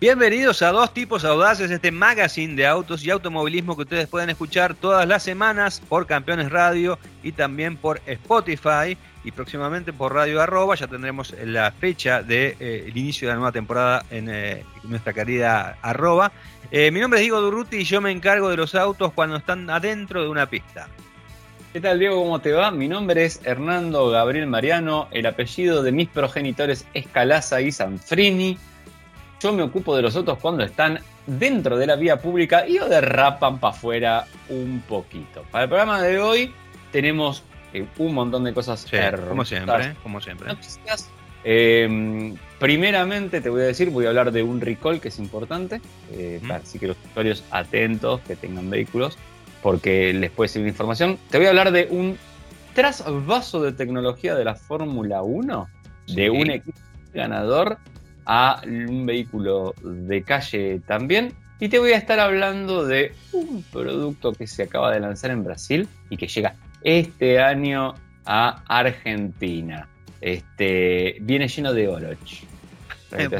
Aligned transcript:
Bienvenidos 0.00 0.62
a 0.62 0.70
Dos 0.70 0.94
Tipos 0.94 1.24
Audaces, 1.24 1.72
este 1.72 1.90
magazine 1.90 2.54
de 2.54 2.68
autos 2.68 3.04
y 3.04 3.10
automovilismo 3.10 3.74
que 3.74 3.82
ustedes 3.82 4.06
pueden 4.06 4.30
escuchar 4.30 4.76
todas 4.76 5.08
las 5.08 5.24
semanas 5.24 5.82
por 5.88 6.06
Campeones 6.06 6.52
Radio 6.52 7.00
y 7.24 7.32
también 7.32 7.76
por 7.76 8.00
Spotify 8.06 8.96
y 9.24 9.32
próximamente 9.32 9.92
por 9.92 10.14
Radio 10.14 10.40
Arroba. 10.40 10.76
Ya 10.76 10.86
tendremos 10.86 11.34
la 11.44 11.72
fecha 11.72 12.22
del 12.22 12.28
de, 12.28 12.56
eh, 12.60 12.92
inicio 12.94 13.26
de 13.26 13.34
la 13.34 13.38
nueva 13.40 13.50
temporada 13.50 14.04
en 14.12 14.28
eh, 14.30 14.62
nuestra 14.84 15.12
querida 15.12 15.76
Arroba. 15.82 16.30
Eh, 16.70 16.92
mi 16.92 17.00
nombre 17.00 17.18
es 17.18 17.24
Diego 17.24 17.40
Durruti 17.40 17.78
y 17.78 17.84
yo 17.84 18.00
me 18.00 18.12
encargo 18.12 18.50
de 18.50 18.56
los 18.56 18.76
autos 18.76 19.12
cuando 19.12 19.38
están 19.38 19.68
adentro 19.68 20.22
de 20.22 20.28
una 20.28 20.48
pista. 20.48 20.86
¿Qué 21.72 21.80
tal 21.80 21.98
Diego? 21.98 22.22
¿Cómo 22.22 22.38
te 22.38 22.52
va? 22.52 22.70
Mi 22.70 22.86
nombre 22.86 23.24
es 23.24 23.40
Hernando 23.42 24.10
Gabriel 24.10 24.46
Mariano, 24.46 25.08
el 25.10 25.26
apellido 25.26 25.82
de 25.82 25.90
mis 25.90 26.08
progenitores 26.08 26.86
es 26.94 27.08
Calaza 27.08 27.60
y 27.60 27.72
Sanfrini 27.72 28.56
yo 29.40 29.52
me 29.52 29.62
ocupo 29.62 29.96
de 29.96 30.02
los 30.02 30.16
autos 30.16 30.38
cuando 30.38 30.64
están 30.64 30.98
dentro 31.26 31.76
de 31.76 31.86
la 31.86 31.96
vía 31.96 32.20
pública 32.20 32.66
y 32.66 32.78
o 32.78 32.88
derrapan 32.88 33.58
para 33.58 33.74
afuera 33.74 34.26
un 34.48 34.82
poquito. 34.88 35.44
Para 35.50 35.64
el 35.64 35.70
programa 35.70 36.00
de 36.02 36.18
hoy 36.18 36.52
tenemos 36.90 37.42
eh, 37.72 37.86
un 37.98 38.14
montón 38.14 38.44
de 38.44 38.54
cosas 38.54 38.80
sí, 38.80 38.96
Como 39.28 39.44
siempre, 39.44 39.94
como 40.02 40.20
siempre. 40.20 40.56
Eh, 41.44 42.34
primeramente 42.58 43.40
te 43.40 43.48
voy 43.48 43.62
a 43.62 43.66
decir, 43.66 43.90
voy 43.90 44.06
a 44.06 44.08
hablar 44.08 44.32
de 44.32 44.42
un 44.42 44.60
recall 44.60 45.00
que 45.00 45.08
es 45.08 45.18
importante, 45.18 45.80
eh, 46.12 46.40
así 46.50 46.78
que 46.78 46.88
los 46.88 46.96
usuarios 47.10 47.44
atentos 47.50 48.20
que 48.22 48.34
tengan 48.36 48.68
vehículos, 48.68 49.16
porque 49.62 50.12
les 50.12 50.30
puede 50.30 50.48
servir 50.48 50.68
información. 50.68 51.18
Te 51.30 51.38
voy 51.38 51.46
a 51.46 51.50
hablar 51.50 51.70
de 51.70 51.86
un 51.90 52.18
trasvaso 52.74 53.62
de 53.62 53.72
tecnología 53.72 54.34
de 54.34 54.44
la 54.44 54.56
Fórmula 54.56 55.22
1, 55.22 55.68
de 56.08 56.30
un 56.30 56.50
equipo 56.50 56.78
ganador 57.12 57.78
a 58.28 58.60
un 58.64 59.06
vehículo 59.06 59.74
de 59.82 60.22
calle 60.22 60.80
también. 60.86 61.32
Y 61.58 61.70
te 61.70 61.80
voy 61.80 61.92
a 61.92 61.96
estar 61.96 62.20
hablando 62.20 62.86
de 62.86 63.12
un 63.32 63.64
producto 63.72 64.32
que 64.32 64.46
se 64.46 64.64
acaba 64.64 64.92
de 64.92 65.00
lanzar 65.00 65.32
en 65.32 65.42
Brasil 65.42 65.88
y 66.08 66.16
que 66.16 66.28
llega 66.28 66.54
este 66.82 67.40
año 67.40 67.94
a 68.26 68.62
Argentina. 68.68 69.88
Este, 70.20 71.16
viene 71.20 71.48
lleno 71.48 71.72
de 71.72 71.88
oroch. 71.88 72.44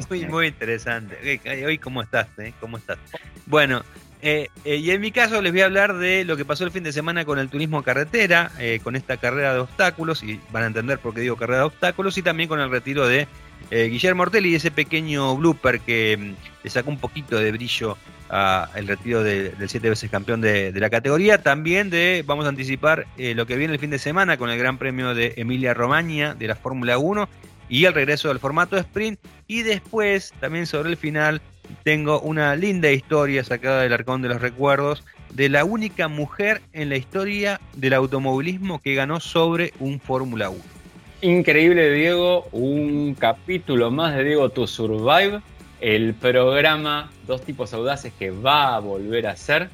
Muy, 0.08 0.24
muy 0.26 0.46
interesante. 0.46 1.40
Hoy, 1.66 1.78
¿cómo 1.78 2.02
estás? 2.02 2.26
Eh? 2.38 2.54
¿Cómo 2.58 2.78
estás? 2.78 2.98
Bueno, 3.44 3.82
eh, 4.22 4.48
eh, 4.64 4.76
y 4.76 4.90
en 4.90 5.00
mi 5.02 5.12
caso 5.12 5.42
les 5.42 5.52
voy 5.52 5.60
a 5.60 5.66
hablar 5.66 5.98
de 5.98 6.24
lo 6.24 6.38
que 6.38 6.46
pasó 6.46 6.64
el 6.64 6.70
fin 6.70 6.82
de 6.82 6.92
semana 6.92 7.26
con 7.26 7.38
el 7.38 7.50
turismo 7.50 7.82
carretera, 7.82 8.50
con 8.82 8.96
esta 8.96 9.18
carrera 9.18 9.52
de 9.52 9.60
obstáculos, 9.60 10.22
y 10.22 10.40
van 10.50 10.62
a 10.62 10.66
entender 10.68 10.98
por 10.98 11.14
qué 11.14 11.20
digo 11.20 11.36
carrera 11.36 11.60
de 11.60 11.66
obstáculos, 11.66 12.16
y 12.16 12.22
también 12.22 12.48
con 12.48 12.60
el 12.60 12.70
retiro 12.70 13.06
de 13.06 13.28
eh, 13.70 13.88
Guillermo 13.88 14.22
Ortelli, 14.22 14.54
ese 14.54 14.70
pequeño 14.70 15.36
blooper 15.36 15.80
que 15.80 16.16
mm, 16.16 16.34
le 16.64 16.70
sacó 16.70 16.90
un 16.90 16.98
poquito 16.98 17.38
de 17.38 17.52
brillo 17.52 17.96
al 18.28 18.86
retiro 18.86 19.22
del 19.22 19.54
siete 19.68 19.88
veces 19.88 20.10
campeón 20.10 20.42
de, 20.42 20.72
la 20.74 20.90
categoría. 20.90 21.42
También 21.42 21.88
de, 21.88 22.22
vamos 22.26 22.44
a 22.44 22.50
anticipar 22.50 23.06
eh, 23.16 23.34
lo 23.34 23.46
que 23.46 23.56
viene 23.56 23.72
el 23.72 23.80
fin 23.80 23.88
de 23.88 23.98
semana 23.98 24.36
con 24.36 24.50
el 24.50 24.58
Gran 24.58 24.76
Premio 24.76 25.14
de 25.14 25.32
Emilia 25.36 25.72
Romagna 25.72 26.34
de 26.34 26.46
la 26.46 26.54
Fórmula 26.54 26.98
1 26.98 27.26
y 27.70 27.86
el 27.86 27.94
regreso 27.94 28.28
del 28.28 28.38
formato 28.38 28.76
sprint. 28.76 29.18
Y 29.46 29.62
después, 29.62 30.34
también 30.40 30.66
sobre 30.66 30.90
el 30.90 30.98
final, 30.98 31.40
tengo 31.84 32.20
una 32.20 32.54
linda 32.54 32.90
historia 32.90 33.44
sacada 33.44 33.82
del 33.82 33.94
Arcón 33.94 34.20
de 34.20 34.28
los 34.28 34.42
Recuerdos 34.42 35.04
de 35.32 35.48
la 35.48 35.64
única 35.64 36.08
mujer 36.08 36.62
en 36.72 36.88
la 36.88 36.96
historia 36.96 37.60
del 37.76 37.94
automovilismo 37.94 38.80
que 38.80 38.94
ganó 38.94 39.20
sobre 39.20 39.72
un 39.78 40.00
Fórmula 40.00 40.50
1. 40.50 40.77
Increíble, 41.20 41.92
Diego. 41.92 42.46
Un 42.52 43.16
capítulo 43.18 43.90
más 43.90 44.14
de 44.14 44.22
Diego 44.22 44.50
To 44.50 44.68
Survive. 44.68 45.40
El 45.80 46.14
programa 46.14 47.10
Dos 47.26 47.42
Tipos 47.42 47.74
Audaces 47.74 48.12
que 48.16 48.30
va 48.30 48.76
a 48.76 48.78
volver 48.78 49.26
a 49.26 49.34
ser 49.34 49.68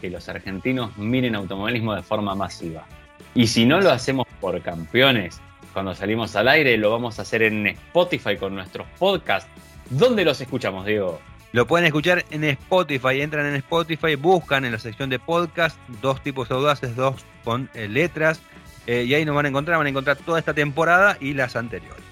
que 0.00 0.10
los 0.10 0.28
argentinos 0.28 0.96
miren 0.96 1.36
automovilismo 1.36 1.94
de 1.94 2.02
forma 2.02 2.34
masiva. 2.34 2.86
Y 3.34 3.46
si 3.46 3.66
no 3.66 3.80
lo 3.80 3.90
hacemos 3.90 4.26
por 4.40 4.60
campeones, 4.62 5.40
cuando 5.72 5.94
salimos 5.94 6.34
al 6.34 6.48
aire, 6.48 6.76
lo 6.76 6.90
vamos 6.90 7.20
a 7.20 7.22
hacer 7.22 7.42
en 7.42 7.68
Spotify 7.68 8.36
con 8.36 8.56
nuestros 8.56 8.88
podcasts. 8.98 9.48
¿Dónde 9.90 10.24
los 10.24 10.40
escuchamos, 10.40 10.86
Diego? 10.86 11.20
Lo 11.52 11.66
pueden 11.66 11.86
escuchar 11.86 12.24
en 12.30 12.44
Spotify, 12.44 13.20
entran 13.20 13.46
en 13.46 13.56
Spotify, 13.56 14.16
buscan 14.16 14.64
en 14.64 14.72
la 14.72 14.78
sección 14.78 15.10
de 15.10 15.20
podcast, 15.20 15.78
dos 16.00 16.20
tipos 16.22 16.50
audaces, 16.50 16.96
dos 16.96 17.24
con 17.44 17.70
eh, 17.74 17.88
letras, 17.88 18.40
eh, 18.86 19.04
y 19.04 19.14
ahí 19.14 19.24
nos 19.24 19.34
van 19.34 19.46
a 19.46 19.48
encontrar, 19.48 19.78
van 19.78 19.86
a 19.86 19.90
encontrar 19.90 20.16
toda 20.16 20.38
esta 20.38 20.54
temporada 20.54 21.16
y 21.20 21.34
las 21.34 21.56
anteriores. 21.56 22.02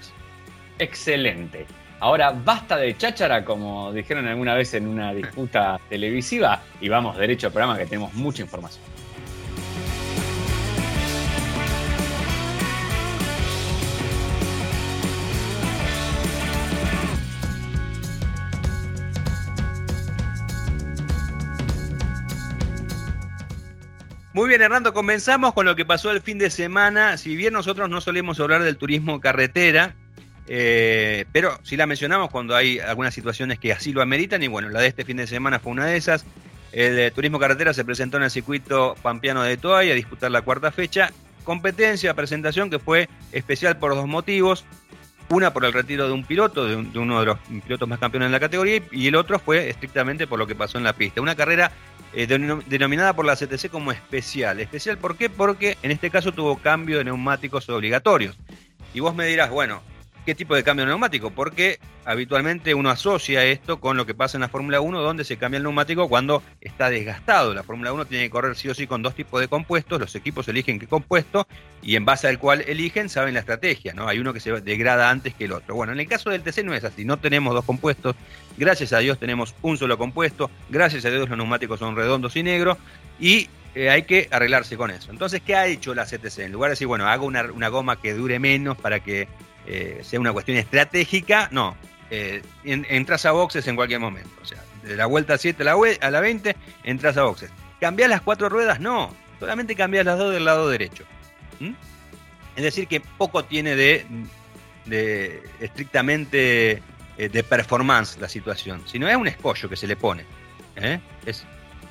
Excelente. 0.78 1.66
Ahora 2.00 2.30
basta 2.30 2.76
de 2.76 2.96
cháchara, 2.96 3.44
como 3.44 3.92
dijeron 3.92 4.26
alguna 4.26 4.54
vez 4.54 4.74
en 4.74 4.86
una 4.86 5.12
disputa 5.12 5.80
televisiva, 5.88 6.62
y 6.80 6.88
vamos 6.88 7.16
derecho 7.16 7.48
al 7.48 7.52
programa 7.52 7.76
que 7.76 7.86
tenemos 7.86 8.14
mucha 8.14 8.42
información. 8.42 8.84
Muy 24.38 24.48
bien, 24.48 24.62
Hernando, 24.62 24.94
comenzamos 24.94 25.52
con 25.52 25.66
lo 25.66 25.74
que 25.74 25.84
pasó 25.84 26.12
el 26.12 26.20
fin 26.20 26.38
de 26.38 26.48
semana. 26.48 27.16
Si 27.16 27.34
bien 27.34 27.52
nosotros 27.52 27.90
no 27.90 28.00
solemos 28.00 28.38
hablar 28.38 28.62
del 28.62 28.76
turismo 28.76 29.18
carretera, 29.18 29.96
eh, 30.46 31.24
pero 31.32 31.58
sí 31.64 31.76
la 31.76 31.88
mencionamos 31.88 32.30
cuando 32.30 32.54
hay 32.54 32.78
algunas 32.78 33.12
situaciones 33.14 33.58
que 33.58 33.72
así 33.72 33.92
lo 33.92 34.00
ameritan, 34.00 34.40
y 34.44 34.46
bueno, 34.46 34.68
la 34.68 34.80
de 34.80 34.86
este 34.86 35.04
fin 35.04 35.16
de 35.16 35.26
semana 35.26 35.58
fue 35.58 35.72
una 35.72 35.86
de 35.86 35.96
esas. 35.96 36.24
El 36.70 37.10
turismo 37.10 37.40
carretera 37.40 37.74
se 37.74 37.84
presentó 37.84 38.18
en 38.18 38.22
el 38.22 38.30
circuito 38.30 38.94
pampeano 39.02 39.42
de 39.42 39.56
Toay 39.56 39.90
a 39.90 39.94
disputar 39.94 40.30
la 40.30 40.42
cuarta 40.42 40.70
fecha. 40.70 41.10
Competencia, 41.42 42.14
presentación 42.14 42.70
que 42.70 42.78
fue 42.78 43.08
especial 43.32 43.76
por 43.78 43.96
dos 43.96 44.06
motivos. 44.06 44.64
Una 45.30 45.52
por 45.52 45.64
el 45.64 45.72
retiro 45.72 46.06
de 46.06 46.12
un 46.12 46.24
piloto, 46.24 46.64
de, 46.64 46.98
uno 46.98 47.20
de 47.20 47.26
los 47.26 47.38
pilotos 47.64 47.88
más 47.88 47.98
campeones 47.98 48.26
en 48.26 48.32
la 48.32 48.40
categoría, 48.40 48.80
y 48.90 49.06
el 49.08 49.14
otro 49.14 49.38
fue 49.38 49.68
estrictamente 49.68 50.26
por 50.26 50.38
lo 50.38 50.46
que 50.46 50.54
pasó 50.54 50.78
en 50.78 50.84
la 50.84 50.94
pista. 50.94 51.20
Una 51.20 51.34
carrera 51.34 51.70
eh, 52.14 52.26
denominada 52.26 53.12
por 53.14 53.26
la 53.26 53.36
CTC 53.36 53.68
como 53.70 53.92
especial. 53.92 54.58
¿Especial 54.60 54.96
por 54.96 55.16
qué? 55.16 55.28
Porque 55.28 55.76
en 55.82 55.90
este 55.90 56.10
caso 56.10 56.32
tuvo 56.32 56.56
cambio 56.56 56.98
de 56.98 57.04
neumáticos 57.04 57.68
obligatorios. 57.68 58.38
Y 58.94 59.00
vos 59.00 59.14
me 59.14 59.26
dirás, 59.26 59.50
bueno, 59.50 59.82
¿qué 60.28 60.34
tipo 60.34 60.54
de 60.54 60.62
cambio 60.62 60.84
de 60.84 60.90
neumático? 60.90 61.30
Porque 61.30 61.80
habitualmente 62.04 62.74
uno 62.74 62.90
asocia 62.90 63.46
esto 63.46 63.80
con 63.80 63.96
lo 63.96 64.04
que 64.04 64.12
pasa 64.12 64.36
en 64.36 64.42
la 64.42 64.50
Fórmula 64.50 64.78
1, 64.78 65.00
donde 65.00 65.24
se 65.24 65.38
cambia 65.38 65.56
el 65.56 65.62
neumático 65.62 66.06
cuando 66.06 66.42
está 66.60 66.90
desgastado. 66.90 67.54
La 67.54 67.62
Fórmula 67.62 67.94
1 67.94 68.04
tiene 68.04 68.24
que 68.24 68.30
correr 68.30 68.54
sí 68.54 68.68
o 68.68 68.74
sí 68.74 68.86
con 68.86 69.00
dos 69.00 69.14
tipos 69.14 69.40
de 69.40 69.48
compuestos, 69.48 69.98
los 69.98 70.14
equipos 70.14 70.46
eligen 70.48 70.78
qué 70.78 70.86
compuesto 70.86 71.48
y 71.80 71.96
en 71.96 72.04
base 72.04 72.28
al 72.28 72.38
cual 72.38 72.62
eligen 72.68 73.08
saben 73.08 73.32
la 73.32 73.40
estrategia, 73.40 73.94
¿no? 73.94 74.06
Hay 74.06 74.18
uno 74.18 74.34
que 74.34 74.40
se 74.40 74.52
degrada 74.60 75.08
antes 75.08 75.32
que 75.32 75.46
el 75.46 75.52
otro. 75.52 75.74
Bueno, 75.74 75.94
en 75.94 76.00
el 76.00 76.06
caso 76.06 76.28
del 76.28 76.42
TC 76.42 76.62
no 76.62 76.74
es 76.74 76.84
así, 76.84 77.06
no 77.06 77.16
tenemos 77.16 77.54
dos 77.54 77.64
compuestos, 77.64 78.14
gracias 78.58 78.92
a 78.92 78.98
Dios 78.98 79.18
tenemos 79.18 79.54
un 79.62 79.78
solo 79.78 79.96
compuesto, 79.96 80.50
gracias 80.68 81.06
a 81.06 81.08
Dios 81.08 81.26
los 81.26 81.38
neumáticos 81.38 81.78
son 81.78 81.96
redondos 81.96 82.36
y 82.36 82.42
negros 82.42 82.76
y 83.18 83.48
eh, 83.74 83.90
hay 83.90 84.02
que 84.02 84.28
arreglarse 84.30 84.76
con 84.76 84.90
eso. 84.90 85.10
Entonces, 85.10 85.40
¿qué 85.40 85.54
ha 85.54 85.66
hecho 85.66 85.94
la 85.94 86.04
CTC? 86.04 86.40
En 86.40 86.52
lugar 86.52 86.70
de 86.70 86.72
decir, 86.72 86.86
bueno, 86.86 87.06
hago 87.06 87.26
una, 87.26 87.68
goma 87.68 88.00
que 88.00 88.12
dure 88.12 88.38
menos 88.38 88.76
para 88.76 89.00
que 89.00 89.28
eh, 89.70 90.00
sea 90.02 90.18
una 90.18 90.32
cuestión 90.32 90.56
estratégica, 90.56 91.48
no, 91.52 91.76
eh, 92.10 92.42
entras 92.64 93.26
a 93.26 93.32
boxes 93.32 93.66
en 93.68 93.76
cualquier 93.76 94.00
momento. 94.00 94.30
O 94.40 94.44
sea, 94.46 94.64
de 94.82 94.96
la 94.96 95.04
vuelta 95.04 95.36
7 95.36 95.62
a 95.62 95.66
la, 95.66 95.76
a 96.00 96.10
la 96.10 96.20
20, 96.20 96.56
entras 96.84 97.18
a 97.18 97.24
boxes. 97.24 97.50
¿Cambiás 97.78 98.08
las 98.08 98.22
cuatro 98.22 98.48
ruedas? 98.48 98.80
No, 98.80 99.14
solamente 99.38 99.74
cambias 99.74 100.06
las 100.06 100.18
dos 100.18 100.32
del 100.32 100.46
lado 100.46 100.70
derecho. 100.70 101.04
¿Mm? 101.60 101.72
Es 102.56 102.62
decir, 102.62 102.88
que 102.88 103.00
poco 103.00 103.44
tiene 103.44 103.76
de, 103.76 104.06
de 104.86 105.42
estrictamente 105.60 106.82
eh, 107.18 107.28
de 107.28 107.44
performance 107.44 108.16
la 108.18 108.28
situación, 108.28 108.82
sino 108.86 109.06
es 109.06 109.16
un 109.16 109.28
escollo 109.28 109.68
que 109.68 109.76
se 109.76 109.86
le 109.86 109.96
pone. 109.96 110.24
¿eh? 110.76 110.98
Es 111.26 111.44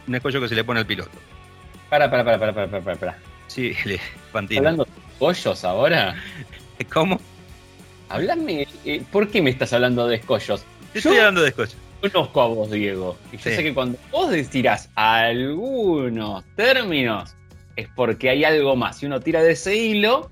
un 0.07 0.15
escollo 0.15 0.41
que 0.41 0.49
se 0.49 0.55
le 0.55 0.63
pone 0.63 0.79
al 0.79 0.87
piloto. 0.87 1.17
Para, 1.91 2.09
para, 2.09 2.25
para, 2.25 2.39
para, 2.39 2.53
para, 2.53 2.81
para. 2.81 2.95
para. 2.97 3.19
Sí, 3.45 3.75
¿Estás 3.85 4.57
hablando 4.57 4.83
de 4.83 4.91
escollos 5.13 5.63
ahora? 5.63 6.15
¿Cómo? 6.91 7.21
Háblame, 8.09 8.67
eh, 8.85 9.03
¿por 9.11 9.29
qué 9.29 9.41
me 9.41 9.49
estás 9.49 9.73
hablando 9.73 10.07
de 10.07 10.17
escollos? 10.17 10.63
estoy 10.93 11.17
hablando 11.17 11.41
de 11.41 11.49
escollos. 11.49 11.75
Conozco 12.01 12.41
a 12.41 12.47
vos, 12.47 12.71
Diego. 12.71 13.17
Y 13.31 13.37
yo 13.37 13.43
sé 13.43 13.63
que 13.63 13.73
cuando 13.73 13.97
vos 14.11 14.31
tirás 14.49 14.89
algunos 14.95 16.43
términos, 16.55 17.35
es 17.75 17.87
porque 17.95 18.29
hay 18.29 18.43
algo 18.43 18.75
más. 18.75 18.99
Si 18.99 19.05
uno 19.05 19.19
tira 19.19 19.41
de 19.41 19.53
ese 19.53 19.75
hilo, 19.75 20.29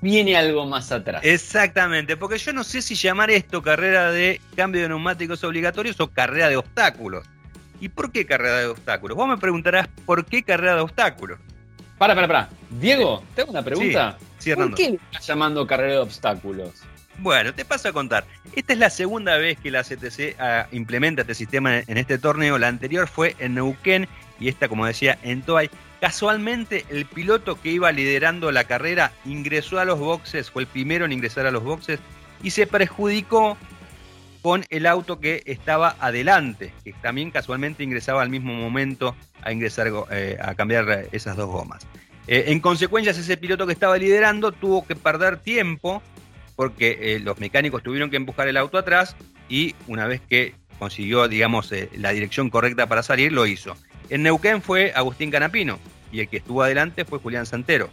viene 0.00 0.36
algo 0.36 0.66
más 0.66 0.90
atrás. 0.90 1.22
Exactamente, 1.24 2.16
porque 2.16 2.38
yo 2.38 2.52
no 2.52 2.64
sé 2.64 2.82
si 2.82 2.94
llamar 2.94 3.30
esto 3.30 3.62
carrera 3.62 4.10
de 4.10 4.40
cambio 4.56 4.82
de 4.82 4.88
neumáticos 4.88 5.44
obligatorios 5.44 6.00
o 6.00 6.10
carrera 6.10 6.48
de 6.48 6.56
obstáculos. 6.56 7.26
¿Y 7.80 7.88
por 7.88 8.12
qué 8.12 8.24
carrera 8.24 8.58
de 8.58 8.66
obstáculos? 8.66 9.16
Vos 9.16 9.28
me 9.28 9.38
preguntarás, 9.38 9.88
¿por 10.06 10.24
qué 10.24 10.42
carrera 10.42 10.76
de 10.76 10.80
obstáculos? 10.82 11.38
Para, 11.98 12.14
para, 12.14 12.26
para. 12.26 12.48
Diego, 12.70 13.22
¿te 13.34 13.42
hago 13.42 13.50
una 13.50 13.62
pregunta? 13.62 14.18
Sí, 14.38 14.54
¿Por 14.54 14.74
qué 14.74 14.90
le 14.90 14.96
estás 14.96 15.26
llamando 15.26 15.66
carrera 15.66 15.92
de 15.92 15.98
obstáculos? 15.98 16.82
Bueno, 17.22 17.54
te 17.54 17.64
paso 17.64 17.88
a 17.88 17.92
contar. 17.92 18.24
Esta 18.56 18.72
es 18.72 18.80
la 18.80 18.90
segunda 18.90 19.36
vez 19.36 19.56
que 19.56 19.70
la 19.70 19.84
CTC 19.84 20.40
ah, 20.40 20.66
implementa 20.72 21.20
este 21.20 21.36
sistema 21.36 21.78
en, 21.78 21.96
este 21.96 22.18
torneo. 22.18 22.58
La 22.58 22.66
anterior 22.66 23.06
fue 23.06 23.36
en 23.38 23.54
Neuquén 23.54 24.08
y 24.40 24.48
esta, 24.48 24.68
como 24.68 24.86
decía, 24.86 25.16
en 25.22 25.42
Toay. 25.42 25.70
Casualmente, 26.00 26.84
el 26.88 27.06
piloto 27.06 27.60
que 27.60 27.70
iba 27.70 27.92
liderando 27.92 28.50
la 28.50 28.64
carrera 28.64 29.12
ingresó 29.24 29.78
a 29.78 29.84
los 29.84 30.00
boxes, 30.00 30.50
fue 30.50 30.62
el 30.62 30.68
primero 30.68 31.04
en 31.04 31.12
ingresar 31.12 31.46
a 31.46 31.52
los 31.52 31.62
boxes 31.62 32.00
y 32.42 32.50
se 32.50 32.66
perjudicó 32.66 33.56
con 34.42 34.64
el 34.70 34.84
auto 34.84 35.20
que 35.20 35.44
estaba 35.46 35.94
adelante, 36.00 36.74
que 36.82 36.92
también 36.94 37.30
casualmente 37.30 37.84
ingresaba 37.84 38.22
al 38.22 38.30
mismo 38.30 38.52
momento 38.52 39.14
a 39.42 39.52
ingresar 39.52 39.92
eh, 40.10 40.38
a 40.42 40.56
cambiar 40.56 41.06
esas 41.12 41.36
dos 41.36 41.48
gomas. 41.48 41.86
Eh, 42.26 42.46
en 42.48 42.58
consecuencia, 42.58 43.12
ese 43.12 43.36
piloto 43.36 43.64
que 43.64 43.72
estaba 43.72 43.96
liderando 43.96 44.50
tuvo 44.50 44.84
que 44.84 44.96
perder 44.96 45.36
tiempo 45.36 46.02
porque 46.62 46.98
eh, 47.00 47.18
los 47.18 47.40
mecánicos 47.40 47.82
tuvieron 47.82 48.08
que 48.08 48.16
empujar 48.16 48.46
el 48.46 48.56
auto 48.56 48.78
atrás 48.78 49.16
y 49.48 49.74
una 49.88 50.06
vez 50.06 50.20
que 50.20 50.54
consiguió, 50.78 51.26
digamos, 51.26 51.72
la 51.96 52.10
dirección 52.10 52.50
correcta 52.50 52.86
para 52.86 53.02
salir, 53.02 53.32
lo 53.32 53.46
hizo. 53.46 53.76
En 54.10 54.22
Neuquén 54.22 54.62
fue 54.62 54.92
Agustín 54.94 55.30
Canapino 55.30 55.78
y 56.12 56.20
el 56.20 56.28
que 56.28 56.36
estuvo 56.36 56.62
adelante 56.62 57.04
fue 57.04 57.18
Julián 57.18 57.46
Santero. 57.46 57.90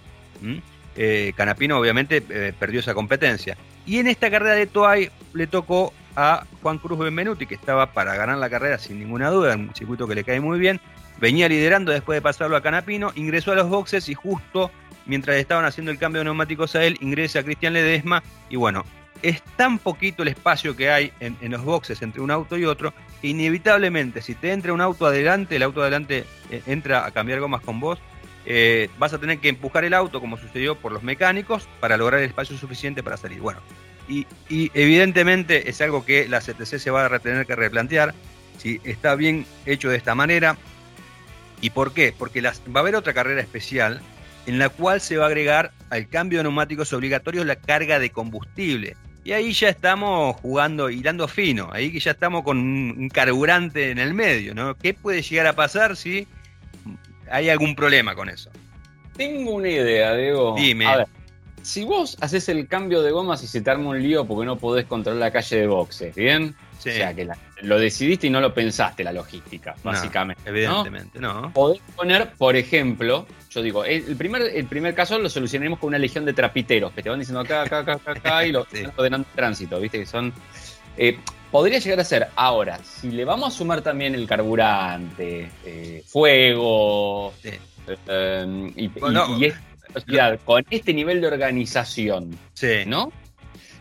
Canapino 1.36 1.80
obviamente 1.80 2.22
perdió 2.22 2.80
esa 2.80 2.94
competencia. 2.94 3.58
Y 3.86 4.00
en 4.00 4.08
esta 4.08 4.30
carrera 4.30 4.56
de 4.56 4.68
Toay 4.68 5.10
le 5.34 5.48
tocó 5.48 5.94
a 6.16 6.46
Juan 6.62 6.78
Cruz 6.78 7.00
Benvenuti, 7.00 7.46
que 7.46 7.56
estaba 7.56 7.94
para 7.94 8.16
ganar 8.16 8.38
la 8.38 8.50
carrera 8.50 8.78
sin 8.78 9.00
ninguna 9.00 9.30
duda, 9.30 9.56
un 9.56 9.74
circuito 9.76 10.08
que 10.08 10.16
le 10.16 10.24
cae 10.24 10.40
muy 10.40 10.60
bien. 10.60 10.80
Venía 11.20 11.50
liderando 11.50 11.92
después 11.92 12.18
de 12.18 12.22
pasarlo 12.22 12.56
a 12.56 12.62
Canapino, 12.62 13.12
ingresó 13.16 13.52
a 13.52 13.56
los 13.56 13.70
boxes 13.70 14.08
y 14.10 14.14
justo 14.14 14.72
mientras 15.10 15.38
estaban 15.38 15.66
haciendo 15.66 15.92
el 15.92 15.98
cambio 15.98 16.20
de 16.20 16.26
neumáticos 16.26 16.76
a 16.76 16.84
él, 16.86 16.98
ingresa 17.02 17.44
Cristian 17.44 17.74
Ledesma 17.74 18.24
y 18.50 18.56
bueno, 18.56 18.86
es 19.22 19.42
tan 19.58 19.80
poquito 19.80 20.22
el 20.22 20.30
espacio 20.30 20.76
que 20.76 20.90
hay 20.90 21.12
en, 21.20 21.36
los 21.52 21.64
boxes 21.64 22.02
entre 22.02 22.22
un 22.22 22.32
auto 22.32 22.58
y 22.58 22.66
otro, 22.66 22.94
que 23.20 23.28
inevitablemente 23.28 24.22
si 24.22 24.36
te 24.36 24.54
entra 24.54 24.72
un 24.72 24.82
auto 24.82 25.08
adelante, 25.08 25.56
el 25.56 25.64
auto 25.64 25.82
adelante 25.82 26.26
eh, 26.52 26.62
entra 26.68 27.06
a 27.06 27.12
cambiar 27.12 27.40
gomas 27.40 27.62
con 27.62 27.80
vos, 27.80 28.00
eh, 28.46 28.90
vas 28.98 29.12
a 29.14 29.18
tener 29.18 29.40
que 29.40 29.50
empujar 29.50 29.84
el 29.84 29.94
auto 29.94 30.22
como 30.22 30.38
sucedió 30.38 30.76
por 30.76 30.92
los 30.92 31.04
mecánicos 31.04 31.68
para 31.80 31.98
lograr 31.98 32.22
el 32.22 32.28
espacio 32.28 32.58
suficiente 32.58 33.04
para 33.04 33.18
salir. 33.18 33.42
Bueno, 33.42 33.60
y, 34.08 34.26
evidentemente 34.50 35.70
es 35.70 35.82
algo 35.82 36.06
que 36.06 36.28
la 36.28 36.40
CTC 36.40 36.80
se 36.80 36.92
va 36.92 37.06
a 37.06 37.20
tener 37.20 37.46
que 37.46 37.56
replantear 37.56 38.14
si 38.58 38.80
está 38.84 39.16
bien 39.16 39.46
hecho 39.66 39.90
de 39.90 39.98
esta 39.98 40.16
manera. 40.16 40.58
¿Y 41.62 41.72
por 41.72 41.94
qué? 41.94 42.14
Porque 42.18 42.42
va 42.42 42.52
a 42.76 42.80
haber 42.80 42.96
otra 42.96 43.14
carrera 43.14 43.42
especial 43.42 44.02
en 44.50 44.60
la 44.60 44.70
cual 44.70 45.00
se 45.00 45.18
va 45.18 45.26
a 45.26 45.28
agregar 45.28 45.72
al 45.90 46.08
cambio 46.08 46.40
de 46.40 46.44
neumáticos 46.44 46.92
obligatorios 46.94 47.46
la 47.46 47.56
carga 47.56 48.00
de 48.00 48.10
combustible. 48.10 48.98
Y 49.24 49.34
ahí 49.34 49.54
ya 49.54 49.70
estamos 49.70 50.36
jugando, 50.38 50.90
hilando 50.90 51.28
fino, 51.28 51.70
ahí 51.72 51.92
que 51.92 52.00
ya 52.00 52.12
estamos 52.12 52.44
con 52.44 52.58
un, 52.58 53.10
carburante 53.10 53.92
en 53.92 54.00
el 54.00 54.14
medio, 54.14 54.56
¿no? 54.56 54.76
¿Qué 54.76 54.94
puede 54.94 55.22
llegar 55.22 55.46
a 55.48 55.54
pasar 55.54 55.96
si 55.96 56.28
hay 57.30 57.50
algún 57.50 57.76
problema 57.76 58.16
con 58.16 58.30
eso? 58.30 58.50
Tengo 59.16 59.56
una 59.56 59.70
idea, 59.70 60.16
Diego. 60.16 60.56
Dime 60.58 60.88
si 61.62 61.84
vos 61.84 62.18
haces 62.22 62.50
el 62.50 62.68
cambio 62.68 63.02
de 63.02 63.12
gomas 63.12 63.44
y 63.44 63.48
se 63.48 63.62
te 63.62 63.70
arma 63.70 63.90
un 63.90 64.02
lío 64.02 64.26
porque 64.26 64.46
no 64.46 64.58
podés 64.58 64.86
controlar 64.86 65.20
la 65.20 65.32
calle 65.32 65.58
de 65.58 65.68
boxes, 65.68 66.16
¿bien? 66.16 66.56
O 66.80 66.82
sea, 66.82 67.14
que 67.14 67.28
lo 67.62 67.78
decidiste 67.78 68.28
y 68.28 68.30
no 68.30 68.40
lo 68.40 68.54
pensaste 68.54 69.04
la 69.04 69.12
logística, 69.12 69.76
básicamente. 69.84 70.42
evidentemente, 70.46 71.20
¿no? 71.20 71.52
Podés 71.54 71.82
poner, 71.96 72.32
por 72.38 72.56
ejemplo, 72.56 73.28
yo 73.50 73.62
digo, 73.62 73.84
el 73.84 74.16
primer, 74.16 74.44
el 74.44 74.66
primer 74.66 74.96
caso 74.96 75.20
lo 75.20 75.30
solucionaremos 75.30 75.80
con 75.80 75.90
una 75.90 75.98
legión 75.98 76.24
de 76.24 76.34
trapiteros 76.34 76.94
que 76.94 77.04
te 77.04 77.10
van 77.10 77.20
diciendo 77.20 77.42
acá, 77.42 77.64
acá, 77.64 77.80
acá, 77.80 78.00
acá, 78.06 78.46
y 78.46 78.54
lo 78.54 78.66
están 78.72 78.94
ordenando 78.96 79.28
el 79.30 79.36
tránsito, 79.36 79.80
¿viste? 79.80 80.00
Que 80.00 80.06
son. 80.06 80.34
Eh, 80.98 81.20
podría 81.52 81.80
llegar 81.80 82.00
a 82.00 82.04
ser, 82.04 82.30
ahora, 82.36 82.80
si 82.84 83.12
le 83.12 83.26
vamos 83.26 83.54
a 83.54 83.58
sumar 83.58 83.82
también 83.82 84.16
el 84.16 84.26
carburante, 84.26 85.50
eh, 85.66 86.04
fuego, 86.06 87.34
eh, 87.44 88.72
y, 88.76 88.86
y, 88.86 88.90
con 90.46 90.66
este 90.70 90.94
nivel 90.94 91.20
de 91.22 91.28
organización, 91.28 92.38
¿no? 92.88 93.12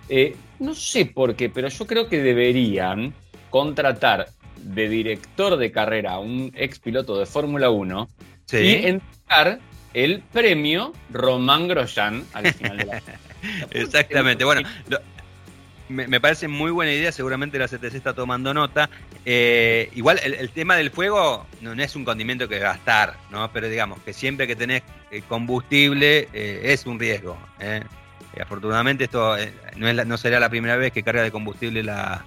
Eh, 0.09 0.35
no 0.59 0.75
sé 0.75 1.07
por 1.07 1.35
qué, 1.35 1.49
pero 1.49 1.69
yo 1.69 1.87
creo 1.87 2.09
que 2.09 2.23
deberían 2.23 3.15
contratar 3.51 4.29
de 4.57 4.89
director 4.89 5.57
de 5.57 5.71
carrera 5.71 6.13
a 6.13 6.19
un 6.19 6.53
ex 6.55 6.79
piloto 6.79 7.19
de 7.19 7.27
Fórmula 7.27 7.71
1 7.71 8.09
y 8.53 8.75
entregar 8.87 9.61
el 9.95 10.21
premio 10.33 10.93
Román 11.11 11.69
Grosjean 11.69 12.25
al 12.33 12.53
final 12.53 12.77
de 12.79 12.85
la. 12.85 13.03
Exactamente. 13.71 14.45
Bueno, 14.45 14.69
me, 15.89 16.21
parece 16.21 16.49
muy 16.49 16.71
buena 16.71 16.93
idea, 16.93 17.13
seguramente 17.13 17.59
la 17.59 17.69
CTC 17.69 17.95
está 17.95 18.13
tomando 18.13 18.53
nota. 18.53 18.91
Eh, 19.25 19.91
igual 19.95 20.21
el, 20.23 20.51
tema 20.51 20.77
del 20.77 20.91
fuego 20.91 21.47
no, 21.61 21.73
es 21.73 21.97
un 21.97 22.05
condimento 22.05 22.49
que 22.49 22.59
gastar, 22.59 23.17
¿no? 23.31 23.51
Pero 23.53 23.69
digamos 23.69 24.01
que 24.03 24.13
siempre 24.13 24.47
que 24.47 24.57
tenés 24.57 24.83
eh, 25.11 25.23
combustible 25.29 26.29
eh, 26.33 26.61
es 26.65 26.87
un 26.87 26.99
riesgo. 26.99 27.39
Afortunadamente 28.41 29.05
esto 29.05 29.37
no, 29.77 29.89
es 29.89 30.07
no 30.07 30.17
será 30.17 30.41
la 30.41 30.49
primera 30.49 30.77
vez 30.77 30.93
que 30.93 31.03
carga 31.03 31.23
de 31.23 31.31
combustible 31.31 31.83
la, 31.83 32.25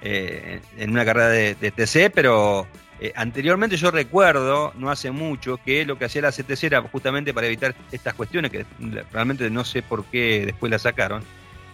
en 0.00 0.90
una 0.90 1.04
carrera 1.04 1.28
de, 1.28 1.54
TC, 1.54 2.12
pero 2.14 2.66
anteriormente 3.14 3.76
yo 3.76 3.90
recuerdo, 3.90 4.72
no 4.76 4.90
hace 4.90 5.10
mucho, 5.10 5.58
que 5.58 5.84
lo 5.84 5.98
que 5.98 6.04
hacía 6.04 6.22
la 6.22 6.32
CTC 6.32 6.64
era 6.64 6.82
justamente 6.82 7.32
para 7.34 7.46
evitar 7.46 7.74
estas 7.92 8.14
cuestiones, 8.14 8.50
que 8.50 8.66
realmente 9.12 9.48
no 9.50 9.64
sé 9.64 9.82
por 9.82 10.04
qué 10.06 10.44
después 10.46 10.70
la 10.70 10.78
sacaron 10.78 11.22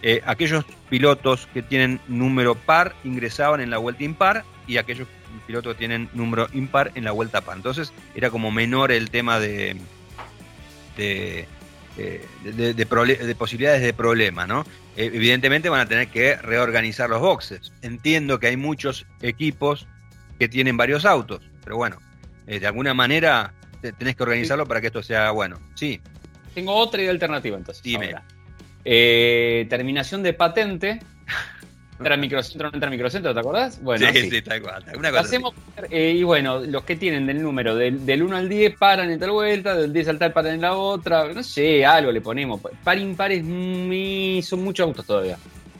eh, 0.03 0.21
aquellos 0.25 0.65
pilotos 0.89 1.47
que 1.53 1.61
tienen 1.61 1.99
número 2.07 2.55
par 2.55 2.95
ingresaban 3.03 3.61
en 3.61 3.69
la 3.69 3.77
vuelta 3.77 4.03
impar 4.03 4.43
y 4.65 4.77
aquellos 4.77 5.07
pilotos 5.45 5.73
que 5.73 5.79
tienen 5.79 6.09
número 6.13 6.47
impar 6.53 6.91
en 6.95 7.03
la 7.03 7.11
vuelta 7.11 7.41
par. 7.41 7.57
Entonces 7.57 7.93
era 8.15 8.31
como 8.31 8.49
menor 8.49 8.91
el 8.91 9.11
tema 9.11 9.39
de, 9.39 9.77
de, 11.95 13.35
posibilidades 13.37 13.81
de 13.81 13.93
problema, 13.93 14.47
¿no? 14.47 14.65
Eh, 14.95 15.11
evidentemente 15.13 15.69
van 15.69 15.81
a 15.81 15.85
tener 15.87 16.07
que 16.07 16.35
reorganizar 16.35 17.09
los 17.09 17.21
boxes. 17.21 17.71
Entiendo 17.81 18.39
que 18.39 18.47
hay 18.47 18.57
muchos 18.57 19.05
equipos 19.21 19.87
que 20.39 20.47
tienen 20.47 20.77
varios 20.77 21.05
autos, 21.05 21.41
pero 21.63 21.77
bueno, 21.77 21.97
eh, 22.47 22.59
de 22.59 22.67
alguna 22.67 22.93
manera 22.93 23.53
tenés 23.97 24.15
que 24.15 24.23
organizarlo 24.23 24.65
para 24.65 24.81
que 24.81 24.87
esto 24.87 25.03
sea 25.03 25.31
bueno. 25.31 25.59
Sí. 25.75 26.01
Tengo 26.53 26.75
otra 26.75 27.01
idea 27.01 27.11
alternativa 27.11 27.57
entonces. 27.57 27.83
Dime. 27.83 28.15
Eh, 28.83 29.67
terminación 29.69 30.23
de 30.23 30.33
patente. 30.33 30.99
Entra 32.01 32.17
microcentro, 32.17 32.69
no 32.69 32.73
entra 32.73 32.89
microcentro, 32.89 33.33
¿te 33.33 33.39
acordás? 33.39 33.81
Bueno, 33.81 34.07
sí, 34.11 34.29
sí, 34.29 34.41
tal 34.41 34.61
cual. 34.61 34.83
Hacemos, 35.17 35.53
eh, 35.89 36.15
y 36.17 36.23
bueno, 36.23 36.59
los 36.59 36.83
que 36.83 36.95
tienen 36.95 37.27
del 37.27 37.41
número 37.41 37.75
del, 37.75 38.23
1 38.23 38.35
al 38.35 38.49
10 38.49 38.75
paran 38.77 39.11
en 39.11 39.19
tal 39.19 39.31
vuelta, 39.31 39.75
del 39.75 39.93
10 39.93 40.07
al 40.09 40.19
tal 40.19 40.33
paran 40.33 40.55
en 40.55 40.61
la 40.61 40.75
otra, 40.75 41.31
no 41.31 41.43
sé, 41.43 41.85
algo 41.85 42.11
le 42.11 42.21
ponemos. 42.21 42.59
Par 42.83 42.97
impar 42.97 43.31
es 43.31 43.45
son 44.45 44.63
muchos 44.63 44.87
autos 44.87 45.05
todavía. 45.05 45.37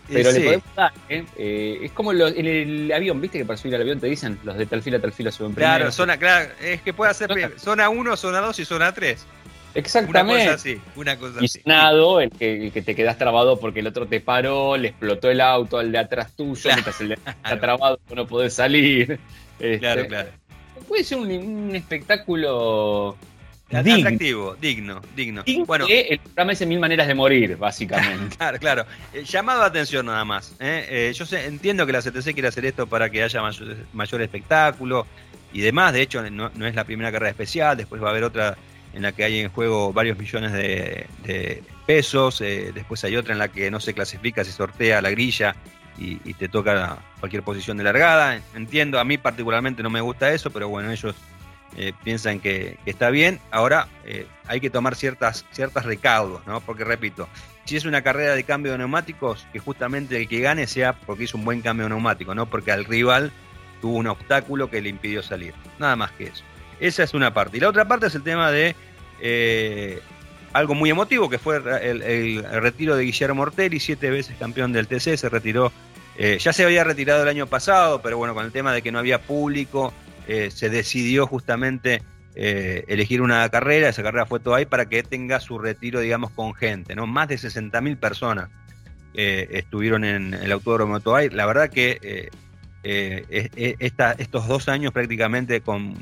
Pero 0.07 0.31
le 0.31 0.41
podemos 0.41 0.75
dar, 0.75 0.91
¿eh? 1.09 1.79
es 1.83 1.91
como 1.93 2.11
en 2.11 2.45
el 2.45 2.91
avión, 2.91 3.21
¿viste 3.21 3.39
que 3.39 3.45
para 3.45 3.57
subir 3.57 3.75
al 3.75 3.81
avión 3.81 3.99
te 3.99 4.07
dicen 4.07 4.37
los 4.43 4.57
de 4.57 4.65
tal 4.65 4.81
fila, 4.81 4.99
tal 4.99 5.13
fila 5.13 5.31
suben 5.31 5.53
primero? 5.53 5.77
Claro, 5.77 5.91
zona, 5.91 6.17
claro, 6.17 6.51
es 6.61 6.81
que 6.81 6.93
puede 6.93 7.11
hacer 7.11 7.31
zona 7.57 7.89
1, 7.89 8.17
zona 8.17 8.39
2 8.41 8.59
y 8.59 8.65
zona 8.65 8.93
3. 8.93 9.25
Exactamente. 9.73 10.43
Una 10.43 10.43
cosa 10.43 10.53
así, 10.55 10.81
una 10.95 11.17
cosa 11.17 11.39
y 11.41 11.47
sonado, 11.47 12.19
el 12.19 12.31
que, 12.31 12.71
que 12.73 12.81
te 12.81 12.95
quedas 12.95 13.17
trabado 13.17 13.59
porque 13.59 13.79
el 13.79 13.87
otro 13.87 14.05
te 14.05 14.19
paró, 14.19 14.75
le 14.77 14.89
explotó 14.89 15.29
el 15.29 15.41
auto 15.41 15.77
al 15.77 15.91
de 15.91 15.97
atrás 15.97 16.35
tuyo, 16.35 16.69
mientras 16.71 16.99
el 17.01 17.09
de 17.09 17.13
atrás 17.15 17.35
está 17.37 17.59
trabado, 17.59 17.99
no 18.13 18.27
podés 18.27 18.53
salir. 18.53 19.19
claro, 19.57 20.01
este, 20.01 20.07
claro. 20.07 20.29
Puede 20.87 21.03
ser 21.03 21.19
un, 21.19 21.75
espectáculo 21.75 23.15
atractivo, 23.71 24.55
digno, 24.59 25.01
digno. 25.15 25.43
bueno, 25.65 25.85
el 25.87 26.19
programa 26.19 26.51
es 26.51 26.65
Mil 26.67 26.79
Maneras 26.79 27.07
de 27.07 27.15
Morir, 27.15 27.55
básicamente. 27.55 28.35
claro, 28.37 28.59
claro. 28.59 28.85
Eh, 29.13 29.23
llamado 29.23 29.63
a 29.63 29.67
atención 29.67 30.05
nada 30.05 30.25
más. 30.25 30.53
¿eh? 30.59 30.85
Eh, 30.89 31.13
yo 31.15 31.25
sé, 31.25 31.45
entiendo 31.45 31.85
que 31.85 31.93
la 31.93 32.01
CTC 32.01 32.33
quiere 32.33 32.49
hacer 32.49 32.65
esto 32.65 32.87
para 32.87 33.09
que 33.09 33.23
haya 33.23 33.41
mayor, 33.93 34.21
espectáculo 34.21 35.07
y 35.53 35.61
demás. 35.61 35.93
De 35.93 36.01
hecho, 36.01 36.21
no, 36.29 36.51
no, 36.53 36.67
es 36.67 36.75
la 36.75 36.83
primera 36.83 37.11
carrera 37.11 37.29
especial, 37.29 37.77
después 37.77 38.01
va 38.01 38.07
a 38.07 38.11
haber 38.11 38.25
otra 38.25 38.57
en 38.93 39.01
la 39.01 39.12
que 39.12 39.24
hay 39.24 39.39
en 39.39 39.50
juego 39.50 39.93
varios 39.93 40.17
millones 40.17 40.51
de, 40.53 41.63
pesos, 41.86 42.41
eh, 42.41 42.71
después 42.74 43.03
hay 43.03 43.15
otra 43.15 43.33
en 43.33 43.39
la 43.39 43.48
que 43.50 43.71
no 43.71 43.79
se 43.79 43.93
clasifica, 43.93 44.43
se 44.43 44.51
sortea 44.51 45.01
la 45.01 45.10
grilla 45.10 45.55
y, 45.98 46.33
te 46.33 46.48
toca 46.48 46.98
cualquier 47.19 47.43
posición 47.43 47.77
de 47.77 47.83
largada. 47.83 48.41
Entiendo, 48.55 49.00
a 49.00 49.03
mí 49.03 49.17
particularmente 49.17 49.83
no 49.83 49.89
me 49.89 50.01
gusta 50.01 50.33
eso, 50.33 50.50
pero 50.50 50.67
bueno, 50.67 50.91
ellos 50.91 51.15
eh, 51.77 51.93
piensan 52.03 52.39
que, 52.39 52.77
está 52.86 53.10
bien. 53.10 53.39
Ahora 53.51 53.88
eh, 54.05 54.25
hay 54.48 54.60
que 54.60 54.69
tomar 54.69 54.95
ciertas, 54.95 55.45
ciertas 55.51 55.86
recaudos, 55.86 56.45
¿no? 56.48 56.60
Porque 56.62 56.83
repito, 56.83 57.27
si 57.65 57.77
es 57.77 57.86
una 57.86 58.01
carrera 58.01 58.33
de 58.33 58.43
cambio 58.43 58.71
de 58.71 58.79
neumáticos, 58.79 59.45
que 59.53 59.60
justamente 59.60 60.17
el 60.17 60.27
que 60.27 60.39
gane 60.39 60.65
sea 60.65 60.93
porque 60.93 61.25
hizo 61.25 61.38
un 61.38 61.45
buen 61.45 61.62
cambio 61.62 61.86
de 61.86 61.89
neumático, 61.89 62.33
no 62.33 62.48
porque 62.48 62.71
al 62.71 62.86
rival 62.86 63.31
tuvo 63.79 63.98
un 63.98 64.07
obstáculo 64.07 64.69
que 64.69 64.81
le 64.81 64.89
impidió 64.89 65.21
salir. 65.21 65.53
Nada 65.79 65.95
más 65.95 66.12
que 66.12 66.25
eso. 66.25 66.43
Esa 66.81 67.03
es 67.03 67.13
una 67.13 67.33
parte. 67.33 67.57
Y 67.57 67.59
la 67.59 67.69
otra 67.69 67.88
parte 67.88 68.07
es 68.07 68.15
el 68.15 68.23
tema 68.23 68.51
de 68.51 68.75
eh, 69.21 70.01
algo 70.51 70.73
muy 70.73 70.89
emotivo, 70.89 71.29
que 71.29 71.38
fue 71.38 71.57
el, 71.57 72.43
retiro 72.43 72.95
de 72.95 73.03
Guillermo 73.03 73.43
Ortelli, 73.43 73.79
siete 73.79 74.09
veces 74.09 74.35
campeón 74.38 74.73
del 74.73 74.88
TC, 74.88 75.15
se 75.15 75.29
retiró, 75.29 75.71
eh, 76.17 76.39
ya 76.41 76.51
se 76.51 76.65
había 76.65 76.83
retirado 76.83 77.21
el 77.21 77.29
año 77.29 77.45
pasado, 77.45 78.01
pero 78.01 78.17
bueno, 78.17 78.33
con 78.33 78.45
el 78.45 78.51
tema 78.51 78.73
de 78.73 78.81
que 78.81 78.91
no 78.91 78.97
había 78.97 79.21
público, 79.21 79.93
eh, 80.27 80.50
se 80.51 80.69
decidió 80.69 81.27
justamente 81.27 82.01
elegir 82.33 83.21
una 83.21 83.47
carrera, 83.50 83.89
esa 83.89 84.03
carrera 84.03 84.25
fue 84.25 84.39
todo 84.39 84.57
para 84.69 84.85
que 84.85 85.03
tenga 85.03 85.41
su 85.41 85.59
retiro, 85.59 86.00
digamos, 86.00 86.31
con 86.31 86.53
gente, 86.53 86.95
¿no? 86.95 87.05
Más 87.05 87.27
de 87.27 87.35
60.000 87.35 87.97
personas 87.97 88.50
estuvieron 89.13 90.05
en 90.05 90.33
el 90.33 90.51
Autódromo 90.53 90.97
de 90.97 91.03
Toay. 91.03 91.29
La 91.29 91.45
verdad 91.45 91.69
que 91.69 92.31
estos 92.81 94.47
dos 94.47 94.69
años 94.69 94.93
prácticamente 94.93 95.59
con, 95.59 95.93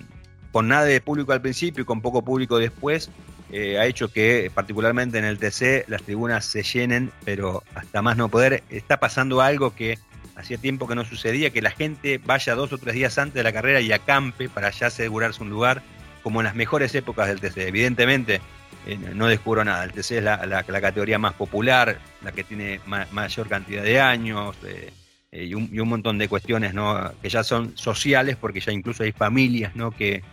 con 0.51 0.67
nada 0.67 0.85
de 0.85 1.01
público 1.01 1.31
al 1.31 1.41
principio 1.41 1.83
y 1.83 1.85
con 1.85 2.01
poco 2.01 2.23
público 2.23 2.57
después, 2.57 3.09
eh, 3.51 3.79
ha 3.79 3.85
hecho 3.85 4.11
que 4.11 4.51
particularmente 4.53 5.17
en 5.17 5.25
el 5.25 5.39
TC 5.39 5.85
las 5.87 6.03
tribunas 6.03 6.45
se 6.45 6.63
llenen, 6.63 7.11
pero 7.25 7.63
hasta 7.75 8.01
más 8.01 8.17
no 8.17 8.29
poder. 8.29 8.63
Está 8.69 8.99
pasando 8.99 9.41
algo 9.41 9.75
que 9.75 9.97
hacía 10.35 10.57
tiempo 10.57 10.87
que 10.87 10.95
no 10.95 11.03
sucedía, 11.03 11.49
que 11.49 11.61
la 11.61 11.71
gente 11.71 12.19
vaya 12.23 12.55
dos 12.55 12.71
o 12.73 12.77
tres 12.77 12.95
días 12.95 13.17
antes 13.17 13.35
de 13.35 13.43
la 13.43 13.51
carrera 13.51 13.81
y 13.81 13.91
acampe 13.91 14.49
para 14.49 14.69
ya 14.69 14.87
asegurarse 14.87 15.43
un 15.43 15.49
lugar, 15.49 15.81
como 16.23 16.41
en 16.41 16.45
las 16.45 16.55
mejores 16.55 16.93
épocas 16.95 17.27
del 17.27 17.39
TC. 17.39 17.67
Evidentemente, 17.67 18.41
eh, 18.85 18.97
no 18.97 19.27
descubro 19.27 19.65
nada. 19.65 19.83
El 19.83 19.91
TC 19.91 20.17
es 20.17 20.23
la, 20.23 20.63
categoría 20.63 21.17
más 21.19 21.33
popular, 21.33 21.99
la 22.23 22.31
que 22.31 22.43
tiene 22.43 22.79
mayor 22.85 23.47
cantidad 23.47 23.83
de 23.83 23.99
años. 23.99 24.55
Eh, 24.63 24.91
y, 25.31 25.53
un, 25.53 25.89
montón 25.89 26.17
de 26.17 26.27
cuestiones 26.27 26.73
que 27.21 27.29
ya 27.29 27.43
son 27.43 27.77
sociales, 27.77 28.35
porque 28.39 28.59
ya 28.59 28.71
incluso 28.71 29.03
hay 29.03 29.11
familias 29.11 29.73
que, 29.97 30.23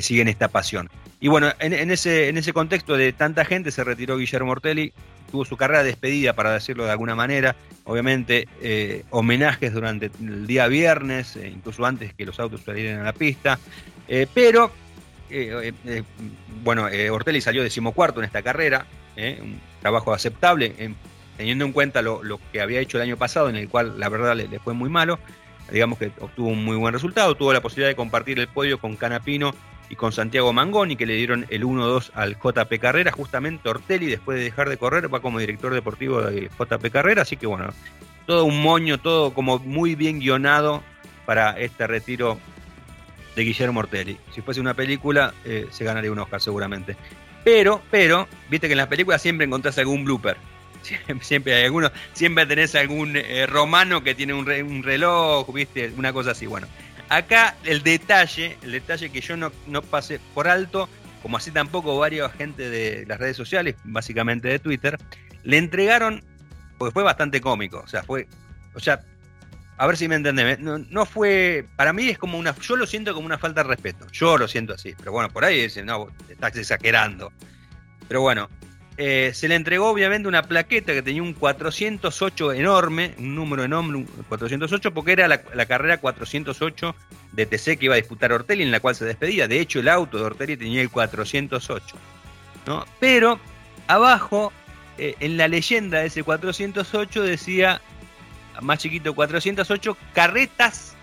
siguen 0.00 0.28
esta 0.28 0.48
pasión. 0.48 0.88
Y 1.20 1.28
bueno, 1.28 1.52
en, 1.58 1.90
ese, 1.90 2.52
contexto 2.52 2.96
de 2.96 3.12
tanta 3.12 3.44
gente 3.44 3.70
se 3.70 3.84
retiró 3.84 4.16
Guillermo 4.16 4.52
Ortelli, 4.52 4.92
tuvo 5.30 5.44
su 5.44 5.56
carrera 5.56 5.82
despedida, 5.82 6.34
para 6.34 6.52
decirlo 6.52 6.84
de 6.84 6.92
alguna 6.92 7.14
manera. 7.14 7.56
Obviamente, 7.84 8.48
eh, 8.62 9.04
homenajes 9.10 9.72
durante 9.72 10.10
el 10.20 10.46
día 10.46 10.66
viernes, 10.68 11.36
eh, 11.36 11.48
incluso 11.48 11.84
antes 11.84 12.14
que 12.14 12.24
los 12.24 12.40
autos 12.40 12.62
salieran 12.62 13.00
a 13.00 13.04
la 13.04 13.12
pista. 13.12 13.58
Eh, 14.08 14.26
pero, 14.32 14.70
bueno, 16.62 16.88
Ortelli 17.10 17.40
salió 17.40 17.62
decimocuarto 17.62 18.20
en 18.20 18.26
esta 18.26 18.42
carrera, 18.42 18.86
un 19.16 19.60
trabajo 19.80 20.14
aceptable, 20.14 20.94
teniendo 21.36 21.64
en 21.64 21.72
cuenta 21.72 22.02
lo, 22.02 22.20
que 22.52 22.60
había 22.60 22.80
hecho 22.80 22.98
el 22.98 23.02
año 23.02 23.16
pasado, 23.16 23.48
en 23.48 23.56
el 23.56 23.68
cual 23.68 23.98
la 23.98 24.08
verdad 24.08 24.36
le 24.36 24.58
fue 24.58 24.74
muy 24.74 24.90
malo 24.90 25.18
digamos 25.70 25.98
que 25.98 26.12
obtuvo 26.20 26.48
un 26.48 26.64
muy 26.64 26.76
buen 26.76 26.92
resultado, 26.92 27.34
tuvo 27.34 27.52
la 27.52 27.62
posibilidad 27.62 27.88
de 27.88 27.96
compartir 27.96 28.38
el 28.38 28.48
podio 28.48 28.78
con 28.78 28.96
Canapino 28.96 29.54
y 29.88 29.96
con 29.96 30.12
Santiago 30.12 30.52
Mangoni, 30.52 30.96
que 30.96 31.06
le 31.06 31.14
dieron 31.14 31.46
el 31.50 31.64
1-2 31.64 32.10
al 32.14 32.36
JP 32.36 32.80
Carrera, 32.80 33.12
justamente 33.12 33.68
Ortelli, 33.68 34.06
después 34.06 34.38
de 34.38 34.44
dejar 34.44 34.68
de 34.68 34.76
correr, 34.76 35.12
va 35.12 35.20
como 35.20 35.38
director 35.38 35.72
deportivo 35.72 36.22
de 36.22 36.50
JP 36.58 36.90
Carrera, 36.90 37.22
así 37.22 37.36
que 37.36 37.46
bueno, 37.46 37.68
todo 38.26 38.44
un 38.44 38.62
moño, 38.62 38.98
todo 38.98 39.34
como 39.34 39.58
muy 39.58 39.94
bien 39.94 40.20
guionado 40.20 40.82
para 41.26 41.58
este 41.58 41.86
retiro 41.86 42.38
de 43.36 43.44
Guillermo 43.44 43.80
Ortelli. 43.80 44.18
Si 44.32 44.40
fuese 44.40 44.60
una 44.60 44.74
película, 44.74 45.34
eh, 45.44 45.66
se 45.70 45.84
ganaría 45.84 46.12
un 46.12 46.18
Oscar 46.18 46.40
seguramente. 46.40 46.96
Pero, 47.42 47.82
pero, 47.90 48.26
viste 48.48 48.68
que 48.68 48.72
en 48.72 48.78
las 48.78 48.86
películas 48.86 49.20
siempre 49.20 49.46
encontrás 49.46 49.76
algún 49.78 50.04
blooper. 50.04 50.36
Siempre 51.20 51.54
hay 51.54 51.64
alguno, 51.64 51.90
siempre 52.12 52.46
tenés 52.46 52.74
algún 52.74 53.16
eh, 53.16 53.46
romano 53.46 54.02
que 54.02 54.14
tiene 54.14 54.34
un, 54.34 54.48
un, 54.48 54.82
reloj, 54.82 55.52
¿viste? 55.52 55.92
Una 55.96 56.12
cosa 56.12 56.32
así. 56.32 56.46
Bueno, 56.46 56.66
acá 57.08 57.56
el 57.64 57.82
detalle, 57.82 58.58
el 58.62 58.72
detalle 58.72 59.10
que 59.10 59.20
yo 59.20 59.36
no, 59.36 59.52
no 59.66 59.82
pasé 59.82 60.20
por 60.34 60.48
alto, 60.48 60.88
como 61.22 61.36
así 61.36 61.50
tampoco 61.50 61.98
varios 61.98 62.32
gente 62.32 62.68
de 62.68 63.06
las 63.06 63.18
redes 63.18 63.36
sociales, 63.36 63.76
básicamente 63.84 64.48
de 64.48 64.58
Twitter, 64.58 64.98
le 65.42 65.58
entregaron, 65.58 66.22
porque 66.78 66.92
fue 66.92 67.02
bastante 67.02 67.40
cómico, 67.40 67.80
o 67.84 67.88
sea, 67.88 68.02
fue, 68.02 68.26
o 68.74 68.80
sea, 68.80 69.02
a 69.76 69.86
ver 69.86 69.96
si 69.96 70.06
me 70.06 70.16
entendés, 70.16 70.60
no, 70.60 70.78
no, 70.78 71.06
fue, 71.06 71.66
para 71.76 71.92
mí 71.92 72.08
es 72.08 72.18
como 72.18 72.38
una, 72.38 72.54
yo 72.56 72.76
lo 72.76 72.86
siento 72.86 73.14
como 73.14 73.26
una 73.26 73.38
falta 73.38 73.62
de 73.62 73.68
respeto, 73.68 74.06
yo 74.12 74.38
lo 74.38 74.46
siento 74.46 74.74
así, 74.74 74.94
pero 74.96 75.12
bueno, 75.12 75.30
por 75.30 75.44
ahí 75.44 75.62
dicen, 75.62 75.86
no, 75.86 76.08
estás 76.28 76.56
exagerando. 76.56 77.32
Pero 78.06 78.20
bueno, 78.20 78.48
eh, 78.96 79.32
se 79.34 79.48
le 79.48 79.56
entregó 79.56 79.88
obviamente 79.88 80.28
una 80.28 80.44
plaqueta 80.44 80.92
que 80.92 81.02
tenía 81.02 81.22
un 81.22 81.32
408 81.32 82.52
enorme, 82.52 83.14
un 83.18 83.34
número 83.34 83.64
enorme, 83.64 83.98
un 83.98 84.04
408, 84.28 84.94
porque 84.94 85.12
era 85.12 85.26
la, 85.26 85.66
carrera 85.66 85.98
408 85.98 86.94
de 87.32 87.46
TC 87.46 87.76
que 87.76 87.86
iba 87.86 87.94
a 87.94 87.96
disputar 87.96 88.32
Ortelli, 88.32 88.62
en 88.62 88.70
la 88.70 88.78
cual 88.78 88.94
se 88.94 89.04
despedía. 89.04 89.48
De 89.48 89.58
hecho, 89.60 89.80
el 89.80 89.88
auto 89.88 90.18
de 90.18 90.24
Ortelli 90.24 90.56
tenía 90.56 90.80
el 90.80 90.90
408. 90.90 91.96
¿no? 92.66 92.84
Pero 93.00 93.40
abajo, 93.88 94.52
eh, 94.96 95.16
en 95.18 95.36
la 95.38 95.48
leyenda 95.48 96.00
de 96.00 96.06
ese 96.06 96.22
408 96.22 97.22
decía, 97.22 97.80
más 98.60 98.78
chiquito, 98.78 99.12
408 99.12 99.96
carretas 100.14 100.94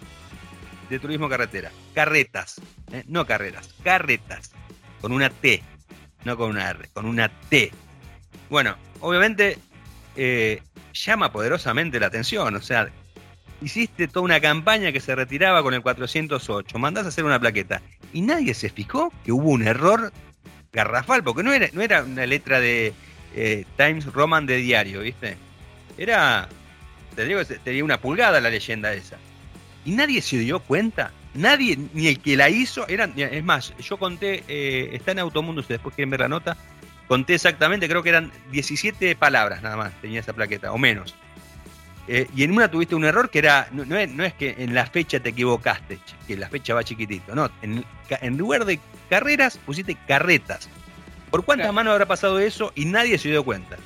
de 0.90 0.98
turismo 0.98 1.28
carretera. 1.28 1.72
Carretas, 1.94 2.62
¿eh? 2.94 3.04
no 3.08 3.26
carreras, 3.26 3.76
carretas, 3.84 4.52
con 5.02 5.12
una 5.12 5.30
T 5.30 5.62
no 6.24 6.38
con 6.38 6.50
una 6.52 6.70
R, 6.70 6.90
con 6.94 7.06
una 7.06 7.30
T. 7.50 7.72
Bueno, 8.50 8.76
obviamente 9.00 9.58
eh, 10.16 10.62
llama 10.94 11.32
poderosamente 11.32 12.00
la 12.00 12.08
atención, 12.08 12.56
o 12.56 12.62
sea, 12.62 12.90
hiciste 13.62 14.08
toda 14.08 14.26
una 14.26 14.40
campaña 14.40 14.92
que 14.92 15.00
se 15.00 15.16
retiraba 15.16 15.64
con 15.64 15.74
el 15.74 15.82
408, 15.82 16.80
mandás 16.80 17.06
a 17.06 17.10
hacer 17.10 17.24
una 17.24 17.40
plaqueta 17.40 17.82
y 18.14 18.22
nadie 18.22 18.54
se 18.54 18.70
fijó 18.70 19.14
que 19.24 19.32
hubo 19.32 19.50
un 19.50 19.66
error 19.66 20.12
garrafal, 20.74 21.24
porque 21.24 21.44
no 21.44 21.54
era, 21.54 21.70
no 21.74 21.82
era 21.82 22.04
una 22.04 22.26
letra 22.26 22.60
de 22.60 22.94
eh, 23.36 23.66
Times 23.78 24.06
Roman 24.06 24.46
de 24.46 24.58
diario, 24.58 25.02
¿viste? 25.02 25.38
Era, 25.98 26.48
te 27.16 27.26
digo, 27.26 27.44
tenía 27.64 27.84
una 27.84 28.00
pulgada 28.00 28.40
la 28.40 28.50
leyenda 28.50 28.94
esa. 28.94 29.18
Y 29.86 29.92
nadie 29.92 30.22
se 30.22 30.38
dio 30.38 30.60
cuenta 30.60 31.12
Nadie, 31.34 31.78
ni 31.94 32.08
el 32.08 32.20
que 32.20 32.36
la 32.36 32.50
hizo, 32.50 32.88
eran, 32.90 33.14
es 33.16 33.44
más, 33.44 33.74
yo 33.78 33.98
conté, 33.98 34.44
eh, 34.48 34.90
está 34.94 35.12
en 35.12 35.20
Automundo, 35.20 35.64
si 35.64 35.70
después 35.70 35.96
quieren 35.96 36.10
ver 36.10 36.20
la 36.20 36.28
nota, 36.28 36.58
conté 37.08 37.36
exactamente, 37.36 37.88
creo 37.88 38.04
que 38.04 38.10
eran 38.10 38.32
17 38.52 39.16
palabras 39.16 39.62
nada 39.62 39.78
más, 39.78 39.94
tenía 40.02 40.20
esa 40.20 40.34
plaqueta, 40.34 40.74
o 40.74 40.78
menos. 40.78 41.16
Eh, 42.08 42.28
y 42.36 42.44
en 42.44 42.52
una 42.52 42.70
tuviste 42.70 42.96
un 42.96 43.06
error 43.06 43.30
que 43.30 43.40
era, 43.40 43.70
no, 43.72 43.96
es, 43.96 44.34
que 44.34 44.56
en 44.58 44.74
la 44.74 44.86
fecha 44.86 45.22
te 45.22 45.30
equivocaste, 45.30 46.00
que 46.28 46.36
la 46.36 46.50
fecha 46.50 46.74
va 46.74 46.84
chiquitito, 46.84 47.34
no, 47.34 47.50
en, 47.62 48.38
lugar 48.38 48.66
de 48.66 48.80
carreras 49.10 49.58
pusiste 49.58 49.96
carretas. 50.08 50.70
¿Por 51.30 51.46
cuántas 51.46 51.72
manos 51.74 51.94
habrá 51.94 52.08
pasado 52.08 52.40
eso 52.40 52.74
y 52.76 52.84
nadie 52.84 53.18
se 53.18 53.30
dio 53.30 53.46
cuenta? 53.46 53.78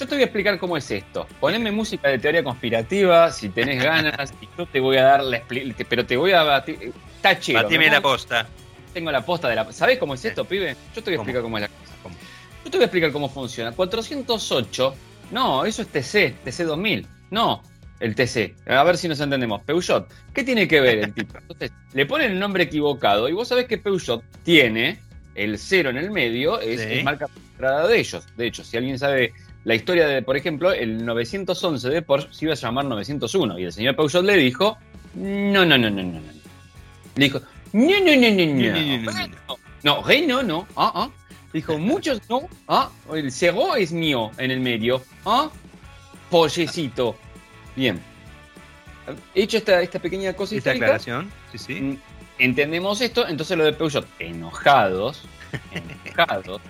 Yo 0.00 0.06
te 0.06 0.14
voy 0.14 0.22
a 0.22 0.24
explicar 0.24 0.58
cómo 0.58 0.78
es 0.78 0.90
esto. 0.90 1.26
Poneme 1.40 1.70
música 1.70 2.08
de 2.08 2.18
teoría 2.18 2.42
conspirativa 2.42 3.30
si 3.30 3.50
tenés 3.50 3.84
ganas 3.84 4.32
y 4.40 4.48
yo 4.56 4.64
te 4.64 4.80
voy 4.80 4.96
a 4.96 5.02
dar 5.02 5.22
la 5.22 5.42
pero 5.90 6.06
te 6.06 6.16
voy 6.16 6.32
a 6.32 6.42
batir. 6.42 6.94
Está 7.16 7.38
chido. 7.38 7.62
Batime 7.62 7.90
la 7.90 8.00
posta. 8.00 8.48
Tengo 8.94 9.12
la 9.12 9.22
posta 9.22 9.50
de 9.50 9.56
la. 9.56 9.70
¿Sabés 9.70 9.98
cómo 9.98 10.14
es 10.14 10.24
esto, 10.24 10.46
pibe? 10.46 10.74
Yo 10.96 11.02
te 11.02 11.10
voy 11.10 11.12
a 11.12 11.16
explicar 11.16 11.42
cómo, 11.42 11.58
es 11.58 11.62
la 11.64 11.68
cosa. 11.68 12.16
Yo 12.64 12.70
te 12.70 12.78
voy 12.78 12.82
a 12.84 12.86
explicar 12.86 13.12
cómo 13.12 13.28
funciona. 13.28 13.72
408, 13.72 14.94
no, 15.32 15.66
eso 15.66 15.82
es 15.82 15.88
TC, 15.88 16.44
TC 16.44 16.64
2000. 16.64 17.06
No, 17.30 17.62
el 18.00 18.14
TC. 18.14 18.56
A 18.68 18.82
ver 18.84 18.96
si 18.96 19.06
nos 19.06 19.20
entendemos. 19.20 19.60
Peugeot. 19.64 20.08
¿Qué 20.32 20.44
tiene 20.44 20.66
que 20.66 20.80
ver 20.80 20.98
el 21.00 21.12
tipo? 21.12 21.36
Entonces, 21.36 21.72
le 21.92 22.06
ponen 22.06 22.32
el 22.32 22.38
nombre 22.38 22.64
equivocado 22.64 23.28
y 23.28 23.34
vos 23.34 23.48
sabés 23.48 23.66
que 23.66 23.76
Peugeot 23.76 24.24
tiene 24.44 24.98
el 25.34 25.58
cero 25.58 25.90
en 25.90 25.98
el 25.98 26.10
medio, 26.10 26.58
es, 26.58 27.04
marca 27.04 27.26
registrada 27.26 27.86
de 27.86 27.98
ellos. 27.98 28.26
De 28.36 28.46
hecho, 28.46 28.64
si 28.64 28.78
alguien 28.78 28.98
sabe 28.98 29.34
la 29.64 29.74
historia 29.74 30.06
de, 30.06 30.22
por 30.22 30.36
ejemplo, 30.36 30.72
el 30.72 31.04
911 31.04 31.88
de 31.90 32.02
Porsche 32.02 32.28
se 32.32 32.44
iba 32.46 32.54
a 32.54 32.56
llamar 32.56 32.86
901 32.86 33.58
y 33.58 33.64
el 33.64 33.72
señor 33.72 33.96
Peugeot 33.96 34.24
le 34.24 34.36
dijo, 34.36 34.78
no, 35.14 35.66
no, 35.66 35.76
no, 35.76 35.90
no, 35.90 36.02
no, 36.02 36.20
no. 36.20 36.32
Le 37.16 37.24
dijo, 37.24 37.40
no, 37.72 38.00
no, 38.00 38.16
no, 38.16 38.30
no, 38.30 39.12
no. 39.12 39.56
No, 39.82 40.02
rey 40.02 40.26
no, 40.26 40.42
no. 40.42 40.66
Ah, 40.76 40.92
ah. 40.94 41.10
Dijo, 41.52 41.78
muchos 41.78 42.20
no. 42.28 42.48
Ah, 42.68 42.90
el 43.12 43.30
cerro 43.32 43.74
es 43.74 43.92
mío 43.92 44.30
en 44.38 44.50
el 44.50 44.60
medio. 44.60 45.02
Ah, 45.24 45.50
pollecito. 46.30 47.16
Bien. 47.76 48.00
Hecho 49.34 49.58
esta, 49.58 49.82
esta 49.82 49.98
pequeña 49.98 50.32
cosa 50.34 50.54
Esta 50.54 50.70
aclaración, 50.72 51.30
sí, 51.52 51.58
sí. 51.58 51.98
Entendemos 52.38 53.00
esto, 53.00 53.26
entonces 53.26 53.58
lo 53.58 53.64
de 53.64 53.72
Peugeot, 53.72 54.06
enojados, 54.18 55.24
enojados, 56.06 56.62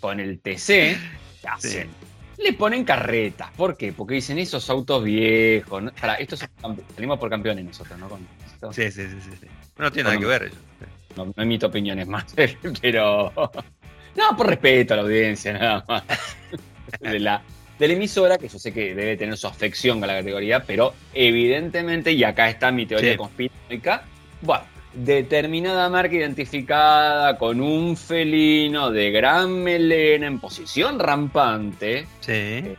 con 0.00 0.20
el 0.20 0.38
TC, 0.38 0.96
hacen 1.44 1.90
le 2.42 2.52
ponen 2.52 2.84
carretas. 2.84 3.50
¿Por 3.56 3.76
qué? 3.76 3.92
Porque 3.92 4.14
dicen 4.14 4.38
esos 4.38 4.68
autos 4.70 5.04
viejos. 5.04 5.82
Para, 6.00 6.14
esto 6.14 6.36
salimos 6.36 7.18
por 7.18 7.30
campeones 7.30 7.64
nosotros, 7.64 7.98
¿no? 7.98 8.72
sí, 8.72 8.90
sí, 8.90 9.06
sí, 9.08 9.16
sí, 9.40 9.46
No 9.78 9.90
tiene 9.90 10.10
nada 10.10 10.20
que 10.20 10.26
ver. 10.26 10.52
No, 11.16 11.26
no 11.26 11.42
emito 11.42 11.66
opiniones 11.66 12.06
más, 12.06 12.26
pero. 12.80 13.32
No, 14.14 14.36
por 14.36 14.46
respeto 14.46 14.94
a 14.94 14.98
la 14.98 15.02
audiencia, 15.04 15.52
nada 15.52 15.84
más. 15.88 16.04
De 17.00 17.18
la, 17.20 17.42
de 17.78 17.88
la 17.88 17.94
emisora, 17.94 18.36
que 18.36 18.48
yo 18.48 18.58
sé 18.58 18.70
que 18.70 18.94
debe 18.94 19.16
tener 19.16 19.36
su 19.38 19.46
afección 19.46 19.98
con 19.98 20.08
la 20.08 20.18
categoría, 20.18 20.62
pero 20.62 20.92
evidentemente, 21.14 22.12
y 22.12 22.22
acá 22.22 22.50
está 22.50 22.70
mi 22.70 22.84
teoría 22.84 23.16
conspiranoica, 23.16 24.04
bueno, 24.42 24.64
determinada 24.94 25.88
marca 25.88 26.14
identificada 26.14 27.38
con 27.38 27.60
un 27.60 27.96
felino 27.96 28.90
de 28.90 29.10
gran 29.10 29.62
melena 29.62 30.26
en 30.26 30.38
posición 30.38 30.98
rampante. 30.98 32.06
Sí. 32.20 32.74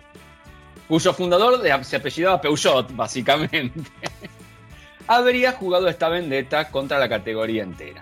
cuyo 0.87 1.13
fundador 1.13 1.61
se 1.83 1.95
apellidaba 1.95 2.41
Peugeot, 2.41 2.95
básicamente. 2.95 3.81
habría 5.07 5.53
jugado 5.53 5.87
esta 5.87 6.09
vendetta 6.09 6.69
contra 6.69 6.99
la 6.99 7.09
categoría 7.09 7.63
entera. 7.63 8.01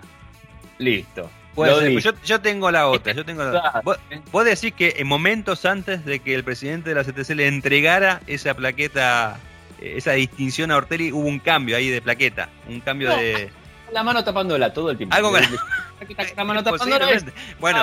Listo. 0.78 1.30
Pues 1.54 2.02
yo, 2.24 2.40
tengo 2.40 2.70
la 2.70 2.88
otra. 2.88 3.12
Yo 3.12 3.26
tengo 3.26 3.44
la... 3.44 3.82
¿Vos, 3.84 3.98
vos, 4.30 4.44
decís 4.44 4.72
que 4.72 4.94
en 4.96 5.06
momentos 5.06 5.66
antes 5.66 6.04
de 6.04 6.20
que 6.20 6.34
el 6.34 6.44
presidente 6.44 6.94
de 6.94 6.94
la 6.94 7.04
CTC 7.04 7.34
le 7.34 7.46
entregara 7.46 8.22
esa 8.26 8.54
plaqueta, 8.54 9.38
eh, 9.78 9.94
esa 9.96 10.12
distinción 10.12 10.70
a 10.70 10.78
Ortelli, 10.78 11.12
hubo 11.12 11.28
un 11.28 11.38
cambio 11.38 11.76
ahí 11.76 11.90
de 11.90 12.00
plaqueta. 12.00 12.48
Un 12.68 12.80
cambio 12.80 13.14
de. 13.16 13.50
La 13.92 14.02
mano 14.02 14.24
tapándola 14.24 14.72
todo 14.72 14.90
el 14.90 14.96
tiempo. 14.96 15.14
Algo 15.14 15.30
con 15.30 15.40
la 16.36 16.44
mano 16.44 16.62
tapándola. 16.64 17.06
Bueno, 17.60 17.82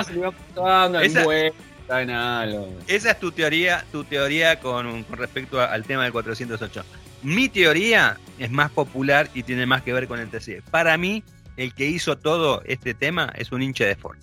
esa, 2.86 3.10
es 3.10 3.18
tu 3.18 3.32
teoría, 3.32 3.84
tu 3.90 4.04
teoría 4.04 4.60
con, 4.60 5.04
con 5.04 5.18
respecto 5.18 5.60
al 5.60 5.84
tema 5.84 6.04
del 6.04 6.12
408. 6.12 6.84
Mi 7.22 7.48
teoría 7.48 8.16
es 8.38 8.50
más 8.50 8.70
popular 8.70 9.28
y 9.34 9.42
tiene 9.42 9.66
más 9.66 9.82
que 9.82 9.92
ver 9.92 10.06
con 10.06 10.20
el 10.20 10.30
TC. 10.30 10.62
Para 10.70 10.96
mí, 10.96 11.22
el 11.56 11.74
que 11.74 11.86
hizo 11.86 12.16
todo 12.16 12.62
este 12.64 12.94
tema 12.94 13.32
es 13.36 13.52
un 13.52 13.62
hincha 13.62 13.84
de 13.84 13.96
Ford. 13.96 14.16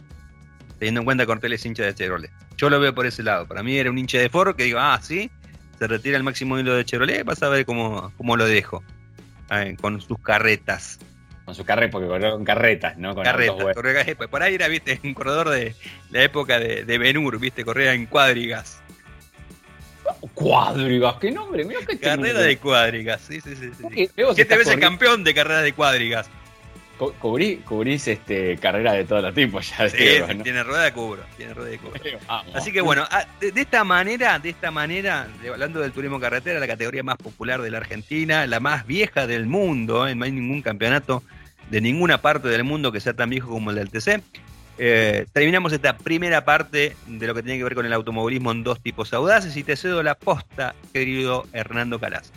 Teniendo 0.79 1.01
en 1.01 1.05
cuenta 1.05 1.23
que 1.23 1.27
Cortel 1.27 1.53
es 1.53 1.65
hincha 1.65 1.83
de 1.83 1.93
Chevrolet. 1.93 2.31
Yo 2.55 2.69
lo 2.69 2.79
veo 2.79 2.95
por 2.95 3.05
ese 3.05 3.21
lado. 3.21 3.47
Para 3.47 3.63
mí 3.63 3.77
era 3.77 3.91
un 3.91 3.97
hincha 3.97 4.17
de 4.17 4.29
Ford 4.29 4.55
que 4.55 4.63
digo, 4.63 4.79
ah, 4.79 4.99
sí, 5.01 5.29
se 5.77 5.87
retira 5.87 6.17
el 6.17 6.23
máximo 6.23 6.57
hilo 6.57 6.73
de 6.75 6.85
Chevrolet, 6.85 7.23
vas 7.23 7.43
a 7.43 7.49
ver 7.49 7.65
cómo, 7.65 8.11
cómo 8.17 8.37
lo 8.37 8.45
dejo. 8.45 8.83
con 9.81 10.01
sus 10.01 10.19
carretas. 10.19 10.99
Con 11.47 11.55
sus 11.55 11.65
carretas, 11.65 11.91
porque 11.93 12.09
corrió 12.09 12.31
con 12.33 12.43
carretas, 12.43 12.97
¿no? 12.97 13.15
Con 13.15 13.23
carretas. 13.23 13.55
Pues 14.17 14.27
por 14.27 14.43
ahí 14.43 14.55
era, 14.55 14.67
viste, 14.67 14.99
un 15.05 15.13
corredor 15.13 15.47
de 15.47 15.75
la 16.11 16.21
época 16.21 16.59
de, 16.59 16.83
de 16.83 16.97
Benur, 16.97 17.39
viste, 17.39 17.63
corría 17.63 17.93
en 17.93 18.05
cuadrigas. 18.05 18.81
Cuadrigas, 20.33 21.15
qué 21.21 21.31
nombre, 21.31 21.63
mira 21.63 21.79
qué 21.87 21.97
Carrera 21.97 22.41
de 22.41 22.57
cuadrigas, 22.57 23.21
sí, 23.21 23.39
sí, 23.39 23.55
sí. 23.55 23.71
sí. 23.77 24.09
¿Qué 24.35 24.43
te 24.43 24.57
ves 24.57 24.67
el 24.67 24.81
campeón 24.81 25.23
de 25.23 25.33
carreras 25.33 25.63
de 25.63 25.71
cuadrigas? 25.71 26.29
Cubrí, 26.97 27.57
cubrís 27.57 28.09
este, 28.09 28.57
carreras 28.57 28.95
de 28.95 29.05
todos 29.05 29.21
los 29.21 29.33
tipos 29.33 29.69
ya. 29.69 29.87
Sí, 29.87 29.97
tiene 30.43 30.63
rueda 30.63 30.83
de 30.83 30.91
cubro, 30.91 31.23
tiene 31.37 31.53
rueda 31.53 31.69
de 31.69 31.77
cubro. 31.77 32.01
Así 32.53 32.73
que 32.73 32.81
bueno, 32.81 33.07
ah, 33.09 33.25
de, 33.39 33.53
esta 33.55 33.85
manera, 33.85 34.37
de 34.37 34.49
esta 34.49 34.69
manera, 34.69 35.29
hablando 35.49 35.79
del 35.79 35.93
turismo 35.93 36.19
carretera, 36.19 36.59
la 36.59 36.67
categoría 36.67 37.03
más 37.03 37.15
popular 37.15 37.61
de 37.61 37.71
la 37.71 37.77
Argentina, 37.77 38.45
la 38.47 38.59
más 38.59 38.85
vieja 38.85 39.27
del 39.27 39.45
mundo, 39.45 40.09
¿eh? 40.09 40.13
no 40.13 40.25
hay 40.25 40.33
ningún 40.33 40.61
campeonato 40.61 41.23
de 41.69 41.81
ninguna 41.81 42.21
parte 42.21 42.47
del 42.47 42.63
mundo 42.63 42.91
que 42.91 42.99
sea 42.99 43.13
tan 43.13 43.29
viejo 43.29 43.49
como 43.49 43.71
el 43.71 43.77
del 43.77 43.89
TC. 43.89 44.21
Eh, 44.79 45.25
terminamos 45.33 45.73
esta 45.73 45.97
primera 45.97 46.45
parte 46.45 46.95
de 47.07 47.27
lo 47.27 47.33
que 47.33 47.41
tiene 47.41 47.57
que 47.57 47.63
ver 47.63 47.73
con 47.73 47.85
el 47.85 47.93
automovilismo 47.93 48.51
en 48.51 48.63
dos 48.63 48.79
tipos 48.79 49.11
audaces 49.13 49.55
y 49.57 49.63
te 49.63 49.75
cedo 49.75 50.03
la 50.03 50.15
posta, 50.15 50.75
querido 50.93 51.45
Hernando 51.51 51.99
Calas. 51.99 52.31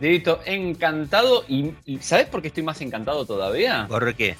Dieguito, 0.00 0.40
encantado. 0.44 1.44
Y, 1.48 1.72
¿Sabes 2.00 2.26
por 2.26 2.42
qué 2.42 2.48
estoy 2.48 2.62
más 2.62 2.80
encantado 2.80 3.24
todavía? 3.24 3.86
¿Por 3.88 4.14
qué? 4.14 4.36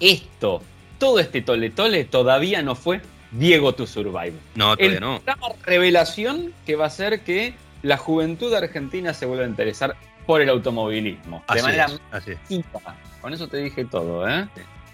Esto, 0.00 0.62
todo 0.98 1.18
este 1.18 1.40
tole 1.40 1.70
tole 1.70 2.04
todavía 2.04 2.62
no 2.62 2.74
fue 2.74 3.00
Diego 3.32 3.74
to 3.74 3.86
Survive. 3.86 4.34
No, 4.54 4.76
todavía 4.76 5.00
no. 5.00 5.22
La 5.24 5.38
revelación 5.64 6.52
que 6.66 6.76
va 6.76 6.84
a 6.84 6.88
hacer 6.88 7.20
que 7.20 7.54
la 7.82 7.96
juventud 7.96 8.52
argentina 8.52 9.14
se 9.14 9.24
vuelva 9.24 9.44
a 9.44 9.48
interesar 9.48 9.96
por 10.28 10.42
el 10.42 10.50
automovilismo. 10.50 11.42
de 11.54 11.62
manera 11.62 11.86
así 12.10 12.34
Con 13.22 13.32
eso 13.32 13.48
te 13.48 13.56
dije 13.56 13.86
todo, 13.86 14.28
¿eh? 14.28 14.46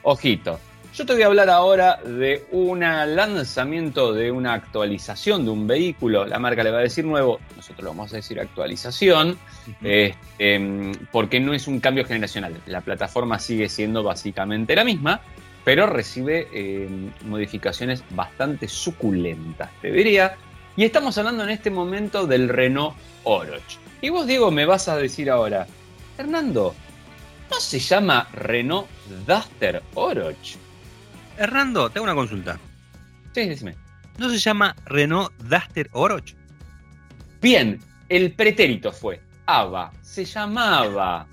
Ojito. 0.04 0.60
Yo 0.94 1.04
te 1.04 1.12
voy 1.12 1.22
a 1.22 1.26
hablar 1.26 1.50
ahora 1.50 1.98
de 2.04 2.46
un 2.52 2.78
lanzamiento 2.78 4.12
de 4.12 4.30
una 4.30 4.54
actualización 4.54 5.44
de 5.44 5.50
un 5.50 5.66
vehículo. 5.66 6.24
La 6.24 6.38
marca 6.38 6.62
le 6.62 6.70
va 6.70 6.78
a 6.78 6.82
decir 6.82 7.04
nuevo, 7.04 7.40
nosotros 7.56 7.82
le 7.82 7.88
vamos 7.88 8.12
a 8.12 8.16
decir 8.16 8.38
actualización, 8.38 9.36
este, 9.82 10.16
porque 11.10 11.40
no 11.40 11.52
es 11.52 11.66
un 11.66 11.80
cambio 11.80 12.04
generacional. 12.04 12.54
La 12.66 12.82
plataforma 12.82 13.40
sigue 13.40 13.68
siendo 13.68 14.04
básicamente 14.04 14.76
la 14.76 14.84
misma, 14.84 15.20
pero 15.64 15.88
recibe 15.88 16.46
eh, 16.52 16.88
modificaciones 17.24 18.04
bastante 18.10 18.68
suculentas, 18.68 19.68
te 19.82 19.90
diría. 19.90 20.36
Y 20.76 20.84
estamos 20.84 21.18
hablando 21.18 21.42
en 21.42 21.50
este 21.50 21.72
momento 21.72 22.24
del 22.24 22.48
Renault 22.48 22.94
Oroch. 23.24 23.83
Y 24.04 24.10
vos, 24.10 24.26
Diego, 24.26 24.50
me 24.50 24.66
vas 24.66 24.86
a 24.88 24.98
decir 24.98 25.30
ahora, 25.30 25.66
Hernando, 26.18 26.74
¿no 27.50 27.58
se 27.58 27.78
llama 27.78 28.28
Renault 28.34 28.86
Duster 29.26 29.82
Oroch? 29.94 30.58
Hernando, 31.38 31.88
tengo 31.88 32.04
una 32.04 32.14
consulta. 32.14 32.60
Sí, 33.34 33.48
decime. 33.48 33.74
¿No 34.18 34.28
se 34.28 34.36
llama 34.36 34.76
Renault 34.84 35.32
Duster 35.38 35.88
Oroch? 35.92 36.34
Bien, 37.40 37.80
el 38.10 38.32
pretérito 38.32 38.92
fue 38.92 39.22
Ava. 39.46 39.90
Se 40.02 40.26
llamaba. 40.26 41.26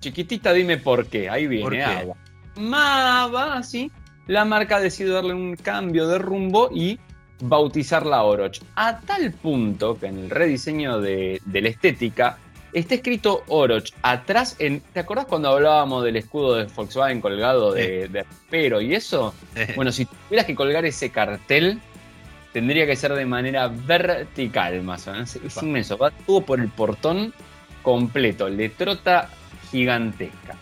Chiquitita, 0.00 0.52
dime 0.52 0.76
por 0.76 1.06
qué. 1.06 1.30
Ahí 1.30 1.46
viene 1.46 1.82
Ava. 1.82 2.14
Mava, 2.56 3.62
sí. 3.62 3.90
La 4.26 4.44
marca 4.44 4.80
decidió 4.80 5.14
darle 5.14 5.32
un 5.32 5.56
cambio 5.56 6.06
de 6.08 6.18
rumbo 6.18 6.68
y 6.74 7.00
bautizarla 7.42 8.22
Oroch. 8.22 8.60
A 8.76 9.00
tal 9.00 9.32
punto 9.32 9.98
que 9.98 10.06
en 10.06 10.18
el 10.18 10.30
rediseño 10.30 11.00
de, 11.00 11.40
de 11.44 11.60
la 11.60 11.68
estética 11.68 12.38
Está 12.72 12.94
escrito 12.94 13.44
Oroch 13.48 13.92
atrás 14.00 14.56
en. 14.58 14.80
¿Te 14.80 15.00
acordás 15.00 15.26
cuando 15.26 15.50
hablábamos 15.50 16.04
del 16.04 16.16
escudo 16.16 16.54
de 16.54 16.64
Volkswagen 16.64 17.20
colgado 17.20 17.72
de, 17.72 18.08
de 18.08 18.24
pero 18.48 18.80
y 18.80 18.94
eso? 18.94 19.34
Bueno, 19.76 19.92
si 19.92 20.06
tuvieras 20.06 20.46
que 20.46 20.54
colgar 20.54 20.86
ese 20.86 21.10
cartel, 21.10 21.80
tendría 22.54 22.86
que 22.86 22.96
ser 22.96 23.12
de 23.12 23.26
manera 23.26 23.68
vertical, 23.68 24.82
más 24.82 25.06
o 25.06 25.12
menos. 25.12 25.36
Es 25.36 25.62
inmenso. 25.62 25.98
Va 25.98 26.10
todo 26.10 26.40
por 26.40 26.60
el 26.60 26.68
portón 26.68 27.34
completo. 27.82 28.48
Letrota 28.48 29.28
gigantesca. 29.70 30.56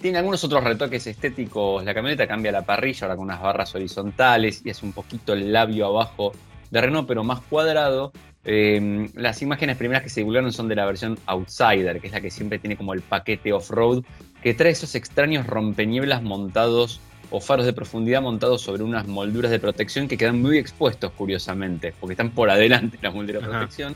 Tiene 0.00 0.16
algunos 0.16 0.42
otros 0.44 0.64
retoques 0.64 1.06
estéticos. 1.06 1.84
La 1.84 1.92
camioneta 1.92 2.26
cambia 2.26 2.50
la 2.50 2.62
parrilla 2.62 3.06
ahora 3.06 3.16
con 3.16 3.26
unas 3.26 3.42
barras 3.42 3.74
horizontales 3.74 4.62
y 4.64 4.70
hace 4.70 4.86
un 4.86 4.92
poquito 4.92 5.34
el 5.34 5.52
labio 5.52 5.86
abajo 5.86 6.32
de 6.70 6.80
Renault, 6.80 7.06
pero 7.06 7.22
más 7.22 7.40
cuadrado. 7.40 8.10
Em, 8.42 9.10
las 9.14 9.42
imágenes 9.42 9.76
primeras 9.76 10.02
que 10.02 10.08
se 10.08 10.20
divulgaron 10.20 10.52
son 10.52 10.68
de 10.68 10.74
la 10.74 10.86
versión 10.86 11.18
Outsider, 11.26 12.00
que 12.00 12.06
es 12.06 12.12
la 12.14 12.22
que 12.22 12.30
siempre 12.30 12.58
tiene 12.58 12.78
como 12.78 12.94
el 12.94 13.02
paquete 13.02 13.52
off-road, 13.52 14.02
que 14.42 14.54
trae 14.54 14.72
esos 14.72 14.94
extraños 14.94 15.46
rompenieblas 15.46 16.22
montados 16.22 17.00
o 17.30 17.40
faros 17.40 17.66
de 17.66 17.74
profundidad 17.74 18.22
montados 18.22 18.62
sobre 18.62 18.82
unas 18.82 19.06
molduras 19.06 19.50
de 19.50 19.58
protección 19.58 20.08
que 20.08 20.16
quedan 20.16 20.40
muy 20.40 20.56
expuestos, 20.56 21.12
curiosamente, 21.12 21.92
porque 22.00 22.14
están 22.14 22.30
por 22.30 22.48
adelante 22.48 22.98
las 23.02 23.14
molduras 23.14 23.42
de 23.42 23.48
protección. 23.48 23.94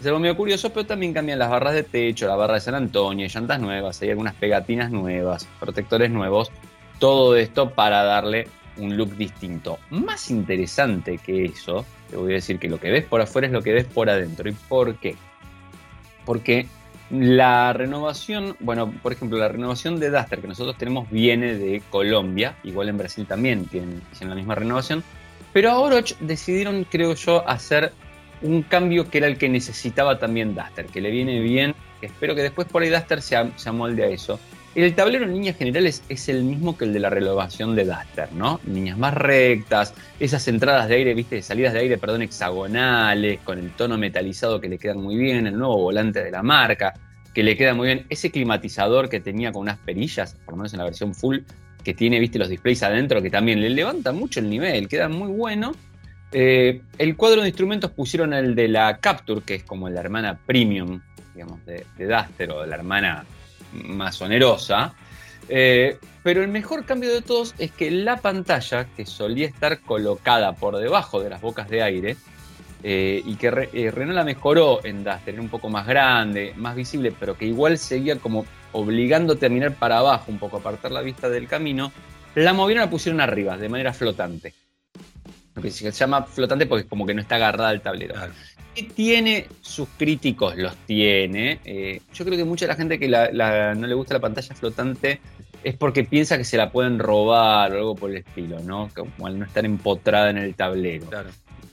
Es 0.00 0.06
algo 0.06 0.18
medio 0.18 0.36
curioso, 0.36 0.70
pero 0.70 0.84
también 0.84 1.14
cambian 1.14 1.38
las 1.38 1.48
barras 1.48 1.74
de 1.74 1.82
techo, 1.82 2.26
la 2.26 2.36
barra 2.36 2.54
de 2.54 2.60
San 2.60 2.74
Antonio, 2.74 3.26
llantas 3.26 3.60
nuevas, 3.60 4.00
hay 4.02 4.10
algunas 4.10 4.34
pegatinas 4.34 4.90
nuevas, 4.90 5.48
protectores 5.58 6.10
nuevos, 6.10 6.50
todo 6.98 7.36
esto 7.36 7.70
para 7.70 8.02
darle 8.02 8.48
un 8.76 8.96
look 8.96 9.16
distinto. 9.16 9.78
Más 9.90 10.30
interesante 10.30 11.18
que 11.18 11.46
eso 11.46 11.86
te 12.10 12.16
voy 12.16 12.32
a 12.32 12.34
decir 12.36 12.58
que 12.58 12.68
lo 12.68 12.78
que 12.78 12.90
ves 12.90 13.04
por 13.04 13.20
afuera 13.20 13.46
es 13.46 13.52
lo 13.52 13.62
que 13.62 13.72
ves 13.72 13.84
por 13.86 14.10
adentro. 14.10 14.48
¿Y 14.48 14.52
por 14.52 14.96
qué? 14.96 15.16
Porque 16.24 16.66
la 17.10 17.72
renovación, 17.72 18.56
bueno, 18.60 18.92
por 19.02 19.12
ejemplo, 19.12 19.38
la 19.38 19.48
renovación 19.48 20.00
de 20.00 20.10
Duster 20.10 20.40
que 20.40 20.48
nosotros 20.48 20.76
tenemos 20.76 21.08
viene 21.10 21.54
de 21.54 21.82
Colombia, 21.90 22.56
igual 22.64 22.88
en 22.88 22.98
Brasil 22.98 23.26
también 23.26 23.66
tienen, 23.66 24.02
la 24.20 24.34
misma 24.34 24.56
renovación, 24.56 25.04
pero 25.52 25.70
a 25.70 25.78
Oroch 25.78 26.16
decidieron, 26.18 26.84
creo 26.84 27.14
yo, 27.14 27.48
hacer 27.48 27.92
un 28.42 28.62
cambio 28.62 29.08
que 29.10 29.18
era 29.18 29.26
el 29.26 29.38
que 29.38 29.48
necesitaba 29.48 30.18
también 30.18 30.54
Duster, 30.54 30.86
que 30.86 31.00
le 31.00 31.10
viene 31.10 31.40
bien, 31.40 31.74
espero 32.02 32.34
que 32.34 32.42
después 32.42 32.68
por 32.68 32.82
ahí 32.82 32.90
Duster 32.90 33.22
se, 33.22 33.36
se 33.56 33.68
amolde 33.68 34.04
a 34.04 34.08
eso. 34.08 34.38
El 34.74 34.94
tablero 34.94 35.24
en 35.24 35.32
líneas 35.32 35.56
generales 35.56 36.02
es 36.10 36.28
el 36.28 36.44
mismo 36.44 36.76
que 36.76 36.84
el 36.84 36.92
de 36.92 37.00
la 37.00 37.08
renovación 37.08 37.74
de 37.74 37.86
Duster, 37.86 38.30
¿no? 38.32 38.60
Líneas 38.66 38.98
más 38.98 39.14
rectas, 39.14 39.94
esas 40.20 40.46
entradas 40.48 40.88
de 40.88 40.96
aire, 40.96 41.14
viste, 41.14 41.40
salidas 41.40 41.72
de 41.72 41.78
aire, 41.78 41.96
perdón, 41.96 42.20
hexagonales, 42.20 43.40
con 43.42 43.58
el 43.58 43.70
tono 43.70 43.96
metalizado 43.96 44.60
que 44.60 44.68
le 44.68 44.76
quedan 44.76 44.98
muy 44.98 45.16
bien, 45.16 45.46
el 45.46 45.56
nuevo 45.56 45.78
volante 45.78 46.22
de 46.22 46.30
la 46.30 46.42
marca, 46.42 46.92
que 47.32 47.42
le 47.42 47.56
queda 47.56 47.72
muy 47.72 47.86
bien, 47.86 48.06
ese 48.10 48.30
climatizador 48.30 49.08
que 49.08 49.20
tenía 49.20 49.50
con 49.50 49.62
unas 49.62 49.78
perillas, 49.78 50.36
por 50.44 50.52
lo 50.52 50.58
menos 50.58 50.74
en 50.74 50.78
la 50.80 50.84
versión 50.84 51.14
full, 51.14 51.38
que 51.82 51.94
tiene, 51.94 52.20
viste, 52.20 52.38
los 52.38 52.50
displays 52.50 52.82
adentro, 52.82 53.22
que 53.22 53.30
también 53.30 53.62
le 53.62 53.70
levanta 53.70 54.12
mucho 54.12 54.40
el 54.40 54.50
nivel, 54.50 54.88
queda 54.88 55.08
muy 55.08 55.32
bueno. 55.32 55.72
Eh, 56.38 56.82
el 56.98 57.16
cuadro 57.16 57.40
de 57.40 57.48
instrumentos 57.48 57.90
pusieron 57.92 58.34
el 58.34 58.54
de 58.54 58.68
la 58.68 58.98
Capture, 58.98 59.40
que 59.40 59.54
es 59.54 59.62
como 59.62 59.88
la 59.88 60.00
hermana 60.00 60.38
premium, 60.44 61.00
digamos, 61.32 61.64
de, 61.64 61.86
de 61.96 62.06
Duster 62.06 62.50
o 62.50 62.60
de 62.60 62.66
la 62.66 62.76
hermana 62.76 63.24
más 63.72 64.20
onerosa. 64.20 64.94
Eh, 65.48 65.98
pero 66.22 66.42
el 66.42 66.48
mejor 66.48 66.84
cambio 66.84 67.10
de 67.14 67.22
todos 67.22 67.54
es 67.56 67.70
que 67.70 67.90
la 67.90 68.18
pantalla, 68.18 68.84
que 68.84 69.06
solía 69.06 69.46
estar 69.46 69.80
colocada 69.80 70.52
por 70.52 70.76
debajo 70.76 71.22
de 71.22 71.30
las 71.30 71.40
bocas 71.40 71.70
de 71.70 71.82
aire, 71.82 72.18
eh, 72.82 73.22
y 73.24 73.36
que 73.36 73.50
Renault 73.50 74.14
la 74.14 74.24
mejoró 74.24 74.84
en 74.84 75.04
Duster, 75.04 75.32
era 75.32 75.42
un 75.42 75.48
poco 75.48 75.70
más 75.70 75.86
grande, 75.86 76.52
más 76.56 76.76
visible, 76.76 77.14
pero 77.18 77.38
que 77.38 77.46
igual 77.46 77.78
seguía 77.78 78.18
como 78.18 78.44
obligándote 78.72 79.46
a 79.46 79.48
mirar 79.48 79.72
para 79.76 80.00
abajo, 80.00 80.30
un 80.30 80.38
poco 80.38 80.58
apartar 80.58 80.92
la 80.92 81.00
vista 81.00 81.30
del 81.30 81.48
camino, 81.48 81.92
la 82.34 82.52
movieron 82.52 82.84
la 82.84 82.90
pusieron 82.90 83.22
arriba, 83.22 83.56
de 83.56 83.70
manera 83.70 83.94
flotante. 83.94 84.52
Lo 85.56 85.62
que 85.62 85.70
se 85.70 85.90
llama 85.90 86.22
flotante 86.22 86.66
porque 86.66 86.86
como 86.86 87.06
que 87.06 87.14
no 87.14 87.22
está 87.22 87.36
agarrada 87.36 87.70
al 87.70 87.80
tablero. 87.80 88.14
Y 88.74 88.82
tiene 88.82 89.46
sus 89.62 89.88
críticos, 89.96 90.54
los 90.56 90.76
tiene. 90.84 91.60
Eh, 91.64 92.02
yo 92.12 92.24
creo 92.26 92.36
que 92.36 92.44
mucha 92.44 92.66
de 92.66 92.68
la 92.68 92.76
gente 92.76 92.98
que 92.98 93.08
no 93.08 93.86
le 93.86 93.94
gusta 93.94 94.14
la 94.14 94.20
pantalla 94.20 94.54
flotante 94.54 95.20
es 95.64 95.74
porque 95.74 96.04
piensa 96.04 96.36
que 96.36 96.44
se 96.44 96.58
la 96.58 96.70
pueden 96.70 96.98
robar 96.98 97.72
o 97.72 97.78
algo 97.78 97.94
por 97.96 98.10
el 98.10 98.18
estilo, 98.18 98.60
¿no? 98.60 98.90
Como 98.94 99.26
al 99.26 99.38
no 99.38 99.46
estar 99.46 99.64
empotrada 99.64 100.28
en 100.28 100.36
el 100.36 100.54
tablero. 100.54 101.08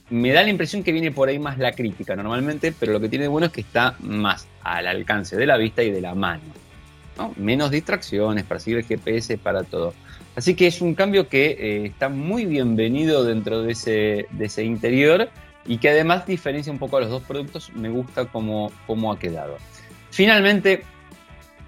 Me 0.08 0.32
da 0.32 0.42
la 0.42 0.48
impresión 0.48 0.82
que 0.82 0.92
viene 0.92 1.10
por 1.10 1.28
ahí 1.28 1.38
más 1.38 1.58
la 1.58 1.72
crítica 1.72 2.16
normalmente, 2.16 2.72
pero 2.72 2.92
lo 2.92 3.00
que 3.00 3.08
tiene 3.10 3.24
de 3.24 3.28
bueno 3.28 3.46
es 3.46 3.52
que 3.52 3.60
está 3.60 3.96
más 4.00 4.48
al 4.62 4.86
alcance 4.86 5.36
de 5.36 5.46
la 5.46 5.58
vista 5.58 5.82
y 5.82 5.90
de 5.90 6.00
la 6.00 6.14
mano. 6.14 6.42
Menos 7.36 7.70
distracciones 7.70 8.44
para 8.44 8.60
seguir 8.60 8.78
el 8.78 8.84
GPS, 8.84 9.38
para 9.38 9.62
todo. 9.62 9.94
Así 10.36 10.54
que 10.54 10.66
es 10.66 10.80
un 10.80 10.94
cambio 10.94 11.28
que 11.28 11.56
eh, 11.58 11.86
está 11.86 12.08
muy 12.08 12.44
bienvenido 12.44 13.24
dentro 13.24 13.62
de 13.62 13.72
ese, 13.72 14.64
interior 14.64 15.28
y 15.64 15.78
que 15.78 15.90
además 15.90 16.26
diferencia 16.26 16.72
un 16.72 16.78
poco 16.78 16.96
a 16.96 17.00
los 17.00 17.10
dos 17.10 17.22
productos. 17.22 17.70
Me 17.74 17.88
gusta 17.88 18.26
cómo, 18.26 18.72
cómo 18.86 19.12
ha 19.12 19.18
quedado. 19.18 19.56
Finalmente, 20.10 20.82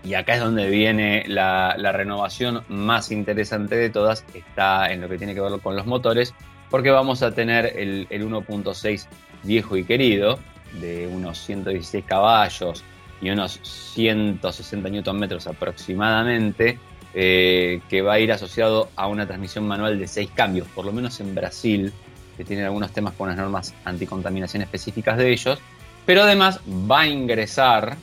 y 0.06 0.14
acá 0.14 0.34
es 0.34 0.40
donde 0.40 0.68
viene 0.68 1.24
la, 1.26 1.74
renovación 1.92 2.62
más 2.68 3.10
interesante 3.10 3.76
de 3.76 3.90
todas, 3.90 4.24
está 4.34 4.92
en 4.92 5.00
lo 5.00 5.08
que 5.08 5.18
tiene 5.18 5.34
que 5.34 5.40
ver 5.40 5.60
con 5.60 5.74
los 5.74 5.86
motores, 5.86 6.34
porque 6.70 6.90
vamos 6.90 7.22
a 7.22 7.32
tener 7.32 7.72
el, 7.76 8.08
1.6 8.08 9.06
viejo 9.42 9.76
y 9.76 9.84
querido, 9.84 10.38
de 10.80 11.06
unos 11.08 11.38
116 11.38 12.04
caballos 12.04 12.84
y 13.20 13.30
unos 13.30 13.60
160 13.62 14.88
Nm 14.88 15.38
aproximadamente, 15.46 16.78
eh, 17.18 17.80
que 17.88 18.02
va 18.02 18.12
a 18.12 18.20
ir 18.20 18.30
asociado 18.30 18.90
a 18.94 19.06
una 19.08 19.26
transmisión 19.26 19.66
manual 19.66 19.98
de 19.98 20.06
6 20.06 20.32
cambios, 20.34 20.68
por 20.68 20.84
lo 20.84 20.92
menos 20.92 21.18
en 21.18 21.34
Brasil, 21.34 21.90
que 22.36 22.44
tiene 22.44 22.62
algunos 22.62 22.92
temas 22.92 23.14
con 23.14 23.28
las 23.28 23.38
normas 23.38 23.74
anticontaminación 23.86 24.62
específicas 24.62 25.16
de 25.16 25.32
ellos, 25.32 25.58
pero 26.04 26.24
además 26.24 26.60
va 26.68 27.00
a 27.00 27.06
ingresar 27.06 27.96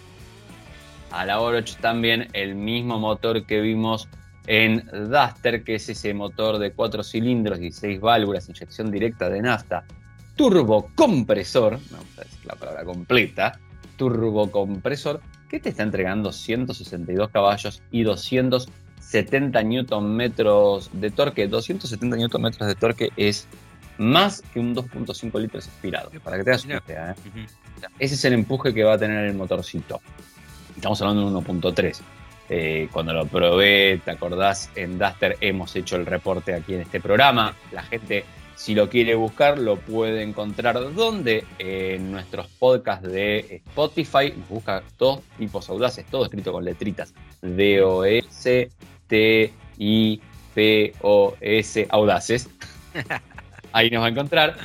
a 1.12 1.26
la 1.26 1.40
Oroch 1.40 1.76
también 1.76 2.28
el 2.34 2.56
mismo 2.56 2.98
motor 2.98 3.46
que 3.46 3.62
vimos 3.62 4.10
en 4.48 4.84
Duster, 4.92 5.64
que 5.64 5.76
es 5.76 5.88
ese 5.90 6.16
motor 6.16 6.58
de 6.58 6.72
4 6.72 7.04
cilindros, 7.04 7.62
y 7.62 7.72
6 7.72 8.02
válvulas, 8.02 8.50
inyección 8.50 8.90
directa 8.90 9.30
de 9.30 9.44
nafta, 9.44 9.86
turbocompresor, 10.36 11.80
vamos 11.92 12.18
a 12.18 12.22
decir 12.22 12.40
la 12.46 12.56
palabra 12.56 12.84
completa, 12.84 13.60
turbocompresor, 13.96 15.22
que 15.48 15.60
te 15.60 15.70
está 15.70 15.84
entregando 15.84 16.32
162 16.32 17.30
caballos 17.30 17.84
y 17.92 18.02
270 19.22 19.64
Nm 19.64 20.18
de 20.94 21.12
torque. 21.12 21.48
270 21.48 22.18
Nm 22.18 22.52
de 22.68 22.76
torque 22.76 23.10
es 23.16 23.48
más 23.98 24.42
que 24.54 24.60
un 24.60 24.76
2.5 24.76 25.40
litros 25.40 25.68
aspirado, 25.68 26.10
para 26.24 26.38
que 26.38 26.44
te 26.44 26.50
hagas 26.50 26.66
una 26.66 26.82
idea. 26.86 27.12
¿eh? 27.12 27.46
Ese 28.00 28.16
es 28.16 28.26
el 28.26 28.34
empuje 28.34 28.74
que 28.74 28.84
va 28.84 28.94
a 28.94 28.98
tener 28.98 29.26
el 29.26 29.36
motorcito. 29.36 30.02
Estamos 30.76 31.02
hablando 31.02 31.30
de 31.30 31.48
1.3. 31.48 32.02
Eh, 32.50 32.90
cuando 32.92 33.14
lo 33.14 33.26
probé, 33.26 34.02
¿te 34.04 34.12
acordás? 34.12 34.70
En 34.76 34.98
Duster 34.98 35.38
hemos 35.42 35.76
hecho 35.76 35.96
el 35.96 36.06
reporte 36.06 36.54
aquí 36.54 36.74
en 36.74 36.82
este 36.82 37.00
programa. 37.00 37.56
La 37.72 37.84
gente, 37.84 38.26
si 38.56 38.76
lo 38.76 38.90
quiere 38.90 39.16
buscar, 39.16 39.58
lo 39.60 39.78
puede 39.78 40.24
encontrar 40.24 40.94
donde 40.94 41.46
en 41.60 42.12
nuestros 42.12 42.48
podcasts 42.60 43.08
de 43.08 43.62
Spotify. 43.68 44.34
Busca 44.50 44.84
dos 44.98 45.22
tipos 45.38 45.70
audaces, 45.70 46.06
todo 46.08 46.26
escrito 46.26 46.52
con 46.52 46.66
letritas. 46.66 47.14
D-O-S, 47.42 48.70
T-I-P-O-S, 49.14 50.18
audaces. 51.92 52.50
Ahí 53.72 53.92
nos 53.92 54.02
va 54.02 54.08
a 54.08 54.10
encontrar. 54.10 54.56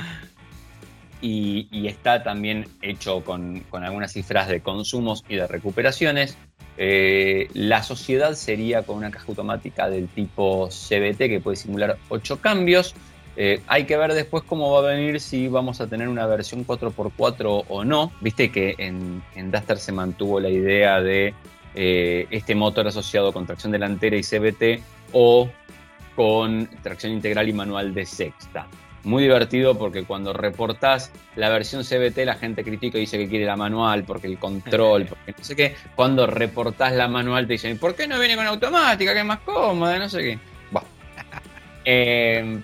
Y, 1.21 1.67
está 1.87 2.23
también 2.23 2.65
hecho 2.81 3.23
con, 3.23 3.63
algunas 3.71 4.13
cifras 4.13 4.47
de 4.47 4.61
consumos 4.61 5.23
y 5.29 5.35
de 5.35 5.45
recuperaciones. 5.45 6.35
Eh, 6.77 7.47
la 7.53 7.83
sociedad 7.83 8.33
sería 8.33 8.81
con 8.81 8.97
una 8.97 9.11
caja 9.11 9.25
automática 9.27 9.87
del 9.87 10.07
tipo 10.07 10.69
CBT 10.69 11.17
que 11.17 11.41
puede 11.43 11.57
simular 11.57 11.99
8 12.07 12.41
cambios. 12.41 12.95
Eh, 13.35 13.61
hay 13.67 13.85
que 13.85 13.97
ver 13.97 14.15
después 14.15 14.41
cómo 14.43 14.71
va 14.71 14.79
a 14.79 14.93
venir 14.93 15.19
si 15.19 15.47
vamos 15.47 15.79
a 15.79 15.85
tener 15.85 16.07
una 16.07 16.25
versión 16.25 16.65
4x4 16.65 17.65
o 17.67 17.85
no. 17.85 18.11
Viste 18.21 18.51
que 18.51 18.73
en, 18.79 19.21
en 19.35 19.51
Duster 19.51 19.77
se 19.77 19.91
mantuvo 19.91 20.39
la 20.39 20.49
idea 20.49 21.01
de 21.01 21.35
eh, 21.75 22.27
este 22.31 22.55
motor 22.55 22.87
asociado 22.87 23.31
con 23.31 23.45
tracción 23.45 23.71
delantera 23.71 24.15
y 24.15 24.23
CBT 24.23 24.81
o 25.13 25.49
con 26.15 26.69
tracción 26.83 27.13
integral 27.13 27.47
y 27.49 27.53
manual 27.53 27.93
de 27.93 28.05
sexta 28.05 28.67
muy 29.03 29.23
divertido 29.23 29.77
porque 29.77 30.03
cuando 30.03 30.33
reportás 30.33 31.11
la 31.35 31.49
versión 31.49 31.83
CBT 31.83 32.25
la 32.25 32.35
gente 32.35 32.63
critica 32.63 32.97
y 32.97 33.01
dice 33.01 33.17
que 33.17 33.29
quiere 33.29 33.45
la 33.45 33.55
manual 33.55 34.03
porque 34.03 34.27
el 34.27 34.37
control, 34.37 35.05
porque 35.09 35.33
no 35.37 35.43
sé 35.43 35.55
qué. 35.55 35.75
Cuando 35.95 36.27
reportás 36.27 36.93
la 36.93 37.07
manual 37.07 37.47
te 37.47 37.53
dicen, 37.53 37.77
¿por 37.77 37.95
qué 37.95 38.07
no 38.07 38.19
viene 38.19 38.35
con 38.35 38.47
automática? 38.47 39.13
Que 39.13 39.19
es 39.19 39.25
más 39.25 39.39
cómoda, 39.39 39.97
no 39.97 40.09
sé 40.09 40.21
qué. 40.21 40.39
Bueno, 40.71 40.87
eh, 41.85 42.61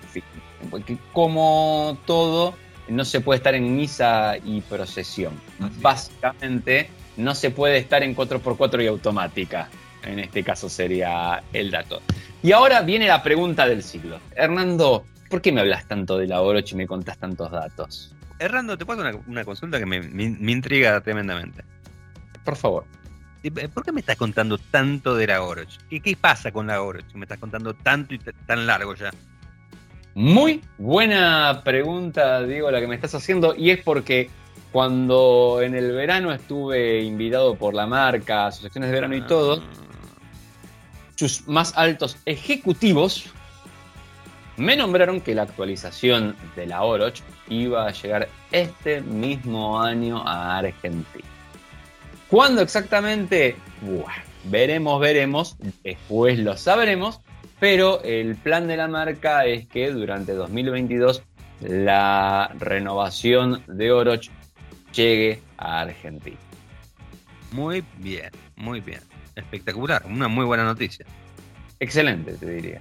como 1.12 1.98
todo, 2.06 2.54
no 2.88 3.04
se 3.04 3.20
puede 3.20 3.38
estar 3.38 3.54
en 3.54 3.76
misa 3.76 4.36
y 4.44 4.60
procesión. 4.62 5.34
Básicamente, 5.80 6.90
no 7.16 7.34
se 7.34 7.50
puede 7.50 7.78
estar 7.78 8.02
en 8.02 8.14
4x4 8.14 8.82
y 8.82 8.86
automática. 8.86 9.68
En 10.02 10.18
este 10.18 10.44
caso 10.44 10.68
sería 10.68 11.42
el 11.52 11.70
dato. 11.70 12.00
Y 12.42 12.52
ahora 12.52 12.82
viene 12.82 13.08
la 13.08 13.22
pregunta 13.22 13.66
del 13.66 13.82
siglo. 13.82 14.20
Hernando, 14.36 15.04
¿Por 15.28 15.42
qué 15.42 15.52
me 15.52 15.60
hablas 15.60 15.86
tanto 15.86 16.18
de 16.18 16.26
la 16.26 16.40
Oroch 16.40 16.70
y 16.72 16.74
me 16.76 16.86
contás 16.86 17.18
tantos 17.18 17.50
datos? 17.50 18.14
Errando, 18.38 18.78
te 18.78 18.84
puedo 18.84 19.02
hacer 19.02 19.20
una, 19.26 19.44
consulta 19.44 19.78
que 19.78 19.86
me, 19.86 19.96
intriga 20.52 21.00
tremendamente. 21.00 21.64
Por 22.44 22.56
favor. 22.56 22.84
Eh, 23.42 23.68
¿Por 23.68 23.84
qué 23.84 23.92
me 23.92 24.00
estás 24.00 24.16
contando 24.16 24.58
tanto 24.58 25.16
de 25.16 25.26
la 25.26 25.42
Oroch? 25.42 25.68
¿Qué, 25.88 26.00
qué 26.00 26.16
pasa 26.16 26.52
con 26.52 26.68
la 26.68 26.80
Oroch? 26.80 27.12
Me 27.14 27.24
estás 27.24 27.38
contando 27.38 27.74
tanto 27.74 28.14
y 28.14 28.18
tan 28.18 28.66
largo 28.66 28.94
ya. 28.94 29.10
Muy 30.14 30.62
buena 30.78 31.62
pregunta, 31.64 32.42
Diego, 32.42 32.70
la 32.70 32.80
que 32.80 32.86
me 32.86 32.94
estás 32.94 33.14
haciendo, 33.14 33.54
y 33.54 33.70
es 33.70 33.82
porque 33.82 34.30
cuando 34.76 35.62
en 35.62 35.74
el 35.74 35.92
verano 35.92 36.30
estuve 36.34 37.02
invitado 37.02 37.54
por 37.54 37.72
la 37.72 37.86
marca, 37.86 38.48
asociaciones 38.48 38.90
de 38.90 38.94
verano 38.94 39.16
y 39.16 39.22
todo, 39.22 39.62
sus 41.14 41.48
más 41.48 41.72
altos 41.78 42.18
ejecutivos 42.26 43.24
me 44.58 44.76
nombraron 44.76 45.22
que 45.22 45.34
la 45.34 45.44
actualización 45.44 46.36
de 46.56 46.66
la 46.66 46.82
Oroch 46.82 47.22
iba 47.48 47.86
a 47.86 47.90
llegar 47.90 48.28
este 48.52 49.00
mismo 49.00 49.80
año 49.80 50.22
a 50.28 50.58
Argentina. 50.58 51.26
¿Cuándo 52.28 52.60
exactamente? 52.60 53.56
veremos, 54.44 55.00
veremos, 55.00 55.56
después 55.84 56.38
lo 56.38 56.54
sabremos, 56.58 57.22
pero 57.58 58.02
el 58.02 58.36
plan 58.36 58.68
de 58.68 58.76
la 58.76 58.88
marca 58.88 59.46
es 59.46 59.66
que 59.68 59.90
durante 59.90 60.34
2022 60.34 61.22
la 61.62 62.50
renovación 62.58 63.62
de 63.68 63.90
Oroch 63.90 64.28
llegue 64.96 65.42
a 65.58 65.82
Argentina. 65.82 66.36
Muy 67.52 67.84
bien, 67.98 68.30
muy 68.56 68.80
bien. 68.80 69.00
Espectacular, 69.34 70.02
una 70.06 70.28
muy 70.28 70.44
buena 70.44 70.64
noticia. 70.64 71.06
Excelente, 71.78 72.32
te 72.32 72.46
diría. 72.46 72.80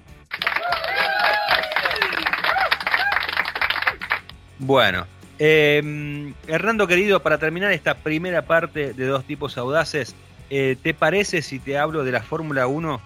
Bueno, 4.58 5.06
eh, 5.38 6.34
Hernando 6.48 6.88
querido, 6.88 7.22
para 7.22 7.38
terminar 7.38 7.74
esta 7.74 7.96
primera 7.96 8.44
parte 8.44 8.94
de 8.94 9.06
dos 9.06 9.26
tipos 9.26 9.58
audaces, 9.58 10.16
eh, 10.50 10.78
¿te 10.82 10.94
parece 10.94 11.42
si 11.42 11.60
te 11.60 11.78
hablo 11.78 12.06
de 12.06 12.14
la 12.14 12.22
Fórmula 12.22 12.68
1, 12.68 13.02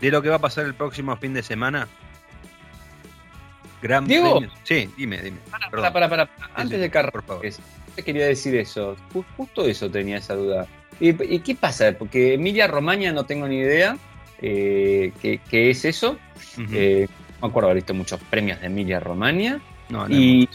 de 0.00 0.10
lo 0.10 0.20
que 0.20 0.28
va 0.28 0.36
a 0.36 0.40
pasar 0.40 0.66
el 0.66 0.74
próximo 0.74 1.16
fin 1.16 1.32
de 1.32 1.42
semana? 1.42 1.88
Gran 3.80 4.06
Diego, 4.06 4.40
Sí, 4.62 4.90
dime, 4.96 5.20
dime. 5.20 5.38
Para, 5.70 5.92
para, 5.92 6.08
para, 6.08 6.30
Antes 6.54 6.80
de 6.80 6.90
carro, 6.90 7.12
por 7.12 7.22
favor. 7.24 7.46
Te 7.94 8.02
quería 8.02 8.26
decir 8.26 8.54
eso. 8.56 8.96
Justo 9.36 9.66
eso 9.66 9.90
tenía 9.90 10.18
esa 10.18 10.34
duda. 10.34 10.66
¿Y, 11.00 11.38
qué 11.40 11.54
pasa? 11.54 11.92
Porque 11.98 12.34
Emilia 12.34 12.66
Romagna 12.66 13.12
no 13.12 13.24
tengo 13.24 13.48
ni 13.48 13.58
idea 13.58 13.96
eh, 14.40 15.12
qué, 15.20 15.70
es 15.70 15.84
eso. 15.84 16.18
Eh, 16.72 17.06
no 17.40 17.46
me 17.46 17.48
acuerdo 17.48 17.68
haber 17.68 17.82
visto 17.82 17.94
muchos 17.94 18.20
premios 18.30 18.60
de 18.60 18.66
Emilia 18.66 19.00
Romagna. 19.00 19.60
No, 19.88 20.08
no 20.08 20.14
y, 20.14 20.48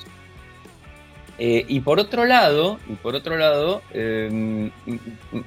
eh, 1.41 1.63
y 1.69 1.79
por 1.79 1.99
otro 1.99 2.25
lado, 2.25 2.79
y 2.89 2.95
por 2.95 3.15
otro 3.15 3.37
lado, 3.37 3.81
em, 3.93 4.69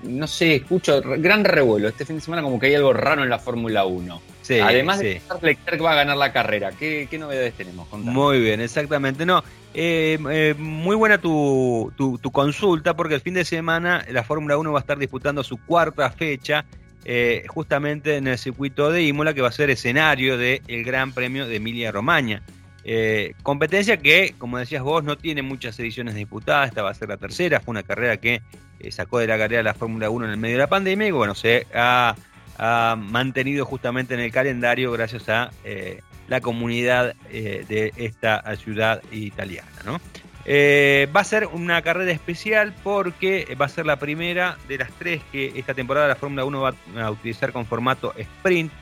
no 0.04 0.26
sé, 0.26 0.56
escucho 0.56 1.02
gran 1.02 1.44
revuelo. 1.44 1.86
Este 1.86 2.06
fin 2.06 2.16
de 2.16 2.22
semana 2.22 2.42
como 2.42 2.58
que 2.58 2.66
hay 2.66 2.74
algo 2.74 2.94
raro 2.94 3.22
en 3.22 3.28
la 3.28 3.38
Fórmula 3.38 3.84
1. 3.84 4.22
Además 4.62 5.00
de 5.00 5.20
que 5.20 5.46
Leclerc 5.46 5.84
va 5.84 5.92
a 5.92 5.96
ganar 5.96 6.16
la 6.16 6.32
carrera, 6.32 6.72
¿qué, 6.72 7.06
novedades 7.18 7.54
tenemos? 7.54 7.92
Muy 7.92 8.40
bien, 8.40 8.62
exactamente. 8.62 9.26
No, 9.26 9.44
eh, 9.74 10.18
eh, 10.30 10.54
muy 10.58 10.96
buena 10.96 11.18
tu, 11.18 11.92
tu, 11.96 12.30
consulta 12.30 12.94
porque 12.94 13.14
el 13.14 13.20
fin 13.20 13.34
de 13.34 13.44
semana 13.44 14.04
la 14.10 14.22
Fórmula 14.22 14.56
1 14.58 14.72
va 14.72 14.78
a 14.78 14.80
estar 14.80 14.98
disputando 14.98 15.42
su 15.42 15.56
cuarta 15.58 16.10
fecha 16.10 16.64
eh, 17.04 17.44
justamente 17.48 18.16
en 18.16 18.28
el 18.28 18.38
circuito 18.38 18.92
de 18.92 19.02
Imola, 19.02 19.34
que 19.34 19.42
va 19.42 19.48
a 19.48 19.52
ser 19.52 19.70
escenario 19.70 20.38
del 20.38 20.84
Gran 20.84 21.12
Premio 21.12 21.46
de 21.46 21.56
Emilia 21.56 21.90
Romagna. 21.90 22.42
Eh, 22.84 23.34
competencia 23.42 23.96
que, 23.96 24.34
como 24.38 24.58
decías 24.58 24.82
vos, 24.82 25.04
no 25.04 25.16
tiene 25.16 25.42
muchas 25.42 25.78
ediciones 25.78 26.14
disputadas, 26.14 26.68
esta 26.68 26.82
va 26.82 26.90
a 26.90 26.94
ser 26.94 27.08
la 27.08 27.16
tercera, 27.16 27.60
fue 27.60 27.72
una 27.72 27.82
carrera 27.82 28.16
que 28.16 28.42
sacó 28.90 29.18
de 29.18 29.28
la 29.28 29.38
carrera 29.38 29.62
la 29.62 29.74
Fórmula 29.74 30.10
1 30.10 30.26
en 30.26 30.30
el 30.32 30.36
medio 30.36 30.56
de 30.56 30.62
la 30.62 30.68
pandemia 30.68 31.06
y 31.06 31.12
bueno, 31.12 31.34
se 31.34 31.66
ha, 31.74 32.16
mantenido 32.58 33.64
justamente 33.64 34.14
en 34.14 34.20
el 34.20 34.32
calendario 34.32 34.92
gracias 34.92 35.28
a 35.28 35.50
eh, 35.64 36.00
la 36.28 36.40
comunidad 36.40 37.14
de 37.30 37.92
esta 37.96 38.42
ciudad 38.56 39.02
italiana. 39.10 39.70
va 39.86 41.20
a 41.20 41.24
ser 41.24 41.46
una 41.46 41.82
carrera 41.82 42.12
especial 42.12 42.72
porque 42.84 43.56
va 43.60 43.66
a 43.66 43.68
ser 43.68 43.86
la 43.86 43.96
primera 43.98 44.56
de 44.68 44.78
las 44.78 44.90
tres 44.92 45.20
que 45.32 45.52
esta 45.56 45.74
temporada 45.74 46.08
la 46.08 46.16
Fórmula 46.16 46.44
1 46.44 46.60
va 46.60 46.74
a 47.00 47.10
utilizar 47.10 47.52
con 47.52 47.66
formato 47.66 48.14
sprint 48.16 48.72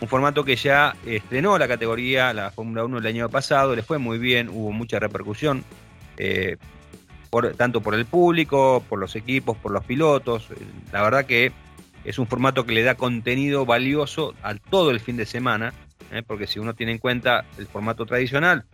un 0.00 0.08
formato 0.08 0.44
que 0.44 0.56
ya 0.56 0.96
estrenó 1.06 1.58
la 1.58 1.68
categoría, 1.68 2.32
la 2.32 2.50
Fórmula 2.50 2.84
1 2.84 2.98
el 2.98 3.06
año 3.06 3.28
pasado, 3.28 3.76
le 3.76 3.82
fue 3.82 3.98
muy 3.98 4.18
bien, 4.18 4.48
hubo 4.48 4.72
mucha 4.72 4.98
repercusión, 4.98 5.62
eh, 6.16 6.56
tanto 7.56 7.80
por 7.80 7.94
el 7.94 8.06
público, 8.06 8.82
por 8.88 8.98
los 8.98 9.14
equipos, 9.14 9.56
por 9.58 9.72
los 9.72 9.84
pilotos. 9.84 10.48
La 10.92 11.02
verdad 11.02 11.26
que 11.26 11.52
es 12.04 12.18
un 12.18 12.26
formato 12.26 12.64
que 12.64 12.72
le 12.72 12.82
da 12.82 12.94
contenido 12.94 13.66
valioso 13.66 14.34
a 14.42 14.54
todo 14.54 14.90
el 14.90 15.00
fin 15.00 15.16
de 15.16 15.26
semana, 15.26 15.72
eh, 16.12 16.22
porque 16.26 16.46
si 16.46 16.58
uno 16.58 16.74
tiene 16.74 16.92
en 16.92 16.98
cuenta 16.98 17.44
el 17.58 17.66
formato 17.66 18.06
tradicional, 18.06 18.64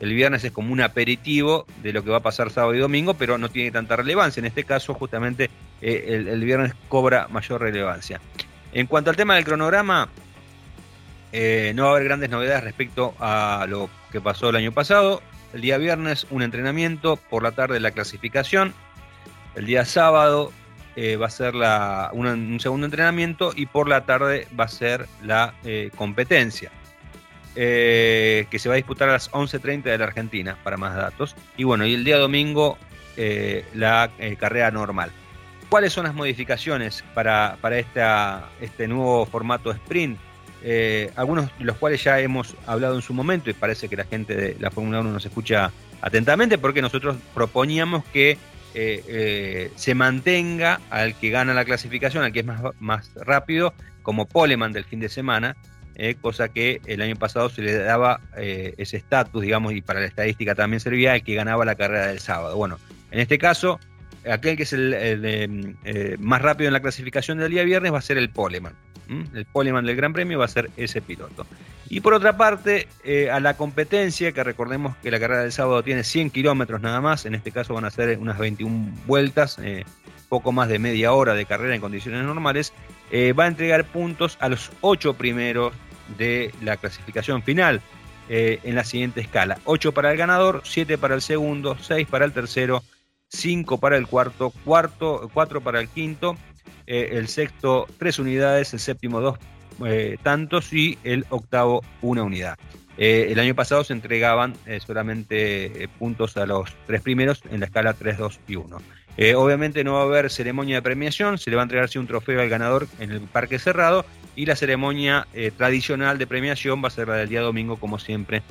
el 0.00 0.12
viernes 0.14 0.42
es 0.42 0.50
como 0.50 0.72
un 0.72 0.80
aperitivo 0.80 1.66
de 1.82 1.92
lo 1.92 2.02
que 2.02 2.10
va 2.10 2.18
a 2.18 2.22
pasar 2.22 2.50
sábado 2.50 2.74
y 2.74 2.78
domingo, 2.78 3.14
pero 3.14 3.38
no 3.38 3.50
tiene 3.50 3.70
tanta 3.70 3.94
relevancia. 3.94 4.40
En 4.40 4.46
este 4.46 4.64
caso, 4.64 4.94
justamente, 4.94 5.48
eh, 5.80 6.24
el 6.28 6.44
viernes 6.44 6.74
cobra 6.88 7.28
mayor 7.28 7.60
relevancia. 7.60 8.20
En 8.72 8.86
cuanto 8.86 9.10
al 9.10 9.16
tema 9.16 9.36
del 9.36 9.44
cronograma, 9.44 10.08
eh, 11.32 11.72
no 11.74 11.84
va 11.84 11.88
a 11.88 11.92
haber 11.92 12.04
grandes 12.04 12.30
novedades 12.30 12.64
respecto 12.64 13.14
a 13.18 13.66
lo 13.68 13.88
que 14.10 14.20
pasó 14.20 14.50
el 14.50 14.56
año 14.56 14.72
pasado. 14.72 15.22
El 15.54 15.62
día 15.62 15.78
viernes 15.78 16.26
un 16.30 16.42
entrenamiento, 16.42 17.16
por 17.16 17.42
la 17.42 17.52
tarde 17.52 17.80
la 17.80 17.90
clasificación. 17.90 18.74
El 19.54 19.66
día 19.66 19.84
sábado 19.84 20.52
eh, 20.96 21.16
va 21.16 21.26
a 21.26 21.30
ser 21.30 21.54
un 22.12 22.58
segundo 22.60 22.86
entrenamiento 22.86 23.52
y 23.54 23.66
por 23.66 23.88
la 23.88 24.04
tarde 24.04 24.46
va 24.58 24.64
a 24.64 24.68
ser 24.68 25.06
la 25.22 25.54
eh, 25.64 25.90
competencia. 25.96 26.70
que 27.54 28.58
se 28.58 28.68
va 28.68 28.74
a 28.74 28.76
disputar 28.76 29.08
a 29.08 29.12
las 29.12 29.30
11.30 29.30 29.82
de 29.82 29.98
la 29.98 30.04
Argentina, 30.04 30.56
para 30.62 30.76
más 30.76 30.94
datos. 30.94 31.36
Y 31.56 31.64
bueno, 31.64 31.84
y 31.86 31.94
el 31.94 32.04
día 32.04 32.18
domingo 32.18 32.78
la 33.74 34.10
carrera 34.38 34.70
normal. 34.70 35.10
¿Cuáles 35.68 35.92
son 35.92 36.04
las 36.04 36.14
modificaciones 36.14 37.04
para, 37.14 37.56
para 37.60 37.78
este 37.78 38.88
nuevo 38.88 39.26
formato 39.26 39.70
sprint? 39.70 40.18
Eh, 40.64 41.10
algunos 41.16 41.46
de 41.58 41.64
los 41.64 41.76
cuales 41.76 42.04
ya 42.04 42.20
hemos 42.20 42.54
hablado 42.66 42.94
en 42.94 43.02
su 43.02 43.12
momento 43.12 43.50
y 43.50 43.52
parece 43.52 43.88
que 43.88 43.96
la 43.96 44.04
gente 44.04 44.36
de 44.36 44.56
la 44.60 44.70
Fórmula 44.70 45.00
1 45.00 45.10
nos 45.10 45.24
escucha 45.24 45.72
atentamente 46.00 46.56
porque 46.56 46.80
nosotros 46.80 47.16
proponíamos 47.34 48.04
que 48.04 48.38
eh, 48.74 49.02
eh, 49.06 49.70
se 49.76 49.94
mantenga 49.94 50.80
al 50.90 51.14
que 51.14 51.30
gana 51.30 51.54
la 51.54 51.64
clasificación, 51.64 52.24
al 52.24 52.32
que 52.32 52.40
es 52.40 52.46
más, 52.46 52.60
más 52.80 53.10
rápido, 53.14 53.74
como 54.02 54.26
poleman 54.26 54.72
del 54.72 54.84
fin 54.84 55.00
de 55.00 55.08
semana, 55.08 55.56
cosa 56.20 56.48
que 56.48 56.80
el 56.86 57.00
año 57.00 57.14
pasado 57.14 57.48
se 57.48 57.62
le 57.62 57.74
daba 57.74 58.20
ese 58.34 58.96
estatus, 58.96 59.42
digamos, 59.42 59.72
y 59.74 59.82
para 59.82 60.00
la 60.00 60.06
estadística 60.06 60.54
también 60.54 60.80
servía 60.80 61.12
al 61.12 61.22
que 61.22 61.34
ganaba 61.34 61.64
la 61.64 61.76
carrera 61.76 62.08
del 62.08 62.18
sábado. 62.18 62.56
Bueno, 62.56 62.78
en 63.12 63.20
este 63.20 63.38
caso, 63.38 63.78
aquel 64.28 64.56
que 64.56 64.64
es 64.64 64.72
el 64.72 65.76
más 66.18 66.42
rápido 66.42 66.66
en 66.66 66.72
la 66.72 66.80
clasificación 66.80 67.38
del 67.38 67.52
día 67.52 67.62
viernes 67.62 67.92
va 67.92 67.98
a 67.98 68.02
ser 68.02 68.18
el 68.18 68.30
poleman. 68.30 68.74
El 69.34 69.44
poleman 69.46 69.84
del 69.84 69.96
Gran 69.96 70.12
Premio 70.12 70.38
va 70.38 70.46
a 70.46 70.48
ser 70.48 70.70
ese 70.76 71.00
piloto. 71.02 71.46
Y 71.88 72.00
por 72.00 72.14
otra 72.14 72.36
parte, 72.38 72.88
eh, 73.04 73.30
a 73.30 73.38
la 73.38 73.54
competencia, 73.54 74.32
que 74.32 74.42
recordemos 74.42 74.96
que 75.02 75.10
la 75.10 75.20
carrera 75.20 75.42
del 75.42 75.52
sábado 75.52 75.82
tiene 75.82 76.04
100 76.04 76.30
kilómetros 76.30 76.80
nada 76.80 77.00
más, 77.02 77.26
en 77.26 77.34
este 77.34 77.52
caso 77.52 77.74
van 77.74 77.84
a 77.84 77.90
ser 77.90 78.18
unas 78.18 78.38
21 78.38 78.92
vueltas, 79.06 79.58
eh, 79.62 79.84
poco 80.30 80.52
más 80.52 80.68
de 80.68 80.78
media 80.78 81.12
hora 81.12 81.34
de 81.34 81.44
carrera 81.44 81.74
en 81.74 81.82
condiciones 81.82 82.24
normales, 82.24 82.72
eh, 83.10 83.34
va 83.34 83.44
a 83.44 83.48
entregar 83.48 83.84
puntos 83.84 84.38
a 84.40 84.48
los 84.48 84.70
8 84.80 85.14
primeros 85.14 85.74
de 86.16 86.54
la 86.62 86.76
clasificación 86.76 87.42
final. 87.42 87.82
en 88.28 88.74
la 88.74 88.84
siguiente 88.84 89.20
escala. 89.20 89.58
8 89.64 89.92
para 89.92 90.10
el 90.10 90.16
ganador, 90.16 90.62
7 90.64 90.96
para 90.96 91.14
el 91.14 91.20
segundo, 91.20 91.76
6 91.78 92.06
para 92.06 92.24
el 92.24 92.32
tercero, 92.32 92.82
5 93.28 93.78
para 93.78 93.98
el 93.98 94.06
cuarto, 94.06 94.54
cuarto 94.64 95.28
4 95.34 95.60
para 95.60 95.80
el 95.80 95.88
quinto 95.88 96.38
eh, 96.86 97.10
el 97.12 97.28
sexto 97.28 97.86
tres 97.98 98.18
unidades, 98.18 98.72
el 98.72 98.80
séptimo 98.80 99.20
dos 99.20 99.38
eh, 99.84 100.16
tantos 100.22 100.72
y 100.72 100.98
el 101.04 101.24
octavo 101.30 101.82
una 102.00 102.22
unidad. 102.22 102.58
Eh, 102.98 103.28
el 103.30 103.38
año 103.38 103.54
pasado 103.54 103.84
se 103.84 103.94
entregaban 103.94 104.54
solamente 104.86 105.88
puntos 105.98 106.36
a 106.36 106.44
los 106.44 106.70
tres 106.86 107.00
primeros 107.00 107.40
en 107.50 107.60
la 107.60 107.66
escala 107.66 107.94
3, 107.94 108.18
2 108.18 108.40
y 108.48 108.56
1. 108.56 108.82
obviamente 109.36 109.82
no 109.82 109.94
va 109.94 110.00
a 110.00 110.04
haber 110.04 110.30
ceremonia 110.30 110.76
de 110.76 110.82
premiación, 110.82 111.38
se 111.38 111.48
le 111.48 111.56
va 111.56 111.62
a 111.62 111.64
entregar 111.64 111.88
un 111.96 112.06
trofeo 112.06 112.40
al 112.40 112.50
ganador 112.50 112.86
en 113.00 113.10
el 113.10 113.20
parque 113.22 113.58
cerrado 113.58 114.04
y 114.36 114.44
la 114.44 114.56
ceremonia 114.56 115.26
tradicional 115.56 116.18
de 116.18 116.26
premiación 116.26 116.84
va 116.84 116.88
a 116.88 116.90
ser 116.90 117.08
la 117.08 117.16
del 117.16 117.30
día 117.30 117.40
domingo 117.40 117.76
como 117.76 117.98
siempre 117.98 118.42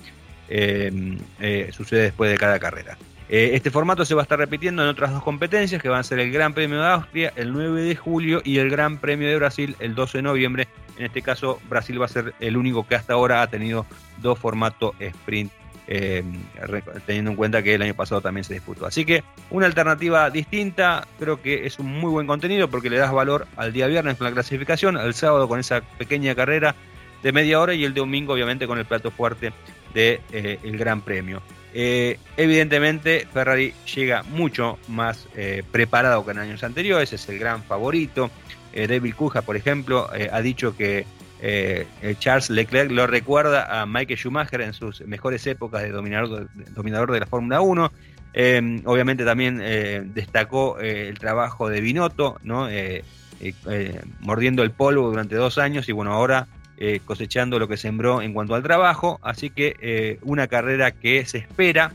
sucede 1.72 2.02
después 2.02 2.32
de 2.32 2.38
cada 2.38 2.58
carrera. 2.58 2.98
Eh, 3.32 3.52
este 3.54 3.72
formato 3.72 4.04
se 4.04 4.14
va 4.14 4.22
a 4.22 4.24
estar 4.24 4.38
repitiendo 4.38 4.84
en 4.84 4.90
otras 4.90 5.14
dos 5.14 5.24
competencias 5.24 5.82
que 5.82 5.88
van 5.88 6.02
a 6.02 6.04
ser 6.04 6.20
el 6.20 6.34
Gran 6.34 6.54
Premio 6.54 6.82
de 6.82 6.88
Austria 6.88 7.32
el 7.38 7.54
9 7.54 7.82
de 7.82 7.96
julio 7.96 8.42
y 8.44 8.58
el 8.58 8.70
Gran 8.70 8.98
Premio 8.98 9.30
de 9.30 9.38
Brasil 9.38 9.78
el 9.80 9.96
12 9.96 10.18
de 10.18 10.22
noviembre. 10.24 10.68
En 10.98 11.06
este 11.06 11.22
caso, 11.22 11.62
Brasil 11.70 12.00
va 12.00 12.08
a 12.08 12.10
ser 12.10 12.34
el 12.42 12.58
único 12.58 12.86
que 12.86 12.96
hasta 12.96 13.14
ahora 13.14 13.42
ha 13.42 13.48
tenido 13.48 13.86
dos 14.18 14.38
formatos 14.38 14.92
sprint, 15.00 15.50
eh, 15.88 16.26
teniendo 17.06 17.32
en 17.32 17.38
cuenta 17.38 17.64
que 17.64 17.74
el 17.74 17.82
año 17.82 17.94
pasado 17.94 18.20
también 18.20 18.44
se 18.44 18.54
disputó. 18.54 18.86
Así 18.86 19.06
que 19.06 19.24
una 19.50 19.66
alternativa 19.66 20.30
distinta, 20.30 21.08
creo 21.18 21.42
que 21.42 21.66
es 21.66 21.80
un 21.80 21.88
muy 21.88 22.12
buen 22.12 22.28
contenido 22.28 22.70
porque 22.70 22.90
le 22.90 22.98
das 22.98 23.14
valor 23.14 23.48
al 23.56 23.72
día 23.72 23.88
viernes 23.88 24.18
con 24.18 24.26
la 24.26 24.34
clasificación, 24.34 24.98
al 24.98 25.14
sábado 25.14 25.48
con 25.48 25.58
esa 25.58 25.80
pequeña 25.98 26.36
carrera 26.36 26.76
de 27.24 27.32
media 27.32 27.62
hora 27.62 27.74
y 27.74 27.86
el 27.86 27.94
domingo 27.94 28.34
obviamente 28.34 28.68
con 28.68 28.78
el 28.78 28.84
plato 28.84 29.10
fuerte 29.10 29.54
del 29.94 30.20
de, 30.34 30.60
eh, 30.64 30.72
Gran 30.74 31.00
Premio. 31.00 31.42
Eh, 31.74 32.20
evidentemente 32.36 33.28
Ferrari 33.32 33.74
llega 33.96 34.24
mucho 34.24 34.78
más 34.90 35.28
eh, 35.36 35.64
preparado 35.72 36.26
que 36.26 36.32
en 36.32 36.40
años 36.40 36.64
anteriores, 36.64 37.14
es 37.14 37.28
el 37.30 37.40
gran 37.40 37.64
favorito. 37.64 38.30
Eh, 38.74 38.88
David 38.88 39.16
Cuja, 39.16 39.42
por 39.42 39.56
ejemplo, 39.56 40.10
ha 40.32 40.42
dicho 40.42 40.76
que 40.76 41.06
Charles 42.20 42.50
Leclerc 42.50 42.92
lo 42.92 43.08
recuerda 43.08 43.82
a 43.82 43.86
Michael 43.86 44.18
Schumacher 44.18 44.62
en 44.62 44.74
sus 44.74 45.02
mejores 45.02 45.46
épocas 45.48 45.82
de 45.82 45.90
dominador 45.90 47.12
de, 47.12 47.20
la 47.20 47.26
Fórmula 47.26 47.62
1. 47.62 47.92
obviamente 48.86 49.26
también 49.26 49.58
destacó 50.14 50.80
el 50.80 51.18
trabajo 51.18 51.68
de 51.68 51.82
Binotto, 51.82 52.40
¿no? 52.44 52.70
mordiendo 54.20 54.64
el 54.64 54.72
polvo 54.72 55.10
durante 55.10 55.36
dos 55.36 55.58
años 55.58 55.90
y 55.90 55.92
bueno, 55.92 56.14
ahora 56.14 56.48
eh, 56.84 57.00
cosechando 57.06 57.60
lo 57.60 57.68
que 57.68 57.78
sembró 57.78 58.24
en 58.24 58.34
cuanto 58.34 58.56
al 58.56 58.64
trabajo, 58.64 59.20
así 59.22 59.52
que 59.52 59.76
eh, 59.82 60.18
una 60.24 60.48
carrera 60.48 60.90
que 60.90 61.24
se 61.28 61.38
espera, 61.38 61.90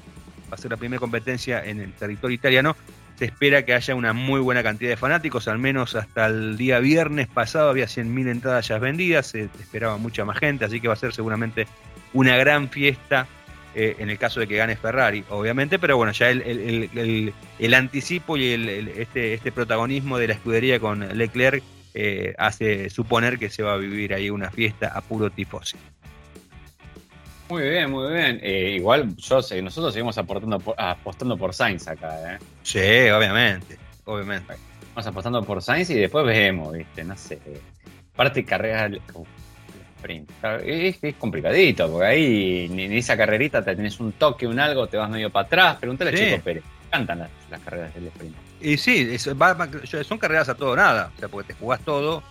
va 0.49 0.55
a 0.55 0.57
ser 0.57 0.71
la 0.71 0.77
primera 0.77 1.01
competencia 1.01 1.65
en 1.65 1.81
el 1.81 1.93
territorio 1.93 2.37
italiano, 2.37 2.77
se 3.17 3.25
espera 3.25 3.65
que 3.65 3.75
haya 3.75 3.97
una 3.97 4.13
muy 4.13 4.39
buena 4.39 4.63
cantidad 4.63 4.91
de 4.91 4.97
fanáticos, 4.97 5.49
al 5.49 5.59
menos 5.59 5.97
hasta 5.97 6.27
el 6.27 6.57
día 6.57 6.79
viernes 6.79 7.27
pasado 7.27 7.69
había 7.69 7.87
100.000 7.87 8.31
entradas 8.31 8.69
ya 8.69 8.79
vendidas, 8.79 9.27
se 9.27 9.49
esperaba 9.59 9.97
mucha 9.97 10.25
más 10.25 10.39
gente, 10.39 10.67
así 10.67 10.81
que 10.81 10.87
va 10.87 10.95
a 10.95 10.99
ser 10.99 11.13
seguramente 11.13 11.67
una 12.13 12.37
gran 12.37 12.69
fiesta 12.69 13.27
eh, 13.75 13.97
en 13.99 14.09
el 14.09 14.19
caso 14.19 14.39
de 14.39 14.47
que 14.47 14.55
gane 14.55 14.77
Ferrari, 14.77 15.25
obviamente, 15.31 15.81
pero 15.81 15.97
bueno, 15.97 16.13
ya 16.13 16.31
el, 16.31 17.75
anticipo 17.75 18.37
y 18.37 18.53
este, 18.99 19.35
este 19.35 19.51
protagonismo 19.51 20.17
de 20.17 20.29
la 20.29 20.35
escudería 20.35 20.79
con 20.79 21.01
Leclerc 21.01 21.65
eh, 21.97 22.35
hace 22.37 22.91
suponer 22.91 23.39
que 23.39 23.49
se 23.49 23.63
va 23.63 23.73
a 23.73 23.77
vivir 23.79 24.13
ahí 24.13 24.29
una 24.29 24.51
fiesta 24.51 24.89
a 24.89 25.01
puro 25.01 25.31
tifosi. 25.31 25.79
Muy 27.49 27.63
bien, 27.63 27.91
muy 27.91 28.13
bien. 28.13 28.39
Eh, 28.43 28.75
igual 28.77 29.17
yo 29.17 29.41
sé, 29.41 29.63
nosotros 29.63 29.95
seguimos 29.95 30.19
aportando 30.19 30.63
apostando 30.77 31.39
por 31.39 31.55
Sainz 31.55 31.89
acá, 31.89 32.35
¿eh? 32.35 32.39
Sí, 32.63 33.09
obviamente, 33.11 33.79
obviamente. 34.05 34.55
Vamos 34.95 35.07
apostando 35.07 35.43
por 35.43 35.63
Sainz 35.63 35.89
y 35.91 35.95
después 35.95 36.27
vemos, 36.27 36.73
¿viste? 36.73 37.03
No 37.03 37.17
sé. 37.17 37.41
Parte 38.15 38.45
carrera 38.45 38.91
sprint. 39.97 40.31
Es, 40.65 40.99
es 41.03 41.15
complicadito, 41.15 41.91
porque 41.91 42.07
ahí 42.07 42.69
ni, 42.69 42.97
esa 42.97 43.17
carrerita 43.17 43.65
te 43.65 43.75
tienes 43.75 43.99
un 44.01 44.13
toque, 44.13 44.47
un 44.47 44.59
algo, 44.59 44.87
te 44.87 44.97
vas 44.97 45.09
medio 45.09 45.31
para 45.31 45.47
atrás. 45.47 45.77
Pregúntale 45.77 46.11
a 46.11 46.15
Chico 46.15 46.43
Pérez. 46.43 46.65
Cantan 46.91 47.21
las, 47.21 47.31
las 47.51 47.61
carreras 47.61 47.95
del 47.95 48.09
sprint. 48.09 48.46
Y 48.67 48.79
sí, 48.79 49.17
son 49.17 50.19
carreras 50.19 50.49
a 50.49 50.57
todo 50.57 50.75
nada, 50.75 51.13
o 51.15 51.19
sea, 51.21 51.29
porque 51.29 51.53
te 51.53 51.55
jugás 51.61 51.79
todo 51.83 52.25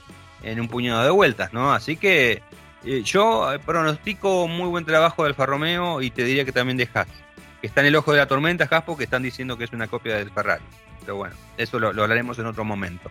en 0.43 0.59
un 0.59 0.67
puñado 0.67 1.01
de 1.01 1.09
vueltas, 1.09 1.53
¿no? 1.53 1.73
Así 1.73 1.95
que 1.95 2.41
eh, 2.83 3.03
yo 3.03 3.53
eh, 3.53 3.59
pronostico 3.59 4.45
muy 4.45 4.67
buen 4.67 4.83
trabajo 4.83 5.23
de 5.23 5.29
Alfa 5.29 5.45
Romeo 5.45 6.01
y 6.01 6.11
te 6.11 6.25
diría 6.25 6.43
que 6.43 6.51
también 6.51 6.75
de 6.75 6.89
Haas, 6.93 7.07
que 7.61 7.67
está 7.67 7.79
en 7.79 7.87
el 7.87 7.95
ojo 7.95 8.11
de 8.11 8.17
la 8.17 8.27
tormenta 8.27 8.67
Haas 8.69 8.83
porque 8.83 9.05
están 9.05 9.23
diciendo 9.23 9.57
que 9.57 9.63
es 9.63 9.71
una 9.71 9.87
copia 9.87 10.17
del 10.17 10.29
Ferrari. 10.29 10.65
Pero 10.99 11.15
bueno, 11.15 11.35
eso 11.55 11.79
lo, 11.79 11.87
hablaremos 11.87 12.37
en 12.37 12.47
otro 12.47 12.65
momento. 12.65 13.09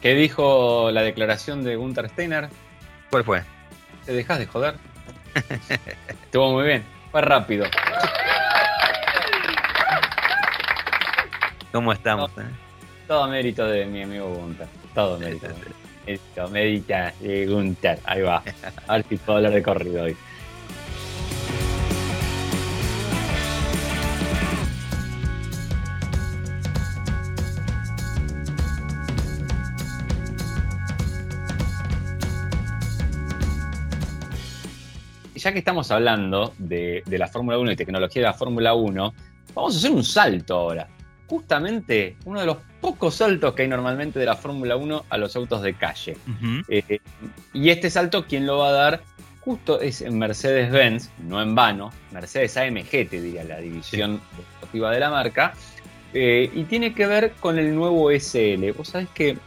¿Qué 0.00 0.14
dijo 0.14 0.90
la 0.90 1.02
declaración 1.02 1.62
de 1.62 1.76
Gunther 1.76 2.08
Steiner? 2.08 2.48
¿Cuál 3.10 3.22
fue? 3.22 3.42
¿Te 4.06 4.14
dejas 4.14 4.38
de 4.38 4.46
joder? 4.46 4.76
Estuvo 6.08 6.52
muy 6.52 6.64
bien, 6.64 6.84
fue 7.10 7.20
rápido. 7.20 7.66
¿Cómo 11.72 11.92
estamos? 11.92 12.34
Todo, 12.34 12.44
eh? 12.44 12.48
todo 13.06 13.28
mérito 13.28 13.66
de 13.66 13.86
mi 13.86 14.02
amigo 14.02 14.28
Gunther. 14.28 14.68
Todo 14.94 15.18
mérito. 15.18 15.46
Esto, 16.06 16.48
mérito 16.50 16.94
de 17.20 17.46
Gunther. 17.46 17.98
Ahí 18.04 18.22
va. 18.22 18.42
A 18.86 18.96
ver 18.96 19.06
si 19.08 19.16
puedo 19.16 19.36
hablar 19.36 19.52
de 19.52 19.62
corrido 19.62 20.04
hoy. 20.04 20.16
ya 35.40 35.52
que 35.52 35.60
estamos 35.60 35.90
hablando 35.90 36.52
de, 36.58 37.02
la 37.06 37.26
Fórmula 37.26 37.58
1 37.58 37.72
y 37.72 37.76
tecnología 37.76 38.22
de 38.22 38.28
la 38.28 38.34
Fórmula 38.34 38.74
1, 38.74 39.14
vamos 39.54 39.74
a 39.74 39.78
hacer 39.78 39.90
un 39.90 40.04
salto 40.04 40.54
ahora. 40.54 40.86
Justamente 41.30 42.16
uno 42.24 42.40
de 42.40 42.46
los 42.46 42.58
pocos 42.80 43.14
saltos 43.14 43.54
que 43.54 43.62
hay 43.62 43.68
normalmente 43.68 44.18
de 44.18 44.26
la 44.26 44.36
Fórmula 44.36 44.76
1 44.76 45.04
a 45.08 45.16
los 45.16 45.36
autos 45.36 45.62
de 45.62 45.74
calle. 45.74 46.16
Eh, 46.68 46.98
y 47.54 47.70
este 47.70 47.88
salto, 47.88 48.26
¿quién 48.26 48.46
lo 48.46 48.58
va 48.58 48.68
a 48.68 48.72
dar? 48.72 49.02
Justo 49.40 49.80
es 49.80 50.02
en 50.02 50.18
Mercedes-Benz, 50.18 51.08
no 51.26 51.40
en 51.40 51.54
vano, 51.54 51.92
Mercedes 52.12 52.56
AMG, 52.56 53.08
te 53.08 53.20
diría, 53.20 53.44
la 53.44 53.58
división 53.58 54.20
deportiva 54.36 54.90
de 54.90 55.00
la 55.00 55.10
marca, 55.10 55.54
eh, 56.12 56.50
y 56.52 56.64
tiene 56.64 56.92
que 56.92 57.06
ver 57.06 57.32
con 57.40 57.58
el 57.58 57.74
nuevo 57.74 58.10
SL. 58.10 58.72
Vos 58.72 58.88
sabés 58.88 59.08
que 59.14 59.38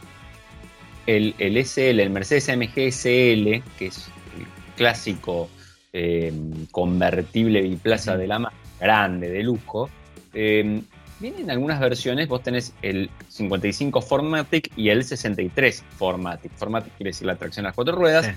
el, 1.06 1.34
el 1.38 1.64
SL, 1.64 2.00
el 2.00 2.10
Mercedes 2.10 2.48
AMG 2.48 2.90
SL, 2.90 3.62
que 3.78 3.86
es 3.86 4.08
el 4.36 4.46
clásico 4.76 5.48
Em, 5.96 6.66
convertible 6.72 7.62
biplaza 7.62 8.16
de 8.16 8.26
la 8.26 8.40
más 8.40 8.52
grande, 8.80 9.30
de 9.30 9.44
lujo. 9.44 9.88
Eh, 10.32 10.82
vienen 11.20 11.50
algunas 11.50 11.80
versiones, 11.80 12.28
vos 12.28 12.42
tenés 12.42 12.72
el 12.82 13.10
55 13.28 14.00
Formatic 14.00 14.70
y 14.76 14.88
el 14.88 15.04
63 15.04 15.84
Formatic. 15.96 16.52
Formatic 16.52 16.92
quiere 16.96 17.10
decir 17.10 17.26
la 17.26 17.36
tracción 17.36 17.66
a 17.66 17.68
las 17.68 17.74
cuatro 17.74 17.94
ruedas. 17.96 18.34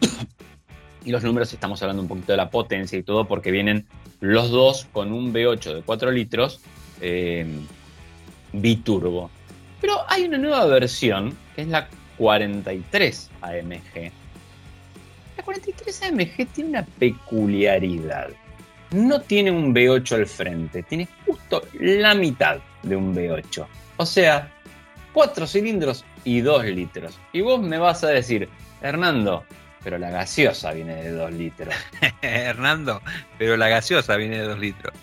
y 1.04 1.10
los 1.10 1.22
números 1.22 1.52
estamos 1.52 1.82
hablando 1.82 2.02
un 2.02 2.08
poquito 2.08 2.32
de 2.32 2.36
la 2.36 2.50
potencia 2.50 2.98
y 2.98 3.02
todo 3.02 3.26
porque 3.26 3.50
vienen 3.50 3.86
los 4.20 4.50
dos 4.50 4.86
con 4.92 5.12
un 5.12 5.32
V8 5.32 5.74
de 5.76 5.82
4 5.82 6.10
litros 6.10 6.60
em, 7.00 7.66
biturbo. 8.52 9.30
Pero 9.80 9.94
hay 10.08 10.24
una 10.24 10.38
nueva 10.38 10.66
versión 10.66 11.36
que 11.54 11.62
es 11.62 11.68
la 11.68 11.88
43 12.18 13.30
AMG 13.40 14.12
43 15.42 16.02
AMG 16.02 16.46
tiene 16.52 16.70
una 16.70 16.84
peculiaridad. 16.84 18.28
No 18.92 19.20
tiene 19.20 19.50
un 19.50 19.74
V8 19.74 20.12
al 20.12 20.26
frente, 20.26 20.82
tiene 20.82 21.08
justo 21.24 21.62
la 21.74 22.14
mitad 22.14 22.58
de 22.82 22.96
un 22.96 23.14
V8. 23.14 23.66
O 23.96 24.06
sea, 24.06 24.52
4 25.12 25.46
cilindros 25.46 26.04
y 26.24 26.40
2 26.40 26.64
litros. 26.66 27.18
Y 27.32 27.40
vos 27.40 27.60
me 27.60 27.78
vas 27.78 28.02
a 28.04 28.08
decir, 28.08 28.48
Hernando, 28.82 29.44
pero 29.82 29.98
la 29.98 30.10
gaseosa 30.10 30.72
viene 30.72 30.96
de 30.96 31.10
2 31.10 31.32
litros. 31.32 31.74
Hernando, 32.22 33.00
pero 33.38 33.56
la 33.56 33.68
gaseosa 33.68 34.16
viene 34.16 34.38
de 34.38 34.44
2 34.44 34.58
litros. 34.58 34.94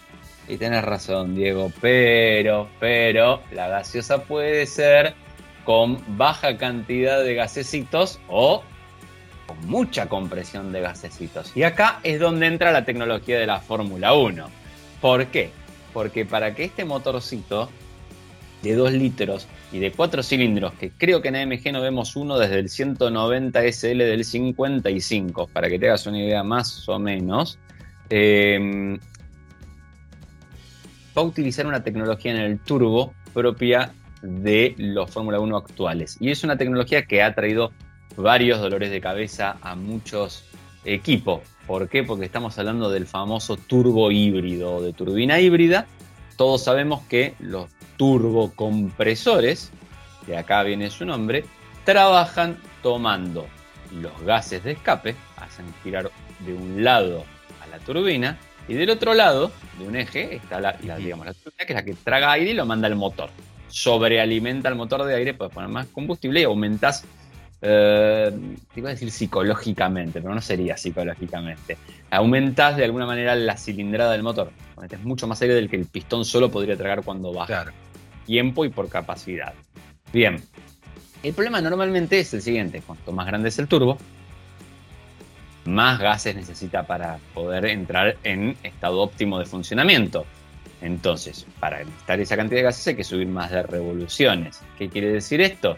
Y 0.47 0.58
tenés 0.58 0.84
razón, 0.84 1.36
Diego, 1.36 1.71
pero, 1.82 2.69
pero, 2.80 3.41
la 3.52 3.67
gaseosa 3.67 4.23
puede 4.23 4.65
ser 4.65 5.13
con 5.65 6.02
baja 6.17 6.58
cantidad 6.58 7.21
de 7.21 7.36
gasecitos 7.36 8.21
o 8.30 8.63
con 9.48 9.66
mucha 9.68 10.08
compresión 10.08 10.72
de 10.72 10.82
gasecitos. 10.82 11.52
Y 11.56 11.64
acá 11.64 12.00
es 12.04 12.20
donde 12.20 12.48
entra 12.48 12.72
la 12.72 12.86
tecnología 12.86 13.40
de 13.40 13.48
la 13.48 13.60
Fórmula 13.60 14.14
1. 14.14 14.50
¿Por 15.02 15.28
qué? 15.28 15.52
Porque 15.94 16.26
para 16.26 16.54
que 16.54 16.66
este 16.66 16.86
motorcito 16.86 17.70
de 18.62 18.76
2 18.76 18.94
litros 18.94 19.48
y 19.72 19.80
de 19.80 19.92
4 19.92 20.22
cilindros, 20.22 20.74
que 20.74 20.92
creo 20.92 21.22
que 21.22 21.30
en 21.30 21.38
AMG 21.38 21.72
no 21.72 21.82
vemos 21.82 22.16
uno 22.16 22.38
desde 22.38 22.60
el 22.60 22.70
190 22.70 23.62
SL 23.72 23.98
del 23.98 24.24
55, 24.24 25.48
para 25.48 25.70
que 25.70 25.80
te 25.80 25.88
hagas 25.88 26.06
una 26.08 26.20
idea 26.20 26.44
más 26.44 26.88
o 26.90 27.00
menos, 27.00 27.58
eh, 28.10 28.98
va 31.18 31.22
a 31.22 31.26
utilizar 31.26 31.66
una 31.66 31.84
tecnología 31.84 32.32
en 32.32 32.38
el 32.38 32.60
turbo 32.60 33.14
propia 33.34 33.92
de 34.22 34.76
los 34.78 35.10
Fórmula 35.10 35.40
1 35.40 35.58
actuales. 35.58 36.18
Y 36.20 36.32
es 36.32 36.44
una 36.44 36.58
tecnología 36.58 37.06
que 37.06 37.22
ha 37.22 37.34
traído 37.34 37.72
varios 38.18 38.60
dolores 38.60 38.92
de 38.92 39.00
cabeza 39.00 39.58
a 39.62 39.76
muchos 39.76 40.44
equipos. 40.84 41.42
¿Por 41.66 41.88
qué? 41.88 42.04
Porque 42.04 42.26
estamos 42.26 42.58
hablando 42.58 42.90
del 42.90 43.06
famoso 43.06 43.58
turbo 43.58 44.12
híbrido 44.12 44.82
de 44.82 44.94
turbina 44.94 45.40
híbrida. 45.40 45.86
Todos 46.36 46.64
sabemos 46.64 47.02
que 47.08 47.36
los 47.40 47.70
turbocompresores, 47.98 49.72
de 50.26 50.38
acá 50.38 50.64
viene 50.64 50.90
su 50.90 51.06
nombre, 51.06 51.46
trabajan 51.84 52.58
tomando 52.82 53.48
los 54.02 54.22
gases 54.22 54.64
de 54.64 54.72
escape, 54.72 55.16
hacen 55.38 55.66
girar 55.84 56.12
de 56.40 56.54
un 56.54 56.84
lado 56.84 57.24
a 57.64 57.68
la 57.68 57.80
turbina 57.80 58.38
y 58.68 58.74
del 58.74 58.90
otro 58.90 59.14
lado 59.14 59.52
de 59.80 59.88
un 59.88 59.96
eje 59.96 60.36
está 60.36 60.60
la, 60.60 60.74
digamos, 60.74 61.26
la 61.26 61.34
turbina 61.34 61.66
que 61.66 61.74
es 61.74 61.76
la 61.76 61.86
que 61.86 61.94
traga 61.94 62.32
aire 62.32 62.52
y 62.52 62.54
lo 62.54 62.66
manda 62.66 62.88
al 62.88 62.96
motor. 62.96 63.30
Sobrealimenta 63.70 64.70
el 64.70 64.76
motor 64.76 65.04
de 65.04 65.16
aire, 65.16 65.34
puedes 65.34 65.54
poner 65.54 65.70
más 65.70 65.88
combustible 65.88 66.42
y 66.42 66.44
aumentas 66.44 67.04
eh, 67.62 68.32
te 68.74 68.80
iba 68.80 68.89
a 68.89 68.93
decir 68.93 69.12
psicológicamente, 69.12 70.22
pero 70.22 70.34
no 70.34 70.41
sería 70.41 70.78
psicológicamente. 70.78 71.78
Aumentas 72.12 72.78
de 72.78 72.86
alguna 72.86 73.06
manera 73.06 73.36
la 73.36 73.58
cilindrada 73.58 74.12
del 74.12 74.24
motor. 74.24 74.52
Metes 74.80 75.00
mucho 75.04 75.28
más 75.28 75.41
aire 75.41 75.56
del 75.56 75.70
que 75.70 75.76
el 75.76 75.86
pistón 75.86 76.24
solo 76.24 76.52
podría 76.52 76.78
tragar 76.78 77.04
cuando 77.04 77.34
baja. 77.34 77.74
Tiempo 78.26 78.65
y 78.65 78.70
por 78.70 78.89
capacidad. 78.89 79.54
Bien. 80.13 80.41
El 81.24 81.34
problema 81.34 81.62
normalmente 81.62 82.20
es 82.20 82.34
el 82.34 82.41
siguiente: 82.41 82.82
cuanto 82.86 83.12
más 83.12 83.26
grande 83.26 83.50
es 83.50 83.58
el 83.58 83.67
turbo, 83.67 83.98
más 85.65 86.00
gases 86.00 86.36
necesita 86.36 86.84
para 86.84 87.20
poder 87.34 87.65
entrar 87.65 88.17
en 88.24 88.56
estado 88.63 89.00
óptimo 89.00 89.39
de 89.39 89.46
funcionamiento. 89.46 90.26
Entonces, 90.82 91.48
para 91.60 91.80
necesitar 91.80 92.20
esa 92.20 92.38
cantidad 92.38 92.60
de 92.60 92.63
gases 92.63 92.88
hay 92.88 92.96
que 92.96 93.04
subir 93.04 93.28
más 93.28 93.50
de 93.50 93.63
revoluciones. 93.63 94.62
¿Qué 94.78 94.89
quiere 94.89 95.10
decir 95.10 95.41
esto? 95.41 95.76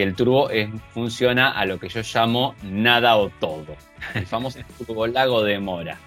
Que 0.00 0.04
el 0.04 0.14
turbo 0.14 0.48
funciona 0.94 1.50
a 1.50 1.66
lo 1.66 1.78
que 1.78 1.90
yo 1.90 2.00
llamo 2.00 2.54
nada 2.62 3.18
o 3.18 3.28
todo. 3.28 3.76
El 4.14 4.24
famoso 4.24 4.58
turbo 4.78 5.06
lago 5.06 5.42
de 5.42 5.60
mora. 5.60 5.98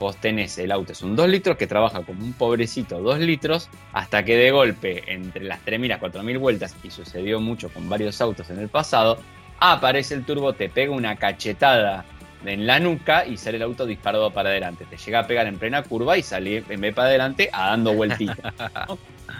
Vos 0.00 0.16
tenés 0.16 0.56
el 0.56 0.72
auto, 0.72 0.92
es 0.92 1.02
un 1.02 1.14
2 1.14 1.28
litros 1.28 1.58
que 1.58 1.66
trabaja 1.66 2.00
como 2.00 2.24
un 2.24 2.32
pobrecito 2.32 2.98
2 3.02 3.18
litros, 3.18 3.68
hasta 3.92 4.24
que 4.24 4.38
de 4.38 4.50
golpe, 4.50 5.12
entre 5.12 5.44
las 5.44 5.62
3.000 5.66 5.92
a 5.92 6.00
4.000 6.00 6.38
vueltas, 6.38 6.74
y 6.82 6.90
sucedió 6.90 7.38
mucho 7.38 7.68
con 7.68 7.86
varios 7.86 8.18
autos 8.22 8.48
en 8.48 8.60
el 8.60 8.70
pasado, 8.70 9.18
aparece 9.60 10.14
el 10.14 10.24
turbo, 10.24 10.54
te 10.54 10.70
pega 10.70 10.92
una 10.92 11.16
cachetada 11.16 12.06
en 12.46 12.66
la 12.66 12.80
nuca 12.80 13.26
y 13.26 13.36
sale 13.36 13.58
el 13.58 13.62
auto 13.64 13.84
disparado 13.84 14.30
para 14.30 14.48
adelante. 14.48 14.86
Te 14.88 14.96
llega 14.96 15.18
a 15.18 15.26
pegar 15.26 15.46
en 15.46 15.58
plena 15.58 15.82
curva 15.82 16.16
y 16.16 16.22
sale 16.22 16.64
en 16.66 16.80
vez 16.80 16.94
para 16.94 17.08
adelante 17.08 17.50
a 17.52 17.72
dando 17.72 17.92
vueltitas. 17.92 18.54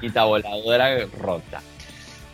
Y 0.02 0.08
está 0.08 0.24
voladora 0.24 1.06
rota. 1.18 1.62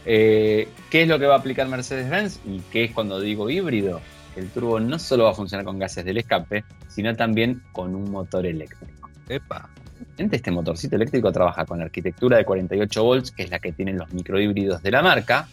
Eh, 0.04 0.68
¿Qué 0.90 1.02
es 1.02 1.08
lo 1.08 1.18
que 1.18 1.26
va 1.26 1.36
a 1.36 1.38
aplicar 1.38 1.68
Mercedes-Benz? 1.68 2.40
Y 2.46 2.60
qué 2.72 2.84
es 2.84 2.92
cuando 2.92 3.20
digo 3.20 3.48
híbrido. 3.48 4.00
El 4.36 4.48
turbo 4.48 4.80
no 4.80 4.98
solo 4.98 5.24
va 5.24 5.30
a 5.30 5.34
funcionar 5.34 5.64
con 5.64 5.78
gases 5.78 6.04
del 6.04 6.16
escape, 6.16 6.64
sino 6.88 7.14
también 7.14 7.62
con 7.72 7.94
un 7.94 8.10
motor 8.10 8.46
eléctrico. 8.46 9.10
Epa. 9.28 9.68
Este 10.16 10.50
motorcito 10.50 10.96
eléctrico 10.96 11.32
trabaja 11.32 11.64
con 11.64 11.78
la 11.78 11.84
arquitectura 11.84 12.36
de 12.36 12.44
48 12.44 13.04
volts, 13.04 13.30
que 13.30 13.44
es 13.44 13.50
la 13.50 13.58
que 13.58 13.72
tienen 13.72 13.98
los 13.98 14.12
microhíbridos 14.12 14.82
de 14.82 14.90
la 14.90 15.02
marca, 15.02 15.48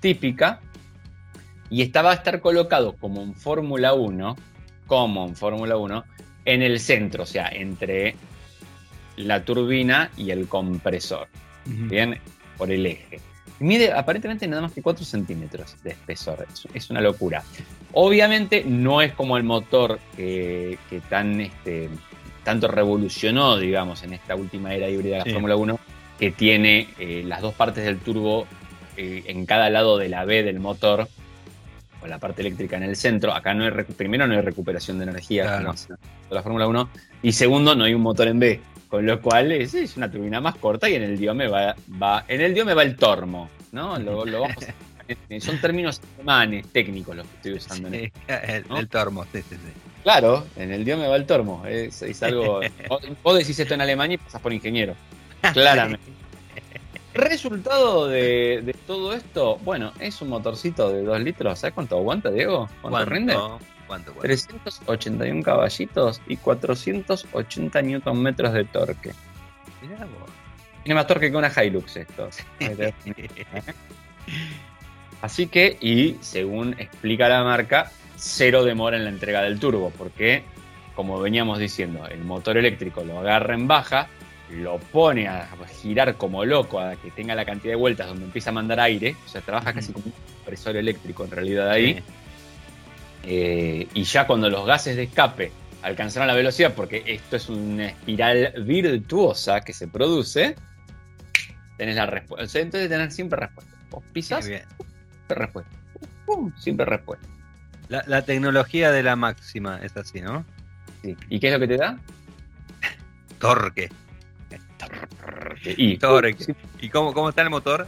típica, 0.00 0.60
y 1.70 1.82
esta 1.82 2.02
va 2.02 2.10
a 2.10 2.14
estar 2.14 2.40
colocado 2.40 2.94
como 2.96 3.22
en 3.22 3.34
Fórmula 3.34 3.94
1, 3.94 4.36
como 4.86 5.26
en 5.26 5.36
Fórmula 5.36 5.76
1, 5.76 6.04
en 6.44 6.62
el 6.62 6.80
centro, 6.80 7.22
o 7.22 7.26
sea, 7.26 7.48
entre 7.48 8.14
la 9.16 9.44
turbina 9.44 10.10
y 10.16 10.30
el 10.32 10.48
compresor, 10.48 11.28
bien, 11.64 12.18
por 12.58 12.70
el 12.70 12.84
eje. 12.84 13.20
Mide 13.62 13.92
aparentemente 13.92 14.46
nada 14.48 14.62
más 14.62 14.72
que 14.72 14.82
4 14.82 15.04
centímetros 15.04 15.76
de 15.84 15.90
espesor. 15.90 16.46
Es, 16.74 16.90
una 16.90 17.00
locura. 17.00 17.44
Obviamente 17.92 18.64
no 18.66 19.00
es 19.00 19.12
como 19.12 19.36
el 19.36 19.44
motor 19.44 20.00
que, 20.16 20.78
tan, 21.08 21.40
este, 21.40 21.88
tanto 22.42 22.66
revolucionó, 22.66 23.56
digamos, 23.56 24.02
en 24.02 24.14
esta 24.14 24.34
última 24.34 24.74
era 24.74 24.88
híbrida 24.88 25.18
de 25.18 25.24
la 25.26 25.32
Fórmula 25.32 25.56
1, 25.56 25.78
que 26.18 26.32
tiene 26.32 26.88
eh, 26.98 27.22
las 27.24 27.40
dos 27.40 27.54
partes 27.54 27.84
del 27.84 27.98
turbo 27.98 28.46
eh, 28.96 29.22
en 29.26 29.46
cada 29.46 29.70
lado 29.70 29.96
de 29.96 30.08
la 30.08 30.24
B 30.24 30.42
del 30.42 30.58
motor, 30.58 31.08
con 32.00 32.10
la 32.10 32.18
parte 32.18 32.42
eléctrica 32.42 32.76
en 32.76 32.82
el 32.82 32.96
centro. 32.96 33.32
Acá 33.32 33.54
no 33.54 33.64
hay, 33.64 33.70
primero 33.96 34.26
no 34.26 34.34
hay 34.34 34.40
recuperación 34.40 34.98
de 34.98 35.04
energía, 35.04 35.58
de 35.58 36.34
la 36.34 36.42
Fórmula 36.42 36.66
1, 36.66 36.88
y 37.22 37.30
segundo 37.30 37.76
no 37.76 37.84
hay 37.84 37.94
un 37.94 38.02
motor 38.02 38.26
en 38.26 38.40
B. 38.40 38.60
Con 38.92 39.06
lo 39.06 39.22
cual 39.22 39.50
es, 39.52 39.96
una 39.96 40.10
turbina 40.10 40.38
más 40.38 40.56
corta 40.56 40.86
y 40.86 40.96
en 40.96 41.02
el 41.02 41.16
diome 41.16 41.48
va, 41.48 41.74
va, 41.90 42.26
en 42.28 42.42
el 42.42 42.52
diome 42.52 42.74
va 42.74 42.82
el 42.82 42.94
tormo, 42.94 43.48
¿no? 43.70 43.98
Lo, 43.98 44.18
vamos 44.26 44.54
a 44.68 45.40
son 45.40 45.58
términos 45.62 45.98
alemanes, 46.18 46.66
técnicos 46.72 47.16
los 47.16 47.26
que 47.26 47.36
estoy 47.36 47.52
usando. 47.54 47.88
Sí, 47.88 48.12
el, 48.28 48.64
el, 48.76 48.88
tormo, 48.90 49.24
sí, 49.32 49.40
sí, 49.48 49.54
sí. 49.54 49.72
Claro, 50.02 50.44
en 50.56 50.72
el 50.72 50.84
me 50.84 51.08
va 51.08 51.16
el 51.16 51.24
tormo. 51.24 51.64
Es, 51.64 52.02
es 52.02 52.22
algo. 52.22 52.60
vos 53.22 53.38
decís 53.38 53.58
esto 53.58 53.72
en 53.72 53.80
alemán 53.80 54.12
y 54.12 54.18
pasás 54.18 54.42
por 54.42 54.52
ingeniero. 54.52 54.94
Claramente. 55.54 56.12
Resultado 57.14 58.08
de, 58.08 58.60
de, 58.62 58.74
todo 58.74 59.14
esto, 59.14 59.56
bueno, 59.64 59.94
es 60.00 60.20
un 60.20 60.28
motorcito 60.28 60.92
de 60.92 61.02
2 61.02 61.20
litros. 61.20 61.58
¿Sabes 61.58 61.72
cuánto 61.72 61.96
aguanta, 61.96 62.30
Diego? 62.30 62.68
¿Cuánto, 62.82 62.90
¿Cuánto 62.90 63.10
rinde? 63.10 63.36
¿Cuánto, 63.92 64.14
cuánto? 64.14 64.22
381 64.22 65.42
caballitos 65.42 66.22
y 66.26 66.38
480 66.38 67.82
newton 67.82 68.22
metros 68.22 68.54
de 68.54 68.64
torque. 68.64 69.12
Mirá 69.82 70.06
vos. 70.06 70.30
Tiene 70.82 70.94
más 70.94 71.06
torque 71.06 71.30
que 71.30 71.36
una 71.36 71.52
Hilux 71.62 71.98
esto. 71.98 72.30
Así 75.20 75.46
que, 75.46 75.76
y 75.78 76.16
según 76.22 76.74
explica 76.78 77.28
la 77.28 77.44
marca, 77.44 77.92
cero 78.16 78.64
demora 78.64 78.96
en 78.96 79.04
la 79.04 79.10
entrega 79.10 79.42
del 79.42 79.60
turbo, 79.60 79.92
porque, 79.98 80.42
como 80.94 81.20
veníamos 81.20 81.58
diciendo, 81.58 82.08
el 82.08 82.24
motor 82.24 82.56
eléctrico 82.56 83.04
lo 83.04 83.18
agarra 83.18 83.52
en 83.52 83.68
baja, 83.68 84.08
lo 84.48 84.78
pone 84.78 85.28
a 85.28 85.50
girar 85.82 86.16
como 86.16 86.46
loco, 86.46 86.80
a 86.80 86.96
que 86.96 87.10
tenga 87.10 87.34
la 87.34 87.44
cantidad 87.44 87.72
de 87.72 87.76
vueltas 87.76 88.08
donde 88.08 88.24
empieza 88.24 88.48
a 88.48 88.54
mandar 88.54 88.80
aire, 88.80 89.16
o 89.26 89.28
sea, 89.28 89.42
trabaja 89.42 89.74
casi 89.74 89.92
como 89.92 90.06
un 90.06 90.14
compresor 90.36 90.76
eléctrico 90.76 91.24
en 91.24 91.30
realidad 91.30 91.68
ahí. 91.68 91.96
Sí. 91.96 92.02
Eh, 93.24 93.88
y 93.94 94.02
ya 94.04 94.26
cuando 94.26 94.50
los 94.50 94.66
gases 94.66 94.96
de 94.96 95.04
escape 95.04 95.52
alcanzaron 95.82 96.28
la 96.28 96.34
velocidad, 96.34 96.74
porque 96.74 97.02
esto 97.06 97.36
es 97.36 97.48
una 97.48 97.86
espiral 97.88 98.52
virtuosa 98.64 99.60
que 99.60 99.72
se 99.72 99.88
produce, 99.88 100.56
tenés 101.76 101.96
la 101.96 102.06
respuesta. 102.06 102.58
Entonces 102.58 102.88
tenés 102.88 103.14
siempre 103.14 103.40
respuesta. 103.40 103.72
Vos 103.90 104.04
pisás, 104.12 104.44
siempre 104.44 104.66
respuesta. 105.28 105.70
Pum, 106.26 106.52
siempre 106.56 106.86
respuesta. 106.86 107.26
La, 107.88 108.04
la 108.06 108.22
tecnología 108.22 108.90
de 108.90 109.02
la 109.02 109.16
máxima 109.16 109.78
es 109.82 109.96
así, 109.96 110.20
¿no? 110.20 110.44
Sí. 111.02 111.16
¿Y 111.28 111.40
qué 111.40 111.48
es 111.48 111.52
lo 111.52 111.60
que 111.60 111.68
te 111.68 111.76
da? 111.76 111.98
Torque. 113.38 113.90
Y 115.64 115.96
Torque. 115.98 116.44
Sí, 116.44 116.54
¿Y 116.80 116.88
cómo, 116.88 117.12
cómo 117.12 117.28
está 117.28 117.42
el 117.42 117.50
motor? 117.50 117.86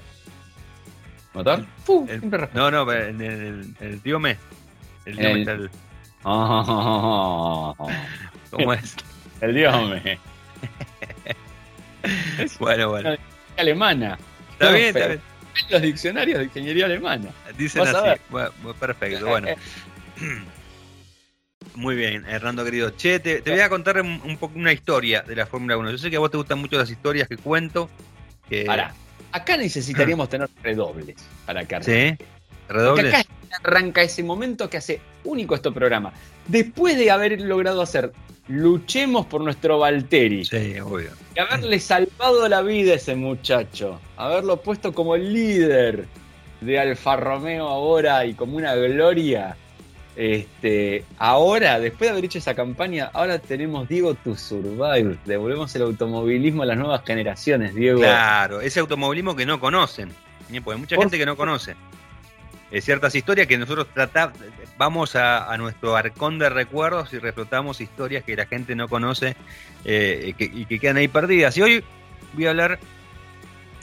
motor. 1.32 1.64
El-. 2.09 2.49
No, 2.53 2.70
no, 2.70 2.93
en 2.93 3.20
el, 3.20 3.74
el 3.80 4.03
Diome. 4.03 4.37
El 5.07 5.16
Diome 5.16 5.42
el- 5.42 5.70
Oh, 6.26 7.74
¿Cómo 8.50 8.72
es? 8.72 8.96
el 9.42 9.55
diome. 9.55 10.18
Bueno, 12.59 12.88
bueno. 12.90 13.16
Alemana. 13.57 14.18
Está 14.52 14.70
bien, 14.72 14.86
está 14.86 15.07
bien. 15.09 15.20
Los 15.70 15.82
diccionarios 15.82 16.38
de 16.38 16.44
ingeniería 16.46 16.86
alemana. 16.86 17.30
Dicen 17.59 17.82
así. 17.86 18.20
Bueno, 18.30 18.50
perfecto, 18.80 19.26
bueno. 19.26 19.48
Muy 21.74 21.96
bien, 21.96 22.24
Hernando 22.26 22.64
querido. 22.64 22.90
Che, 22.90 23.18
te, 23.20 23.40
te 23.42 23.50
voy 23.50 23.61
a 23.61 23.68
contar 23.68 24.00
un, 24.00 24.20
un 24.24 24.36
poco 24.36 24.59
una 24.59 24.72
historia 24.72 25.22
de 25.22 25.34
la 25.36 25.46
Fórmula 25.46 25.76
1. 25.76 25.90
Yo 25.90 25.98
sé 25.98 26.11
que 26.11 26.16
a 26.16 26.20
vos 26.20 26.30
te 26.30 26.36
gustan 26.36 26.59
mucho 26.59 26.76
las 26.78 26.90
historias 26.90 27.28
que 27.28 27.36
cuento. 27.36 27.90
Que, 28.48 28.66
acá 29.32 29.57
necesitaríamos 29.57 30.28
tener 30.28 30.48
redobles 30.62 31.16
para 31.46 31.61
arranque. 31.61 31.82
¿Sí? 31.82 32.24
Porque 32.66 32.72
¿Redoble? 32.72 33.09
acá 33.09 33.24
arranca 33.62 34.02
ese 34.02 34.22
momento 34.22 34.68
que 34.68 34.78
hace 34.78 35.00
único 35.24 35.55
este 35.55 35.70
programa. 35.70 36.12
Después 36.48 36.96
de 36.96 37.11
haber 37.11 37.40
logrado 37.40 37.82
hacer 37.82 38.12
Luchemos 38.46 39.24
por 39.24 39.40
nuestro 39.40 39.78
Valtteri 39.78 40.44
Sí, 40.44 40.78
obvio. 40.78 41.11
y 41.34 41.40
haberle 41.40 41.80
salvado 41.80 42.46
la 42.46 42.61
vida 42.61 42.92
a 42.92 42.96
ese 42.96 43.14
muchacho, 43.14 43.98
haberlo 44.18 44.61
puesto 44.61 44.92
como 44.92 45.16
líder 45.16 46.05
de 46.61 46.78
Alfa 46.78 47.16
Romeo 47.16 47.66
ahora 47.66 48.26
y 48.26 48.34
como 48.34 48.57
una 48.59 48.74
gloria. 48.74 49.57
Este, 50.16 51.05
ahora, 51.18 51.80
después 51.80 52.02
de 52.02 52.11
haber 52.11 52.26
hecho 52.26 52.38
esa 52.38 52.55
campaña, 52.55 53.11
ahora 53.14 53.38
tenemos 53.38 53.88
Diego 53.88 54.14
to 54.14 54.36
Survive. 54.36 55.16
Devolvemos 55.24 55.74
el 55.74 55.82
automovilismo 55.82 56.62
a 56.62 56.66
las 56.66 56.76
nuevas 56.76 57.02
generaciones, 57.05 57.74
Diego. 57.74 58.00
Claro, 58.00 58.61
ese 58.61 58.78
automovilismo 58.78 59.34
que 59.34 59.46
no 59.46 59.59
conocen. 59.59 60.11
Porque 60.62 60.72
hay 60.72 60.78
mucha 60.78 60.96
Por 60.96 61.07
gente 61.07 61.18
que 61.18 61.26
no 61.26 61.36
conoce. 61.36 61.74
Eh, 62.70 62.80
ciertas 62.80 63.14
historias 63.14 63.46
que 63.46 63.56
nosotros 63.58 63.86
tratamos, 63.94 64.38
vamos 64.76 65.14
a, 65.16 65.56
nuestro 65.58 65.96
arcón 65.96 66.38
de 66.38 66.48
recuerdos 66.48 67.12
y 67.12 67.18
reflotamos 67.18 67.80
historias 67.80 68.24
que 68.24 68.34
la 68.36 68.46
gente 68.46 68.74
no 68.74 68.88
conoce 68.88 69.36
eh, 69.84 70.34
y 70.38 70.64
que 70.66 70.78
quedan 70.80 70.96
ahí 70.96 71.08
perdidas. 71.08 71.56
Y 71.56 71.62
hoy 71.62 71.84
voy 72.32 72.46
a 72.46 72.50
hablar 72.50 72.78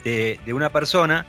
de, 0.03 0.39
de 0.45 0.53
una 0.53 0.69
persona 0.69 1.25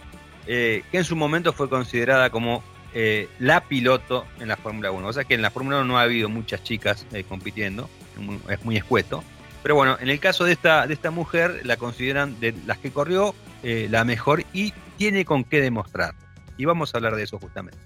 eh, 0.46 0.82
que 0.90 0.98
en 0.98 1.04
su 1.04 1.14
momento 1.14 1.52
fue 1.52 1.68
considerada 1.68 2.30
como 2.30 2.64
eh, 2.94 3.28
la 3.38 3.60
piloto 3.62 4.26
en 4.40 4.48
la 4.48 4.56
Fórmula 4.56 4.90
1. 4.90 5.06
O 5.06 5.12
sea 5.12 5.24
que 5.24 5.34
en 5.34 5.42
la 5.42 5.50
Fórmula 5.50 5.76
1 5.78 5.84
no 5.84 5.98
ha 5.98 6.02
habido 6.02 6.28
muchas 6.28 6.62
chicas 6.64 7.06
eh, 7.12 7.24
compitiendo, 7.28 7.88
es 8.16 8.20
muy- 8.22 8.40
es 8.48 8.64
muy 8.64 8.76
escueto. 8.76 9.22
Pero 9.62 9.76
bueno, 9.76 9.96
en 10.00 10.10
el 10.10 10.18
caso 10.18 10.44
de 10.44 10.52
esta, 10.52 10.86
de 10.88 10.94
esta 10.94 11.12
mujer, 11.12 11.60
la 11.64 11.76
consideran 11.76 12.40
de 12.40 12.52
las 12.66 12.78
que 12.78 12.90
corrió 12.90 13.34
eh, 13.62 13.86
la 13.88 14.04
mejor 14.04 14.42
y 14.52 14.72
tiene 14.98 15.24
con 15.24 15.44
qué 15.44 15.60
demostrar. 15.60 16.14
Y 16.56 16.64
vamos 16.64 16.94
a 16.94 16.98
hablar 16.98 17.16
de 17.16 17.22
eso 17.22 17.38
justamente. 17.38 17.78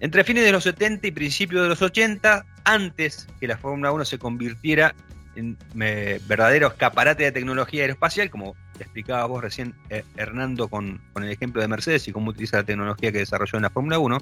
Entre 0.00 0.24
fines 0.24 0.44
de 0.44 0.52
los 0.52 0.64
70 0.64 1.06
y 1.06 1.10
principios 1.10 1.62
de 1.62 1.68
los 1.68 1.80
80, 1.80 2.44
antes 2.64 3.26
que 3.40 3.46
la 3.46 3.56
Fórmula 3.56 3.92
1 3.92 4.04
se 4.04 4.18
convirtiera 4.18 4.94
en 5.36 5.56
eh, 5.80 6.20
verdadero 6.26 6.68
escaparate 6.68 7.24
de 7.24 7.32
tecnología 7.32 7.82
aeroespacial, 7.82 8.30
como 8.30 8.56
te 8.76 8.84
explicaba 8.84 9.24
vos 9.26 9.42
recién, 9.42 9.74
eh, 9.90 10.04
Hernando, 10.16 10.68
con, 10.68 11.00
con 11.12 11.24
el 11.24 11.30
ejemplo 11.30 11.62
de 11.62 11.68
Mercedes 11.68 12.08
y 12.08 12.12
cómo 12.12 12.30
utiliza 12.30 12.58
la 12.58 12.64
tecnología 12.64 13.12
que 13.12 13.18
desarrolló 13.18 13.56
en 13.56 13.62
la 13.62 13.70
Fórmula 13.70 13.98
1, 13.98 14.18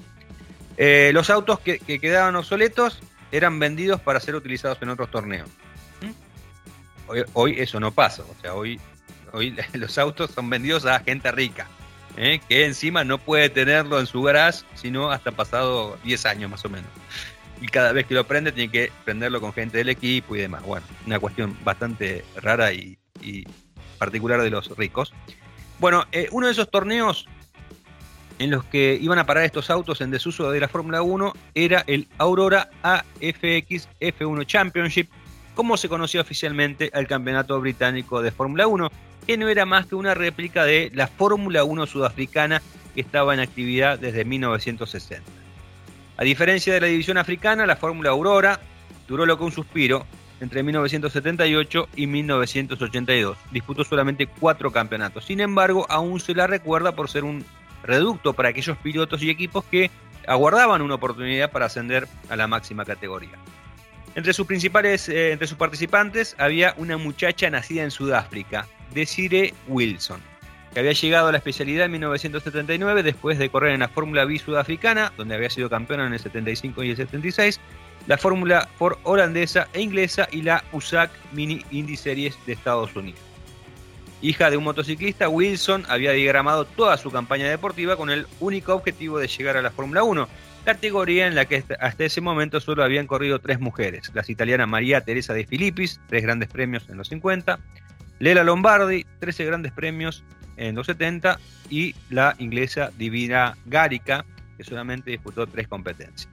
eh, 0.77 1.11
los 1.13 1.29
autos 1.29 1.59
que, 1.59 1.79
que 1.79 1.99
quedaban 1.99 2.35
obsoletos 2.35 2.99
eran 3.31 3.59
vendidos 3.59 4.01
para 4.01 4.19
ser 4.19 4.35
utilizados 4.35 4.77
en 4.81 4.89
otros 4.89 5.09
torneos. 5.09 5.49
Hoy, 7.07 7.23
hoy 7.33 7.55
eso 7.59 7.79
no 7.79 7.91
pasa, 7.91 8.23
o 8.23 8.41
sea, 8.41 8.53
hoy, 8.53 8.79
hoy 9.31 9.55
los 9.73 9.97
autos 9.97 10.31
son 10.31 10.49
vendidos 10.49 10.85
a 10.85 10.99
gente 10.99 11.31
rica, 11.31 11.67
¿eh? 12.17 12.39
que 12.47 12.65
encima 12.65 13.03
no 13.03 13.17
puede 13.17 13.49
tenerlo 13.49 13.99
en 13.99 14.05
su 14.05 14.21
garage, 14.21 14.63
sino 14.75 15.11
hasta 15.11 15.31
pasado 15.31 15.97
10 16.03 16.25
años 16.25 16.51
más 16.51 16.65
o 16.65 16.69
menos. 16.69 16.89
Y 17.61 17.67
cada 17.67 17.93
vez 17.93 18.05
que 18.05 18.13
lo 18.13 18.25
prende 18.25 18.51
tiene 18.51 18.71
que 18.71 18.91
prenderlo 19.05 19.39
con 19.39 19.53
gente 19.53 19.77
del 19.77 19.89
equipo 19.89 20.35
y 20.35 20.41
demás. 20.41 20.63
Bueno, 20.63 20.85
una 21.05 21.19
cuestión 21.19 21.57
bastante 21.63 22.25
rara 22.35 22.73
y, 22.73 22.97
particular 23.97 24.41
de 24.41 24.49
los 24.49 24.75
ricos. 24.77 25.13
Bueno, 25.79 26.05
eh, 26.11 26.27
uno 26.31 26.47
de 26.47 26.51
esos 26.51 26.69
torneos 26.69 27.25
en 28.39 28.51
los 28.51 28.65
que 28.65 28.97
iban 29.01 29.19
a 29.19 29.25
parar 29.25 29.45
estos 29.45 29.69
autos 29.69 30.01
en 30.01 30.11
desuso 30.11 30.51
de 30.51 30.59
la 30.59 30.67
Fórmula 30.67 31.01
1 31.01 31.33
era 31.53 31.83
el 31.87 32.07
Aurora 32.17 32.69
AFX 32.83 33.87
F1 34.01 34.45
Championship, 34.45 35.09
como 35.55 35.77
se 35.77 35.87
conoció 35.87 36.21
oficialmente 36.21 36.91
al 36.93 37.07
Campeonato 37.07 37.59
Británico 37.61 38.21
de 38.21 38.31
Fórmula 38.31 38.67
1, 38.67 38.91
que 39.25 39.37
no 39.37 39.49
era 39.49 39.65
más 39.65 39.85
que 39.85 39.95
una 39.95 40.13
réplica 40.13 40.65
de 40.65 40.91
la 40.93 41.07
Fórmula 41.07 41.63
1 41.63 41.85
sudafricana 41.85 42.61
que 42.93 43.01
estaba 43.01 43.33
en 43.33 43.39
actividad 43.39 43.99
desde 43.99 44.25
1960. 44.25 45.29
A 46.17 46.23
diferencia 46.23 46.73
de 46.73 46.81
la 46.81 46.87
división 46.87 47.17
africana, 47.17 47.65
la 47.65 47.75
Fórmula 47.75 48.11
Aurora 48.11 48.59
duró 49.07 49.25
lo 49.25 49.37
que 49.37 49.43
un 49.43 49.51
suspiro 49.51 50.05
entre 50.39 50.63
1978 50.63 51.89
y 51.95 52.07
1982. 52.07 53.37
Disputó 53.51 53.83
solamente 53.83 54.27
cuatro 54.27 54.71
campeonatos. 54.71 55.25
Sin 55.25 55.39
embargo, 55.39 55.85
aún 55.89 56.19
se 56.19 56.33
la 56.33 56.47
recuerda 56.47 56.93
por 56.93 57.09
ser 57.09 57.23
un 57.23 57.43
reducto 57.83 58.33
para 58.33 58.49
aquellos 58.49 58.77
pilotos 58.77 59.21
y 59.23 59.29
equipos 59.29 59.63
que 59.65 59.91
aguardaban 60.27 60.81
una 60.81 60.95
oportunidad 60.95 61.51
para 61.51 61.65
ascender 61.65 62.07
a 62.29 62.35
la 62.35 62.47
máxima 62.47 62.85
categoría. 62.85 63.37
Entre 64.15 64.31
sus 64.31 64.47
principales, 64.47 65.09
eh, 65.09 65.33
entre 65.33 65.45
sus 65.45 65.57
participantes 65.57 66.35
había 66.39 66.73
una 66.77 66.97
muchacha 66.97 67.49
nacida 67.49 67.83
en 67.83 67.91
Sudáfrica, 67.91 68.65
Desiree 68.93 69.53
Wilson, 69.67 70.21
que 70.73 70.79
había 70.79 70.93
llegado 70.93 71.27
a 71.27 71.31
la 71.33 71.37
especialidad 71.37 71.87
en 71.87 71.91
1979 71.91 73.03
después 73.03 73.37
de 73.37 73.49
correr 73.49 73.73
en 73.73 73.81
la 73.81 73.89
Fórmula 73.89 74.23
B 74.23 74.39
sudafricana, 74.39 75.11
donde 75.17 75.35
había 75.35 75.49
sido 75.49 75.69
campeona 75.69 76.07
en 76.07 76.13
el 76.13 76.19
75 76.19 76.83
y 76.83 76.91
el 76.91 76.95
76, 76.95 77.59
la 78.07 78.17
Fórmula 78.17 78.69
Ford 78.77 78.97
holandesa 79.03 79.67
e 79.73 79.81
inglesa 79.81 80.29
y 80.31 80.43
la 80.43 80.63
USAC 80.71 81.11
Mini 81.33 81.65
Indy 81.71 81.97
Series 81.97 82.37
de 82.45 82.53
Estados 82.53 82.95
Unidos. 82.95 83.19
Hija 84.21 84.49
de 84.49 84.55
un 84.55 84.63
motociclista, 84.63 85.27
Wilson 85.27 85.83
había 85.89 86.11
diagramado 86.11 86.63
toda 86.63 86.97
su 86.97 87.11
campaña 87.11 87.49
deportiva 87.49 87.97
con 87.97 88.09
el 88.09 88.27
único 88.39 88.73
objetivo 88.73 89.19
de 89.19 89.27
llegar 89.27 89.57
a 89.57 89.61
la 89.61 89.71
Fórmula 89.71 90.03
1, 90.03 90.29
categoría 90.65 91.27
en 91.27 91.35
la 91.35 91.45
que 91.45 91.63
hasta 91.79 92.03
ese 92.03 92.19
momento 92.19 92.59
solo 92.59 92.83
habían 92.83 93.07
corrido 93.07 93.39
tres 93.39 93.59
mujeres, 93.59 94.11
las 94.13 94.29
italianas 94.29 94.67
María 94.67 95.01
Teresa 95.01 95.33
de 95.33 95.45
Filippis, 95.45 96.01
tres 96.07 96.23
grandes 96.23 96.49
premios 96.49 96.89
en 96.89 96.97
los 96.97 97.07
50, 97.07 97.59
Lela 98.19 98.43
Lombardi, 98.43 99.05
13 99.19 99.45
grandes 99.45 99.71
premios 99.71 100.23
en 100.57 100.75
los 100.75 100.87
70, 100.87 101.39
y 101.69 101.95
la 102.09 102.35
inglesa 102.39 102.91
Divina 102.97 103.57
Gárica, 103.65 104.25
que 104.57 104.63
solamente 104.63 105.11
disputó 105.11 105.47
tres 105.47 105.67
competencias. 105.67 106.29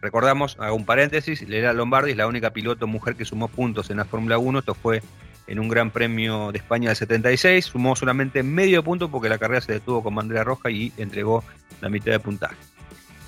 Recordamos, 0.00 0.56
hago 0.58 0.76
un 0.76 0.84
paréntesis, 0.84 1.46
Lela 1.48 1.72
Lombardi 1.72 2.12
es 2.12 2.16
la 2.16 2.26
única 2.26 2.50
piloto 2.50 2.86
mujer 2.86 3.16
que 3.16 3.24
sumó 3.24 3.48
puntos 3.48 3.90
en 3.90 3.98
la 3.98 4.04
Fórmula 4.04 4.38
1, 4.38 4.58
esto 4.60 4.74
fue 4.74 5.02
en 5.46 5.58
un 5.58 5.68
Gran 5.68 5.90
Premio 5.90 6.52
de 6.52 6.58
España 6.58 6.90
del 6.90 6.96
76. 6.96 7.66
Sumó 7.66 7.96
solamente 7.96 8.42
medio 8.42 8.82
punto 8.82 9.10
porque 9.10 9.28
la 9.28 9.38
carrera 9.38 9.60
se 9.60 9.72
detuvo 9.72 10.02
con 10.02 10.14
bandera 10.14 10.44
roja 10.44 10.70
y 10.70 10.92
entregó 10.96 11.44
la 11.80 11.88
mitad 11.88 12.12
de 12.12 12.20
puntaje. 12.20 12.56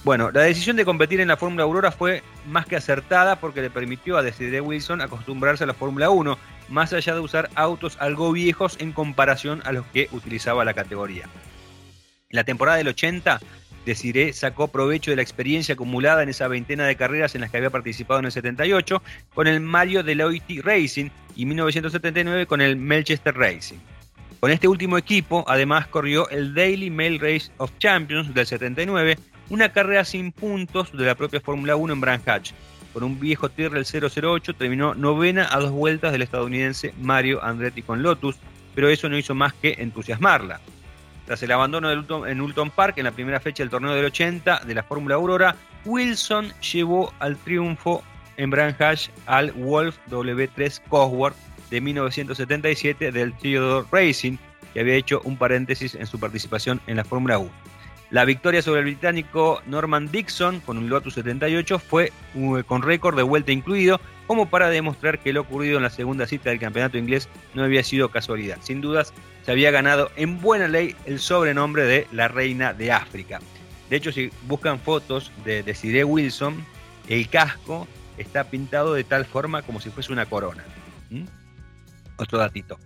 Bueno, 0.06 0.30
la 0.30 0.42
decisión 0.42 0.76
de 0.76 0.84
competir 0.84 1.18
en 1.20 1.26
la 1.26 1.36
Fórmula 1.36 1.64
Aurora 1.64 1.90
fue 1.90 2.22
más 2.46 2.64
que 2.64 2.76
acertada 2.76 3.40
porque 3.40 3.60
le 3.60 3.70
permitió 3.70 4.16
a 4.16 4.22
Desiree 4.22 4.60
Wilson 4.60 5.00
acostumbrarse 5.00 5.64
a 5.64 5.66
la 5.66 5.74
Fórmula 5.74 6.10
1, 6.10 6.38
más 6.68 6.92
allá 6.92 7.12
de 7.12 7.18
usar 7.18 7.50
autos 7.56 7.96
algo 7.98 8.30
viejos 8.30 8.76
en 8.78 8.92
comparación 8.92 9.62
a 9.64 9.72
los 9.72 9.84
que 9.86 10.08
utilizaba 10.12 10.64
la 10.64 10.74
categoría. 10.74 11.24
En 11.24 12.36
la 12.36 12.44
temporada 12.44 12.78
del 12.78 12.86
80, 12.86 13.40
Desiree 13.84 14.32
sacó 14.32 14.68
provecho 14.68 15.10
de 15.10 15.16
la 15.16 15.22
experiencia 15.22 15.72
acumulada 15.72 16.22
en 16.22 16.28
esa 16.28 16.46
veintena 16.46 16.86
de 16.86 16.94
carreras 16.94 17.34
en 17.34 17.40
las 17.40 17.50
que 17.50 17.56
había 17.56 17.70
participado 17.70 18.20
en 18.20 18.26
el 18.26 18.32
78 18.32 19.02
con 19.34 19.48
el 19.48 19.58
Mario 19.58 20.04
Deloitte 20.04 20.62
Racing 20.62 21.10
y 21.34 21.46
1979 21.46 22.46
con 22.46 22.60
el 22.60 22.76
Melchester 22.76 23.36
Racing. 23.36 23.78
Con 24.38 24.52
este 24.52 24.68
último 24.68 24.98
equipo, 24.98 25.44
además 25.48 25.88
corrió 25.88 26.28
el 26.28 26.54
Daily 26.54 26.90
Mail 26.90 27.18
Race 27.18 27.50
of 27.56 27.72
Champions 27.80 28.32
del 28.32 28.46
79 28.46 29.16
una 29.48 29.70
carrera 29.70 30.04
sin 30.04 30.32
puntos 30.32 30.92
de 30.96 31.04
la 31.04 31.14
propia 31.14 31.40
Fórmula 31.40 31.76
1 31.76 31.92
en 31.92 32.00
Branch 32.00 32.54
Con 32.92 33.04
un 33.04 33.20
viejo 33.20 33.48
Tyrrell 33.48 33.84
008 33.84 34.54
terminó 34.54 34.94
novena 34.94 35.48
a 35.50 35.60
dos 35.60 35.70
vueltas 35.70 36.12
del 36.12 36.22
estadounidense 36.22 36.94
Mario 37.00 37.42
Andretti 37.44 37.82
con 37.82 38.02
Lotus, 38.02 38.36
pero 38.74 38.88
eso 38.88 39.08
no 39.08 39.16
hizo 39.16 39.34
más 39.34 39.54
que 39.54 39.76
entusiasmarla. 39.78 40.60
Tras 41.26 41.42
el 41.42 41.52
abandono 41.52 41.90
en 42.26 42.40
Ulton 42.40 42.70
Park 42.70 42.98
en 42.98 43.04
la 43.04 43.10
primera 43.10 43.40
fecha 43.40 43.62
del 43.62 43.70
torneo 43.70 43.94
del 43.94 44.04
80 44.04 44.62
de 44.64 44.74
la 44.74 44.82
Fórmula 44.82 45.16
Aurora, 45.16 45.56
Wilson 45.84 46.52
llevó 46.60 47.12
al 47.18 47.36
triunfo 47.36 48.02
en 48.36 48.50
Branch 48.50 49.10
al 49.26 49.52
Wolf 49.52 49.96
W3 50.08 50.80
Cosworth 50.88 51.36
de 51.70 51.80
1977 51.80 53.10
del 53.10 53.32
Theodore 53.38 53.86
Racing, 53.90 54.36
que 54.72 54.80
había 54.80 54.94
hecho 54.94 55.20
un 55.24 55.36
paréntesis 55.36 55.94
en 55.94 56.06
su 56.06 56.20
participación 56.20 56.80
en 56.86 56.96
la 56.96 57.04
Fórmula 57.04 57.38
1. 57.38 57.50
La 58.10 58.24
victoria 58.24 58.62
sobre 58.62 58.80
el 58.80 58.86
británico 58.86 59.60
Norman 59.66 60.10
Dixon 60.12 60.60
con 60.60 60.78
un 60.78 60.88
Lotus 60.88 61.14
78 61.14 61.78
fue 61.80 62.12
uh, 62.34 62.62
con 62.62 62.82
récord 62.82 63.16
de 63.16 63.24
vuelta 63.24 63.50
incluido, 63.50 64.00
como 64.28 64.48
para 64.48 64.68
demostrar 64.68 65.18
que 65.18 65.32
lo 65.32 65.40
ocurrido 65.40 65.76
en 65.76 65.82
la 65.82 65.90
segunda 65.90 66.26
cita 66.26 66.50
del 66.50 66.60
campeonato 66.60 66.98
inglés 66.98 67.28
no 67.54 67.64
había 67.64 67.82
sido 67.82 68.10
casualidad. 68.10 68.58
Sin 68.62 68.80
dudas, 68.80 69.12
se 69.44 69.50
había 69.50 69.72
ganado 69.72 70.10
en 70.16 70.40
buena 70.40 70.68
ley 70.68 70.94
el 71.04 71.18
sobrenombre 71.18 71.84
de 71.84 72.06
la 72.12 72.28
Reina 72.28 72.72
de 72.72 72.92
África. 72.92 73.40
De 73.90 73.96
hecho, 73.96 74.12
si 74.12 74.30
buscan 74.46 74.78
fotos 74.78 75.32
de 75.44 75.64
Desiree 75.64 76.04
Wilson, 76.04 76.64
el 77.08 77.28
casco 77.28 77.88
está 78.18 78.44
pintado 78.44 78.94
de 78.94 79.04
tal 79.04 79.24
forma 79.24 79.62
como 79.62 79.80
si 79.80 79.90
fuese 79.90 80.12
una 80.12 80.26
corona. 80.26 80.64
Otro 82.18 82.38
datito. 82.38 82.78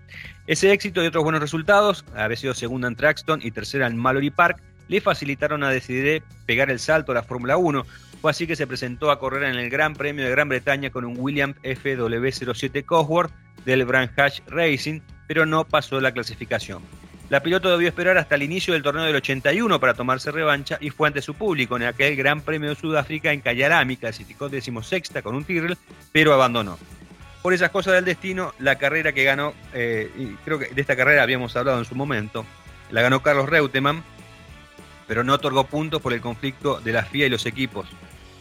Ese 0.47 0.73
éxito 0.73 1.03
y 1.03 1.07
otros 1.07 1.23
buenos 1.25 1.41
resultados, 1.41 2.05
había 2.17 2.37
sido 2.37 2.55
segunda 2.55 2.89
en 2.89 2.97
Traxton 2.97 3.41
y 3.43 3.51
tercera 3.51 3.87
en 3.87 3.97
Mallory 3.97 4.31
Park, 4.31 4.61
le 4.91 5.01
facilitaron 5.01 5.63
a 5.63 5.71
decidir 5.71 6.25
pegar 6.47 6.69
el 6.69 6.81
salto 6.81 7.13
a 7.13 7.15
la 7.15 7.23
Fórmula 7.23 7.57
1. 7.57 7.87
Fue 8.21 8.31
así 8.31 8.49
que 8.49 8.57
se 8.57 8.67
presentó 8.67 9.13
a 9.13 9.21
correr 9.21 9.45
en 9.45 9.57
el 9.57 9.71
Gran 9.71 9.95
Premio 9.95 10.25
de 10.25 10.31
Gran 10.33 10.49
Bretaña 10.49 10.91
con 10.91 11.05
un 11.05 11.15
Williams 11.17 11.57
FW07 11.63 12.85
Cosworth 12.85 13.31
del 13.65 13.87
Hatch 14.17 14.41
Racing, 14.49 15.01
pero 15.29 15.47
no 15.47 15.65
pasó 15.65 16.01
la 16.01 16.13
clasificación. 16.13 16.83
La 17.29 17.41
piloto 17.41 17.71
debió 17.71 17.87
esperar 17.87 18.19
hasta 18.19 18.35
el 18.35 18.43
inicio 18.43 18.75
del 18.75 18.83
torneo 18.83 19.05
del 19.05 19.15
81 19.15 19.79
para 19.79 19.95
tomarse 19.95 20.33
revancha 20.33 20.77
y 20.81 20.91
fue 20.91 21.07
ante 21.07 21.23
su 21.23 21.35
público 21.35 21.77
en 21.77 21.85
aquel 21.85 22.17
Gran 22.17 22.41
Premio 22.41 22.71
de 22.71 22.75
Sudáfrica 22.75 23.33
en 23.33 23.43
Kyalami, 23.43 23.97
clasificó 23.97 24.49
decimosexta 24.49 25.23
con 25.23 25.37
un 25.37 25.45
Tyrrell, 25.45 25.79
pero 26.11 26.35
abandonó. 26.35 26.77
Por 27.43 27.55
esas 27.55 27.71
cosas 27.71 27.95
del 27.95 28.05
destino, 28.05 28.55
la 28.59 28.77
carrera 28.77 29.13
que 29.13 29.23
ganó, 29.23 29.55
eh, 29.73 30.11
y 30.19 30.27
creo 30.45 30.59
que 30.59 30.67
de 30.75 30.81
esta 30.81 30.97
carrera 30.97 31.23
habíamos 31.23 31.55
hablado 31.55 31.79
en 31.79 31.85
su 31.85 31.95
momento, 31.95 32.45
la 32.91 33.03
ganó 33.03 33.23
Carlos 33.23 33.49
Reutemann, 33.49 34.03
pero 35.11 35.25
no 35.25 35.35
otorgó 35.35 35.65
puntos 35.65 36.01
por 36.01 36.13
el 36.13 36.21
conflicto 36.21 36.81
de 36.81 36.93
la 36.93 37.03
FIA 37.03 37.27
y 37.27 37.31
los 37.31 37.45
equipos. 37.45 37.89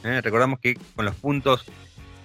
¿eh? 0.03 0.21
Recordamos 0.21 0.59
que 0.59 0.77
con 0.95 1.03
los 1.03 1.15
puntos 1.15 1.65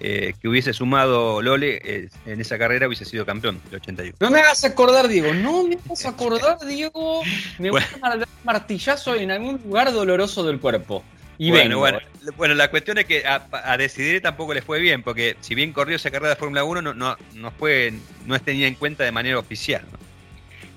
eh, 0.01 0.35
que 0.39 0.49
hubiese 0.49 0.75
sumado 0.75 1.41
Lole 1.41 1.81
eh, 1.83 2.11
en 2.27 2.43
esa 2.43 2.59
carrera 2.59 2.87
hubiese 2.87 3.07
sido 3.07 3.25
campeón 3.25 3.59
del 3.71 3.81
81. 3.81 4.17
No 4.21 4.31
me 4.31 4.41
hagas 4.41 4.63
acordar, 4.65 5.09
Diego, 5.09 5.33
no 5.33 5.65
me 5.65 5.79
hagas 5.83 6.05
acordar, 6.05 6.59
Diego. 6.59 7.23
Me 7.59 7.71
voy 7.71 7.81
a 8.03 8.17
dar 8.17 8.29
martillazo 8.45 9.15
en 9.15 9.31
algún 9.31 9.63
lugar 9.65 9.91
doloroso 9.95 10.45
del 10.45 10.61
cuerpo. 10.61 11.03
Y 11.39 11.51
bueno, 11.51 11.79
bueno, 11.79 12.01
bueno, 12.37 12.55
la 12.55 12.71
cuestión 12.71 12.99
es 12.99 13.07
que 13.07 13.25
a, 13.27 13.77
decidir 13.79 14.21
tampoco 14.21 14.53
le 14.53 14.61
fue 14.61 14.79
bien, 14.79 15.03
porque 15.03 15.39
si 15.41 15.55
bien 15.55 15.73
corrió 15.73 15.97
esa 15.97 16.11
carrera 16.11 16.35
de 16.35 16.37
Fórmula 16.37 16.65
1, 16.65 16.83
no, 16.83 16.93
no, 16.93 17.17
no, 17.33 17.51
fue, 17.51 17.95
no 18.27 18.37
es 18.37 18.43
tenida 18.43 18.67
en 18.67 18.75
cuenta 18.75 19.05
de 19.05 19.11
manera 19.11 19.39
oficial. 19.39 19.87
¿no? 19.91 19.99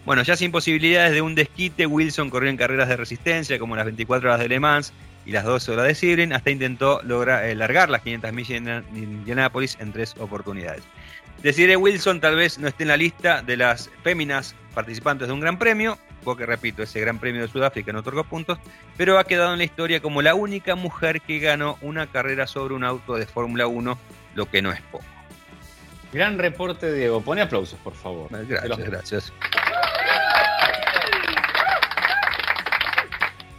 Bueno, 0.07 0.23
ya 0.23 0.37
sin 0.37 0.53
posibilidades 0.53 1.11
de 1.11 1.21
un 1.21 1.35
desquite, 1.35 1.85
Wilson 1.85 2.29
corrió 2.29 2.49
en 2.49 2.55
carreras 2.55 2.87
de 2.87 2.95
resistencia 2.95 3.59
como 3.59 3.75
las 3.75 3.83
24 3.83 4.29
horas 4.29 4.39
de 4.39 4.47
Le 4.47 4.57
Mans 4.57 4.93
y 5.25 5.33
las 5.33 5.43
12 5.43 5.73
horas 5.73 5.85
de 5.85 5.95
Sebring, 5.95 6.31
hasta 6.31 6.49
intentó 6.49 7.01
lograr, 7.03 7.43
eh, 7.43 7.53
largar 7.55 7.89
las 7.89 8.03
500 8.03 8.31
millas 8.31 8.51
en 8.51 8.85
Indianápolis 8.95 9.75
en 9.81 9.91
tres 9.91 10.15
oportunidades. 10.17 10.81
Decide 11.43 11.75
Wilson 11.75 12.21
tal 12.21 12.37
vez 12.37 12.57
no 12.57 12.69
esté 12.69 12.83
en 12.83 12.87
la 12.87 12.95
lista 12.95 13.41
de 13.41 13.57
las 13.57 13.89
féminas 14.01 14.55
participantes 14.73 15.27
de 15.27 15.33
un 15.33 15.41
gran 15.41 15.59
premio, 15.59 15.97
porque 16.23 16.45
repito, 16.45 16.83
ese 16.83 17.01
gran 17.01 17.19
premio 17.19 17.41
de 17.41 17.49
Sudáfrica 17.49 17.91
no 17.91 17.99
otorgó 17.99 18.23
puntos, 18.23 18.59
pero 18.95 19.19
ha 19.19 19.25
quedado 19.25 19.51
en 19.51 19.57
la 19.57 19.65
historia 19.65 19.99
como 19.99 20.21
la 20.21 20.35
única 20.35 20.75
mujer 20.75 21.19
que 21.19 21.39
ganó 21.39 21.77
una 21.81 22.07
carrera 22.07 22.47
sobre 22.47 22.75
un 22.75 22.85
auto 22.85 23.17
de 23.17 23.25
Fórmula 23.25 23.67
1, 23.67 23.99
lo 24.35 24.45
que 24.45 24.61
no 24.61 24.71
es 24.71 24.79
poco. 24.83 25.03
Gran 26.13 26.39
reporte, 26.39 26.93
Diego. 26.93 27.19
Pone 27.19 27.41
aplausos, 27.41 27.77
por 27.79 27.93
favor. 27.93 28.29
Gracias, 28.47 28.77
gracias. 28.79 29.33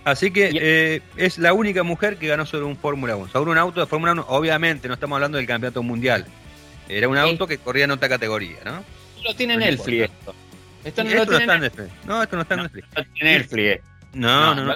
Así 0.09 0.31
que 0.31 0.51
eh, 0.55 1.03
es 1.17 1.37
la 1.37 1.53
única 1.53 1.83
mujer 1.83 2.17
que 2.17 2.29
ganó 2.29 2.47
sobre 2.47 2.65
un 2.65 2.77
Fórmula 2.77 3.15
1. 3.15 3.31
Sobre 3.31 3.51
un 3.51 3.59
auto 3.59 3.81
de 3.81 3.87
Fórmula 3.87 4.13
1, 4.13 4.25
obviamente, 4.29 4.89
no 4.89 4.95
estamos 4.95 5.17
hablando 5.17 5.37
del 5.37 5.47
campeonato 5.47 5.83
mundial. 5.83 6.25
Era 6.89 7.09
un 7.09 7.19
auto 7.19 7.47
que 7.47 7.59
corría 7.59 7.85
en 7.85 7.91
otra 7.91 8.09
categoría, 8.09 8.57
¿no? 8.65 8.83
Lo 9.23 9.35
tiene 9.35 9.59
Netflix 9.59 10.05
esto. 10.05 10.35
Esto 10.85 11.05
no, 11.05 11.11
lo 11.11 11.27
tiene 11.27 11.41
está 11.43 11.55
en 11.57 11.61
Netflix. 11.61 11.91
No, 12.07 12.23
esto 12.23 12.37
no 12.37 12.43
está 12.43 12.55
en 12.55 12.63
Netflix. 12.63 12.89
Lo 12.97 13.05
tiene 13.05 13.39
Netflix. 13.39 13.83
No, 14.15 14.55
no, 14.55 14.65
no. 14.65 14.75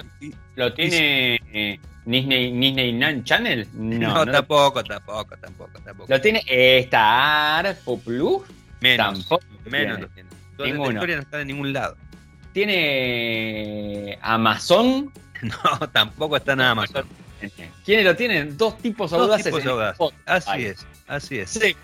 Lo, 0.55 0.73
tiene 0.73 1.39
eh, 1.51 1.79
Disney, 2.05 2.51
Disney 2.51 3.23
Channel. 3.23 3.67
No, 3.73 4.25
tampoco, 4.27 4.83
tampoco, 4.83 5.35
tampoco, 5.37 5.79
tampoco. 5.83 6.13
Lo 6.13 6.21
tiene 6.21 6.43
Star 6.47 7.75
Plus. 8.05 8.43
Menos. 8.81 9.13
Tampoco. 9.13 9.45
Menos 9.65 9.99
lo 10.01 10.07
tiene. 10.09 10.29
Toda 10.55 10.69
la 10.69 10.93
historia 10.93 11.15
no 11.15 11.21
está 11.23 11.41
en 11.41 11.47
ningún 11.47 11.73
lado. 11.73 11.97
¿Tiene 12.53 14.17
Amazon? 14.21 15.11
No, 15.43 15.89
tampoco 15.89 16.37
está 16.37 16.55
nada 16.55 16.73
más. 16.73 16.89
¿Quiénes 17.83 18.05
lo 18.05 18.15
tienen? 18.15 18.57
Dos 18.57 18.77
tipos 18.77 19.11
audaces. 19.11 19.51
Dos 19.51 19.61
tipos 19.61 20.13
Así 20.25 20.67
es, 20.67 20.87
así 21.05 21.39
es. 21.39 21.49
Sí, 21.49 21.75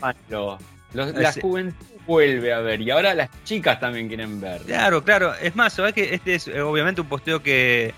la 0.93 1.33
juventud 1.41 1.85
vuelve 2.07 2.53
a 2.53 2.59
ver 2.59 2.79
y 2.79 2.89
ahora 2.89 3.13
las 3.13 3.29
chicas 3.43 3.77
también 3.81 4.07
quieren 4.07 4.39
ver. 4.39 4.61
Claro, 4.61 5.03
claro. 5.03 5.33
Es 5.35 5.57
más, 5.57 5.73
sabes 5.73 5.93
que 5.93 6.13
este 6.13 6.35
es 6.35 6.47
eh, 6.47 6.61
obviamente 6.61 7.01
un 7.01 7.07
posteo 7.07 7.43
que, 7.43 7.93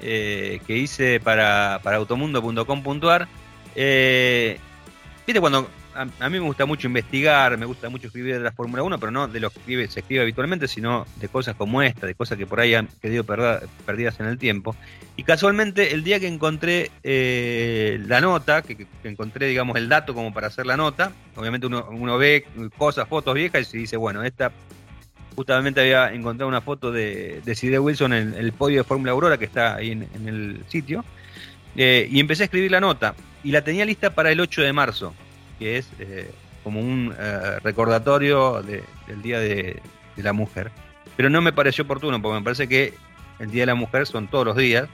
eh, 0.00 0.60
que 0.66 0.76
hice 0.76 1.20
para, 1.20 1.78
para 1.84 1.98
automundo.com.ar. 1.98 3.28
Eh, 3.76 4.58
Viste 5.26 5.40
cuando 5.40 5.68
a, 5.94 6.28
mí 6.28 6.38
me 6.38 6.40
gusta 6.40 6.66
mucho 6.66 6.86
investigar, 6.86 7.56
me 7.56 7.66
gusta 7.66 7.88
mucho 7.88 8.08
escribir 8.08 8.34
de 8.34 8.40
la 8.40 8.52
Fórmula 8.52 8.82
1, 8.82 8.98
pero 8.98 9.12
no 9.12 9.28
de 9.28 9.40
lo 9.40 9.50
que 9.50 9.88
se 9.88 10.00
escribe 10.00 10.22
habitualmente, 10.22 10.68
sino 10.68 11.06
de 11.16 11.28
cosas 11.28 11.54
como 11.56 11.82
esta, 11.82 12.06
de 12.06 12.14
cosas 12.14 12.36
que 12.36 12.46
por 12.46 12.60
ahí 12.60 12.74
han 12.74 12.88
quedado 13.00 13.24
perdidas 13.86 14.18
en 14.20 14.26
el 14.26 14.38
tiempo. 14.38 14.74
Y 15.16 15.22
casualmente, 15.22 15.94
el 15.94 16.02
día 16.02 16.18
que 16.18 16.26
encontré 16.26 16.90
eh, 17.02 18.00
la 18.06 18.20
nota, 18.20 18.62
que, 18.62 18.86
encontré, 19.04 19.46
digamos, 19.46 19.76
el 19.76 19.88
dato 19.88 20.14
como 20.14 20.32
para 20.32 20.48
hacer 20.48 20.66
la 20.66 20.76
nota, 20.76 21.12
obviamente 21.36 21.66
uno, 21.66 22.18
ve 22.18 22.46
cosas, 22.76 23.08
fotos 23.08 23.34
viejas 23.34 23.62
y 23.62 23.64
se 23.64 23.78
dice, 23.78 23.96
bueno, 23.96 24.22
esta 24.22 24.52
justamente 25.36 25.80
había 25.80 26.12
encontrado 26.12 26.48
una 26.48 26.60
foto 26.60 26.92
de, 26.92 27.40
de 27.44 27.54
Cide 27.54 27.78
Wilson 27.78 28.12
en 28.12 28.34
el 28.34 28.52
podio 28.52 28.78
de 28.78 28.84
Fórmula 28.84 29.12
Aurora 29.12 29.36
que 29.36 29.44
está 29.44 29.76
ahí 29.76 29.92
en, 29.92 30.28
el 30.28 30.64
sitio. 30.68 31.04
Eh, 31.76 32.08
y 32.10 32.20
empecé 32.20 32.44
a 32.44 32.46
escribir 32.46 32.70
la 32.70 32.80
nota 32.80 33.16
y 33.42 33.50
la 33.50 33.62
tenía 33.62 33.84
lista 33.84 34.14
para 34.14 34.30
el 34.30 34.40
8 34.40 34.62
de 34.62 34.72
marzo, 34.72 35.12
que 35.58 35.78
es 35.78 35.88
eh, 35.98 36.30
como 36.62 36.80
un 36.80 37.14
eh, 37.18 37.58
recordatorio 37.62 38.62
del 38.62 39.22
Día 39.22 39.38
de, 39.38 39.80
la 40.16 40.32
Mujer. 40.32 40.70
Pero 41.16 41.28
no 41.30 41.40
me 41.42 41.52
pareció 41.52 41.84
oportuno, 41.84 42.20
porque 42.22 42.38
me 42.38 42.44
parece 42.44 42.68
que 42.68 42.94
el 43.38 43.50
Día 43.50 43.62
de 43.62 43.66
la 43.66 43.74
Mujer 43.74 44.06
son 44.06 44.28
todos 44.28 44.46
los 44.46 44.56
días 44.56 44.88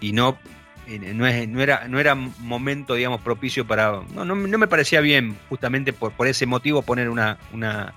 y 0.00 0.12
no, 0.12 0.38
no, 0.86 1.26
era, 1.26 1.88
no 1.88 1.98
era 1.98 2.14
momento, 2.14 2.94
digamos, 2.94 3.20
propicio 3.20 3.66
para... 3.66 4.02
No, 4.14 4.24
no, 4.24 4.36
me 4.36 4.68
parecía 4.68 5.00
bien, 5.00 5.36
justamente 5.48 5.92
por, 5.92 6.12
por 6.12 6.26
ese 6.26 6.46
motivo, 6.46 6.82
poner 6.82 7.08
una, 7.08 7.38
una, 7.52 7.94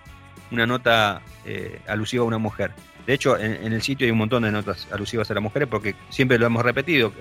una 0.51 0.66
nota 0.66 1.22
eh, 1.45 1.80
alusiva 1.88 2.24
a 2.24 2.28
una 2.28 2.38
mujer. 2.38 2.72
De 3.06 3.14
hecho, 3.14 3.38
en, 3.38 3.74
el 3.74 3.82
sitio 3.82 4.06
hay 4.06 4.12
un 4.12 4.20
montón 4.20 4.43
de 4.43 4.52
notas 4.52 4.88
alusivas 4.91 5.30
a 5.32 5.34
las 5.34 5.43
mujeres 5.43 5.68
porque 5.70 5.95
siempre 6.10 6.38
lo 6.38 6.45
hemos 6.45 6.64
repetido, 6.64 7.12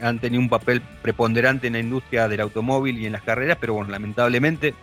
han 0.00 0.18
tenido 0.18 0.42
un 0.42 0.48
papel 0.48 0.80
preponderante 1.02 1.68
en 1.68 1.74
la 1.74 1.78
industria 1.80 2.28
del 2.28 2.40
automóvil 2.40 2.98
y 2.98 3.06
en 3.06 3.12
las 3.12 3.22
carreras, 3.22 3.58
pero 3.60 3.74
bueno, 3.74 3.90
lamentablemente 3.90 4.74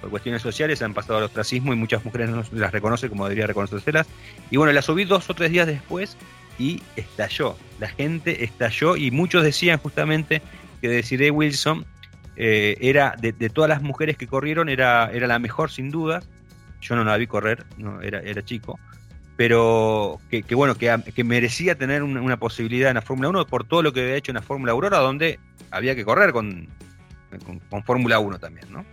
por 0.00 0.10
cuestiones 0.10 0.42
sociales 0.42 0.82
han 0.82 0.94
pasado 0.94 1.18
al 1.18 1.24
ostracismo 1.24 1.72
y 1.72 1.76
muchas 1.76 2.04
mujeres 2.04 2.30
no 2.30 2.42
las 2.52 2.72
reconocen 2.72 3.08
como 3.08 3.24
debería 3.24 3.46
reconocérselas. 3.46 4.06
Y 4.50 4.56
bueno, 4.56 4.72
la 4.72 4.82
subí 4.82 5.04
dos 5.04 5.28
o 5.30 5.34
tres 5.34 5.50
días 5.50 5.66
después 5.66 6.16
y 6.58 6.82
estalló. 6.96 7.56
La 7.80 7.88
gente 7.88 8.44
estalló 8.44 8.96
y 8.96 9.10
muchos 9.10 9.42
decían 9.42 9.78
justamente 9.78 10.42
que 10.80 10.88
Desiree 10.88 11.30
Wilson 11.30 11.86
eh, 12.36 12.76
era, 12.80 13.16
de, 13.18 13.32
todas 13.48 13.68
las 13.68 13.82
mujeres 13.82 14.16
que 14.16 14.26
corrieron, 14.26 14.68
era, 14.68 15.10
era 15.12 15.26
la 15.26 15.38
mejor 15.38 15.70
sin 15.70 15.90
duda. 15.90 16.22
Yo 16.80 16.94
no 16.94 17.04
la 17.04 17.16
vi 17.16 17.26
correr, 17.26 17.64
no, 17.78 18.00
era, 18.02 18.20
era 18.20 18.44
chico. 18.44 18.78
Pero 19.36 20.18
que, 20.30 20.42
bueno, 20.54 20.76
que, 20.76 21.24
merecía 21.24 21.74
tener 21.74 22.02
una, 22.02 22.38
posibilidad 22.38 22.90
en 22.90 22.94
la 22.94 23.02
Fórmula 23.02 23.28
1 23.28 23.46
por 23.46 23.64
todo 23.64 23.82
lo 23.82 23.92
que 23.92 24.00
había 24.00 24.16
hecho 24.16 24.32
en 24.32 24.36
la 24.36 24.42
Fórmula 24.42 24.72
Aurora, 24.72 24.98
donde 24.98 25.38
había 25.70 25.94
que 25.94 26.04
correr 26.04 26.32
con, 26.32 26.68
con, 27.44 27.58
con 27.58 27.84
Fórmula 27.84 28.18
1 28.18 28.38
también, 28.38 28.66
¿no? 28.72 28.84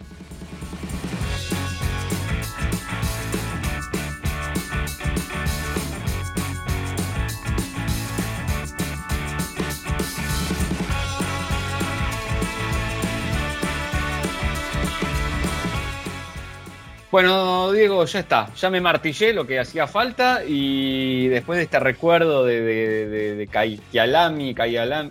Bueno, 17.13 17.71
Diego, 17.71 18.05
ya 18.05 18.21
está. 18.21 18.51
Ya 18.55 18.71
me 18.71 18.81
martillé 18.81 19.33
lo 19.33 19.45
que 19.45 19.59
hacía 19.59 19.85
falta 19.85 20.43
y 20.43 21.27
después 21.27 21.57
de 21.57 21.65
este 21.65 21.79
recuerdo 21.79 22.43
de, 22.43 22.59
de, 22.59 23.07
de, 23.07 23.35
de 23.35 23.47
Kayalami, 23.47 24.55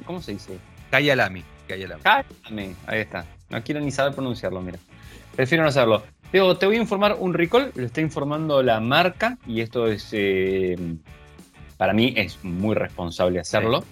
¿cómo 0.04 0.20
se 0.20 0.32
dice? 0.32 0.58
Kayalami. 0.90 1.44
Kayalami. 1.68 2.74
ahí 2.88 2.98
está. 3.02 3.24
No 3.50 3.62
quiero 3.62 3.80
ni 3.80 3.92
saber 3.92 4.14
pronunciarlo, 4.14 4.60
mira. 4.60 4.80
Prefiero 5.36 5.62
no 5.62 5.68
hacerlo. 5.68 6.02
Diego, 6.32 6.56
te 6.56 6.66
voy 6.66 6.74
a 6.74 6.80
informar 6.80 7.16
un 7.20 7.34
recall, 7.34 7.70
lo 7.76 7.86
está 7.86 8.00
informando 8.00 8.64
la 8.64 8.80
marca 8.80 9.38
y 9.46 9.60
esto 9.60 9.86
es, 9.86 10.08
eh, 10.10 10.76
para 11.76 11.92
mí 11.92 12.14
es 12.16 12.42
muy 12.42 12.74
responsable 12.74 13.38
hacerlo. 13.38 13.84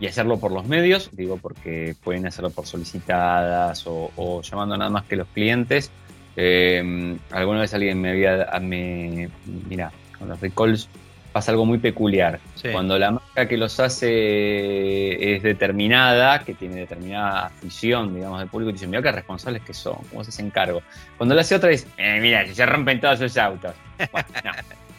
Y 0.00 0.06
hacerlo 0.06 0.38
por 0.38 0.52
los 0.52 0.66
medios, 0.66 1.08
digo, 1.12 1.38
porque 1.38 1.96
pueden 2.04 2.26
hacerlo 2.26 2.50
por 2.50 2.66
solicitadas 2.66 3.86
o, 3.86 4.10
o 4.16 4.42
llamando 4.42 4.76
nada 4.76 4.90
más 4.90 5.04
que 5.04 5.16
los 5.16 5.28
clientes 5.28 5.90
eh, 6.36 7.16
alguna 7.30 7.60
vez 7.60 7.74
alguien 7.74 8.00
me 8.00 8.10
había. 8.10 8.46
Me, 8.60 9.28
mira, 9.68 9.92
con 10.18 10.28
los 10.28 10.40
recalls 10.40 10.88
pasa 11.34 11.50
algo 11.50 11.66
muy 11.66 11.78
peculiar. 11.78 12.38
Cuando 12.70 12.96
la 12.96 13.10
marca 13.10 13.48
que 13.48 13.56
los 13.56 13.80
hace 13.80 15.34
es 15.34 15.42
determinada, 15.42 16.38
que 16.44 16.54
tiene 16.54 16.76
determinada 16.76 17.46
afición, 17.46 18.14
digamos, 18.14 18.38
del 18.38 18.48
público, 18.48 18.70
dicen, 18.70 18.88
mira 18.88 19.02
qué 19.02 19.10
responsables 19.10 19.62
que 19.62 19.74
son, 19.74 19.96
cómo 20.10 20.22
se 20.22 20.30
hacen 20.30 20.50
cargo. 20.50 20.80
Cuando 21.18 21.34
lo 21.34 21.40
hace 21.40 21.56
otra, 21.56 21.70
dice, 21.70 21.88
eh, 21.98 22.20
mira, 22.22 22.46
se 22.46 22.64
rompen 22.64 23.00
todos 23.00 23.18
sus 23.18 23.36
autos. 23.36 23.74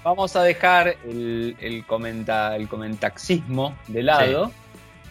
Vamos 0.03 0.35
a 0.35 0.43
dejar 0.43 0.97
el, 1.05 1.55
el, 1.61 1.85
comenta, 1.85 2.57
el 2.57 2.67
comentaxismo 2.67 3.73
de 3.87 4.03
lado. 4.03 4.51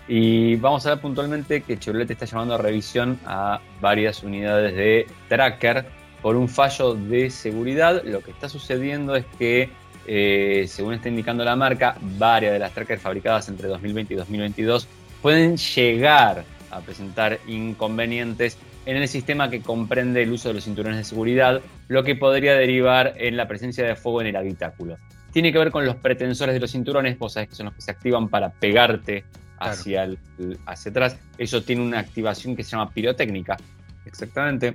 Y 0.07 0.57
vamos 0.57 0.85
a 0.85 0.91
ver 0.91 1.01
puntualmente 1.01 1.63
que 1.63 1.79
Chevrolet 1.79 2.11
está 2.11 2.27
llamando 2.27 2.57
a 2.57 2.59
revisión 2.59 3.19
a 3.25 3.59
varias 3.81 4.23
unidades 4.23 4.75
de 4.77 5.07
tracker 5.29 5.87
por 6.25 6.37
un 6.37 6.49
fallo 6.49 6.95
de 6.95 7.29
seguridad. 7.29 8.03
Lo 8.03 8.23
que 8.23 8.31
está 8.31 8.49
sucediendo 8.49 9.15
es 9.15 9.27
que, 9.39 9.69
eh, 10.07 10.65
según 10.67 10.95
está 10.95 11.11
indicando 11.11 11.45
la 11.45 11.55
marca, 11.55 11.99
varias 12.01 12.55
de 12.55 12.59
las 12.59 12.73
trackers 12.73 13.03
fabricadas 13.03 13.51
entre 13.51 13.69
2020 13.69 14.15
y 14.15 14.17
2022 14.17 14.89
pueden 15.21 15.59
llegar 15.59 16.47
a 16.71 16.81
presentar 16.81 17.41
inconvenientes 17.47 18.57
en 18.87 18.97
el 18.97 19.07
sistema 19.07 19.51
que 19.51 19.61
comprende 19.61 20.23
el 20.23 20.33
uso 20.33 20.49
de 20.49 20.55
los 20.55 20.65
cinturones 20.65 20.97
de 20.97 21.05
seguridad, 21.05 21.61
lo 21.89 22.05
que 22.05 22.15
podría 22.15 22.55
derivar 22.55 23.13
en 23.19 23.37
la 23.37 23.47
presencia 23.47 23.85
de 23.85 23.95
fuego 23.95 24.23
en 24.23 24.29
el 24.29 24.37
habitáculo. 24.37 24.97
Tiene 25.31 25.53
que 25.53 25.59
ver 25.59 25.71
con 25.71 25.85
los 25.85 25.97
pretensores 25.97 26.55
de 26.55 26.61
los 26.61 26.71
cinturones, 26.73 27.19
vos 27.19 27.35
sabés 27.35 27.51
que 27.51 27.55
son 27.55 27.67
los 27.67 27.75
que 27.75 27.83
se 27.83 27.91
activan 27.91 28.31
para 28.31 28.49
pegarte 28.49 29.27
hacia, 29.59 30.09
hacia 30.65 30.91
atrás. 30.91 31.19
Eso 31.37 31.63
tiene 31.63 31.83
una 31.83 31.99
activación 31.99 32.57
que 32.57 32.65
se 32.65 32.71
llama 32.71 32.89
pirotécnica. 32.89 33.59
Exactamente 34.07 34.75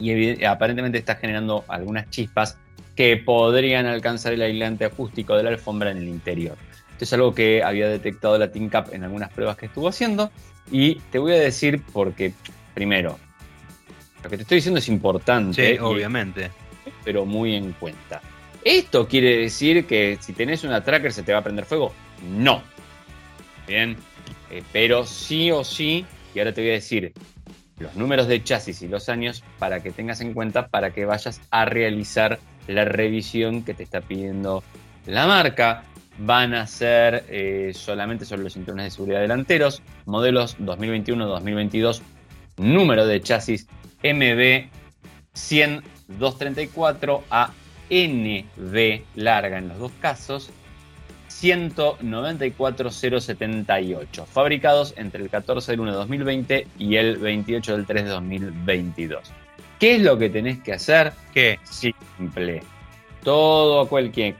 y 0.00 0.44
aparentemente 0.44 0.98
está 0.98 1.16
generando 1.16 1.64
algunas 1.68 2.08
chispas 2.10 2.58
que 2.96 3.16
podrían 3.16 3.86
alcanzar 3.86 4.32
el 4.32 4.42
aislante 4.42 4.84
acústico 4.84 5.36
de 5.36 5.42
la 5.42 5.50
alfombra 5.50 5.90
en 5.90 5.98
el 5.98 6.08
interior. 6.08 6.56
Esto 6.92 7.04
es 7.04 7.12
algo 7.12 7.34
que 7.34 7.62
había 7.62 7.88
detectado 7.88 8.36
la 8.38 8.50
TeamCap 8.50 8.92
en 8.92 9.04
algunas 9.04 9.32
pruebas 9.32 9.56
que 9.56 9.66
estuvo 9.66 9.88
haciendo 9.88 10.30
y 10.70 10.96
te 11.10 11.18
voy 11.18 11.32
a 11.32 11.38
decir 11.38 11.82
porque, 11.92 12.32
primero, 12.74 13.18
lo 14.22 14.30
que 14.30 14.36
te 14.36 14.42
estoy 14.42 14.56
diciendo 14.56 14.78
es 14.78 14.88
importante. 14.88 15.74
Sí, 15.74 15.78
obviamente. 15.80 16.50
Pero 17.04 17.24
muy 17.24 17.54
en 17.54 17.72
cuenta. 17.72 18.20
¿Esto 18.64 19.08
quiere 19.08 19.38
decir 19.38 19.86
que 19.86 20.18
si 20.20 20.32
tenés 20.34 20.64
una 20.64 20.84
tracker 20.84 21.12
se 21.12 21.22
te 21.22 21.32
va 21.32 21.38
a 21.38 21.42
prender 21.42 21.64
fuego? 21.64 21.94
No. 22.36 22.62
Bien. 23.66 23.96
Eh, 24.50 24.62
pero 24.72 25.06
sí 25.06 25.50
o 25.50 25.64
sí, 25.64 26.04
y 26.34 26.38
ahora 26.38 26.52
te 26.52 26.60
voy 26.60 26.70
a 26.70 26.74
decir, 26.74 27.12
los 27.80 27.96
números 27.96 28.28
de 28.28 28.44
chasis 28.44 28.82
y 28.82 28.88
los 28.88 29.08
años 29.08 29.42
para 29.58 29.82
que 29.82 29.90
tengas 29.90 30.20
en 30.20 30.34
cuenta 30.34 30.68
para 30.68 30.92
que 30.92 31.06
vayas 31.06 31.40
a 31.50 31.64
realizar 31.64 32.38
la 32.68 32.84
revisión 32.84 33.64
que 33.64 33.74
te 33.74 33.82
está 33.82 34.00
pidiendo 34.00 34.62
la 35.06 35.26
marca. 35.26 35.82
Van 36.18 36.52
a 36.52 36.66
ser 36.66 37.24
eh, 37.28 37.72
solamente 37.74 38.26
sobre 38.26 38.42
los 38.42 38.52
cinturones 38.52 38.84
de 38.84 38.90
seguridad 38.90 39.20
delanteros, 39.20 39.82
modelos 40.04 40.58
2021-2022, 40.58 42.02
número 42.58 43.06
de 43.06 43.22
chasis 43.22 43.66
MB 44.02 44.68
10234 45.32 47.24
a 47.30 47.50
NB 47.90 49.02
larga 49.16 49.58
en 49.58 49.68
los 49.68 49.78
dos 49.78 49.92
casos 50.00 50.50
194.078, 51.40 54.26
fabricados 54.26 54.92
entre 54.96 55.22
el 55.22 55.30
14 55.30 55.72
del 55.72 55.80
1 55.80 55.92
de 55.92 55.96
2020 55.96 56.66
y 56.78 56.96
el 56.96 57.16
28 57.16 57.76
del 57.76 57.86
3 57.86 58.04
de 58.04 58.10
2022. 58.10 59.32
¿Qué 59.78 59.96
es 59.96 60.02
lo 60.02 60.18
que 60.18 60.28
tenés 60.28 60.60
que 60.60 60.74
hacer? 60.74 61.14
¿Qué? 61.32 61.58
Simple. 61.64 62.62
Todo 63.24 63.80
aquel 63.80 64.12
que 64.12 64.34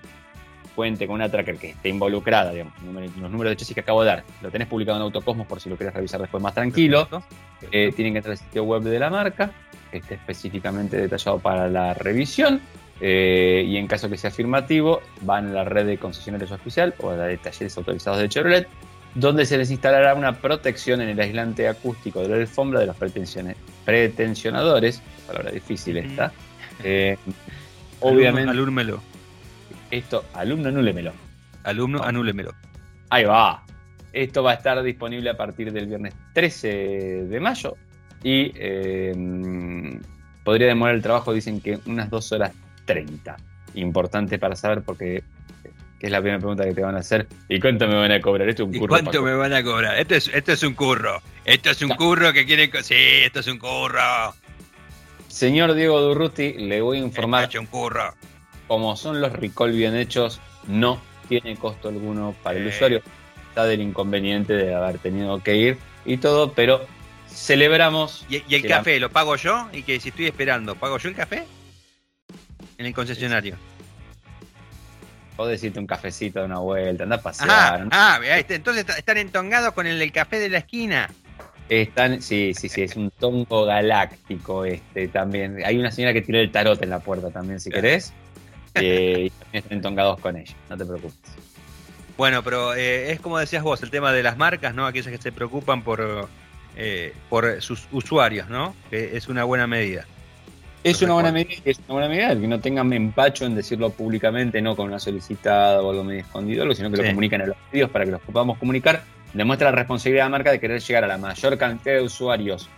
cuente 0.75 1.07
con 1.07 1.15
una 1.15 1.31
tracker 1.31 1.57
que 1.57 1.71
esté 1.71 1.89
involucrada, 1.89 2.53
digamos, 2.53 2.75
los 2.83 3.31
números 3.31 3.53
de 3.53 3.57
chasis 3.57 3.75
que 3.75 3.81
acabo 3.81 4.03
de 4.03 4.09
dar, 4.09 4.23
lo 4.43 4.51
tenés 4.51 4.69
publicado 4.69 4.99
en 4.99 5.03
Autocosmos 5.03 5.47
por 5.47 5.59
si 5.61 5.71
lo 5.71 5.79
querés 5.79 5.95
revisar 5.95 6.21
después 6.21 6.43
más 6.43 6.53
tranquilo. 6.55 7.09
Eh, 7.73 7.93
tienen 7.95 8.15
que 8.15 8.19
entrar 8.19 8.33
al 8.33 8.39
sitio 8.39 8.65
web 8.65 8.83
de 8.83 8.99
la 8.99 9.11
marca, 9.11 9.53
que 9.91 9.99
esté 9.99 10.15
específicamente 10.15 10.97
detallado 10.99 11.39
para 11.39 11.69
la 11.69 11.93
revisión. 11.95 12.61
Eh, 13.01 13.65
y 13.67 13.77
en 13.77 13.87
caso 13.87 14.11
que 14.11 14.19
sea 14.19 14.31
afirmativo, 14.31 15.01
van 15.23 15.49
a 15.49 15.53
la 15.53 15.65
red 15.65 15.87
de 15.87 15.99
concesionarios 15.99 16.53
oficial 16.53 16.95
o 16.99 17.11
a 17.11 17.17
la 17.17 17.25
de 17.25 17.39
talleres 17.39 17.77
autorizados 17.77 18.21
de 18.21 18.29
Chevrolet, 18.29 18.69
donde 19.15 19.47
se 19.47 19.57
les 19.57 19.71
instalará 19.71 20.15
una 20.15 20.39
protección 20.39 21.01
en 21.01 21.09
el 21.09 21.19
aislante 21.19 21.67
acústico 21.67 22.21
de 22.21 22.29
la 22.29 22.37
alfombra 22.37 22.81
de 22.81 22.87
los 22.87 22.97
pretensionadores, 22.97 25.03
palabra 25.27 25.51
difícil 25.51 25.97
esta. 25.97 26.33
Eh, 26.85 27.17
obviamente. 28.01 28.51
Alumno, 28.51 29.03
Esto, 29.91 30.25
alumno, 30.35 30.69
anúlemelo. 30.69 31.13
Alumno, 31.65 32.03
anúlemelo. 32.03 32.53
Ahí 33.11 33.25
va. 33.25 33.65
Esto 34.13 34.43
va 34.43 34.53
a 34.53 34.55
estar 34.55 34.83
disponible 34.83 35.31
a 35.31 35.37
partir 35.37 35.73
del 35.73 35.87
viernes 35.87 36.15
13 36.35 37.27
de 37.29 37.41
mayo 37.41 37.77
y 38.23 38.53
eh, 38.57 39.15
podría 40.45 40.69
demorar 40.69 40.95
el 40.95 41.03
trabajo, 41.03 41.33
dicen 41.33 41.61
que 41.61 41.79
unas 41.87 42.11
dos 42.11 42.33
horas 42.33 42.53
30. 42.93 43.37
Importante 43.75 44.39
para 44.39 44.57
saber 44.57 44.83
porque 44.83 45.23
que 46.01 46.07
es 46.07 46.13
la 46.13 46.21
primera 46.21 46.39
pregunta 46.39 46.65
que 46.65 46.73
te 46.73 46.81
van 46.81 46.97
a 46.97 47.01
hacer. 47.01 47.27
¿Y 47.49 47.61
cuánto 47.61 47.87
me 47.87 47.95
van 47.95 48.11
a 48.11 48.21
cobrar? 48.23 48.49
Esto 48.49 48.63
es 48.63 48.69
un 48.69 48.73
curro. 48.73 48.85
¿Y 48.85 48.89
cuánto 48.89 49.23
me 49.23 49.35
van 49.35 49.53
a 49.53 49.63
cobrar? 49.63 49.99
Esto 49.99 50.15
es, 50.15 50.29
esto 50.29 50.53
es 50.53 50.63
un 50.63 50.73
curro. 50.73 51.21
Esto 51.45 51.71
es 51.71 51.83
un 51.83 51.91
curro 51.91 52.33
que 52.33 52.47
quieren. 52.47 52.71
Sí, 52.83 52.95
esto 52.97 53.41
es 53.41 53.47
un 53.49 53.59
curro. 53.59 54.35
Señor 55.29 55.75
Diego 55.75 56.01
Durruti, 56.01 56.55
le 56.55 56.81
voy 56.81 56.97
a 56.97 57.01
informar. 57.03 57.45
Esto 57.45 57.59
es 57.59 57.61
un 57.61 57.67
curro. 57.67 58.15
Como 58.67 58.97
son 58.97 59.21
los 59.21 59.31
recall 59.33 59.73
bien 59.73 59.95
hechos, 59.95 60.41
no 60.67 61.03
tiene 61.29 61.55
costo 61.57 61.89
alguno 61.89 62.35
para 62.43 62.59
el 62.59 62.69
usuario. 62.69 63.03
Está 63.51 63.67
del 63.67 63.83
inconveniente 63.83 64.55
de 64.55 64.75
haber 64.75 64.99
tenido 64.99 65.43
que 65.43 65.57
ir 65.57 65.79
y 66.07 66.17
todo, 66.17 66.55
pero 66.55 66.87
celebramos. 67.29 68.25
¿Y, 68.31 68.43
el 68.55 68.67
café 68.67 68.99
lo 69.01 69.11
pago 69.11 69.37
yo? 69.37 69.69
¿Y 69.73 69.83
que 69.83 70.01
si 70.01 70.09
estoy 70.09 70.27
esperando, 70.27 70.77
pago 70.77 70.97
yo 70.97 71.11
el 71.11 71.15
café? 71.15 71.45
En 72.81 72.87
el 72.87 72.95
concesionario. 72.95 73.57
Podés 75.37 75.63
irte 75.63 75.79
un 75.79 75.87
cafecito 75.87 76.41
de 76.41 76.47
una 76.47 76.59
vuelta, 76.59 77.05
anda 77.05 77.17
a 77.17 77.23
pasear. 77.23 77.89
Ah, 77.91 78.19
entonces 78.49 78.87
están 78.97 79.19
entongados 79.19 79.75
con 79.75 79.87
el 79.87 80.13
café 80.13 80.39
de 80.39 80.49
la 80.49 80.59
esquina. 80.59 81.11
Están, 81.69 82.21
sí, 82.21 82.53
sí, 82.55 82.69
sí, 82.69 82.83
es 82.83 82.97
un 82.97 83.11
tongo 83.11 83.65
galáctico 83.65 84.65
este 84.65 85.09
también. 85.09 85.63
Hay 85.65 85.79
una 85.79 85.91
señora 85.91 86.13
que 86.13 86.23
tiró 86.23 86.41
el 86.41 86.51
tarot 86.51 86.83
en 86.83 86.91
la 86.91 87.01
puerta 87.01 87.31
también, 87.31 87.61
si 87.61 87.71
querés. 87.71 88.13
Eh, 88.75 89.27
y 89.27 89.31
también 89.31 89.63
están 89.65 89.77
entongados 89.77 90.21
con 90.21 90.37
ella, 90.37 90.55
no 90.69 90.77
te 90.77 90.85
preocupes. 90.85 91.19
Bueno, 92.17 92.43
pero 92.43 92.75
eh, 92.75 93.13
es 93.13 93.21
como 93.21 93.39
decías 93.39 93.63
vos, 93.63 93.83
el 93.83 93.91
tema 93.91 94.13
de 94.13 94.23
las 94.23 94.37
marcas, 94.37 94.75
¿no? 94.75 94.87
Aquellas 94.87 95.13
que 95.13 95.19
se 95.19 95.33
preocupan 95.33 95.83
por, 95.83 96.29
eh, 96.77 97.15
por 97.29 97.61
sus 97.63 97.89
usuarios, 97.93 98.49
¿no? 98.49 98.75
Que 98.91 99.17
es 99.17 99.29
una 99.29 99.45
buena 99.45 99.67
medida. 99.67 100.07
Es 100.83 101.03
una, 101.03 101.15
buena 101.15 101.31
medida, 101.31 101.61
es 101.65 101.79
una 101.79 101.95
buena 101.95 102.09
medida 102.09 102.41
que 102.41 102.49
no 102.49 102.59
tengan 102.59 102.93
empacho 102.93 103.45
en 103.45 103.55
decirlo 103.55 103.91
públicamente, 103.91 104.63
no 104.63 104.75
con 104.75 104.87
una 104.87 104.99
solicitada 104.99 105.83
o 105.83 105.91
algo 105.91 106.05
medio 106.05 106.21
escondido, 106.21 106.73
sino 106.75 106.91
que 106.91 106.97
lo 106.97 107.05
comuniquen 107.05 107.43
en 107.43 107.49
los 107.49 107.57
medios 107.71 107.91
para 107.91 108.07
que 108.07 108.13
los 108.13 108.21
podamos 108.23 108.59
comunicar. 108.59 109.03
Demuestra 109.35 109.71
la 109.71 109.77
responsabilidad 109.77 110.25
de 110.25 110.31
la 110.31 110.37
marca 110.37 110.51
de 110.53 110.61
querer 110.61 110.81
llegar 110.81 111.05
a 111.05 111.07
la 111.07 111.19
mayor 111.19 111.59
cantidad 111.59 111.97
de 111.97 112.03
usuarios 112.03 112.69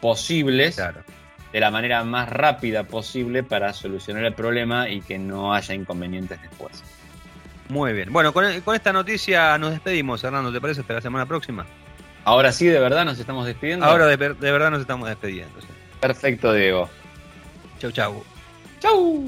posibles 0.00 0.76
de 1.52 1.60
la 1.60 1.70
manera 1.70 2.04
más 2.04 2.28
rápida 2.28 2.84
posible 2.84 3.42
para 3.42 3.72
solucionar 3.72 4.24
el 4.24 4.34
problema 4.34 4.88
y 4.88 5.00
que 5.00 5.18
no 5.18 5.54
haya 5.54 5.74
inconvenientes 5.74 6.40
después. 6.42 6.82
Muy 7.68 7.92
bien. 7.92 8.12
Bueno, 8.12 8.32
con, 8.32 8.44
esta 8.44 8.92
noticia 8.92 9.56
nos 9.58 9.70
despedimos, 9.70 10.22
Hernando. 10.22 10.52
¿Te 10.52 10.60
parece? 10.60 10.82
Hasta 10.82 10.94
la 10.94 11.00
semana 11.00 11.26
próxima. 11.26 11.66
Ahora 12.24 12.52
sí, 12.52 12.66
de 12.66 12.78
verdad 12.80 13.04
nos 13.04 13.18
estamos 13.18 13.46
despidiendo. 13.46 13.86
Ahora 13.86 14.06
de, 14.06 14.16
verdad 14.16 14.70
nos 14.70 14.80
estamos 14.80 15.08
despidiendo. 15.08 15.54
Perfecto, 16.00 16.52
Diego. 16.52 16.90
Chau, 17.78 17.90
chau. 17.90 18.24
Chau. 18.80 19.26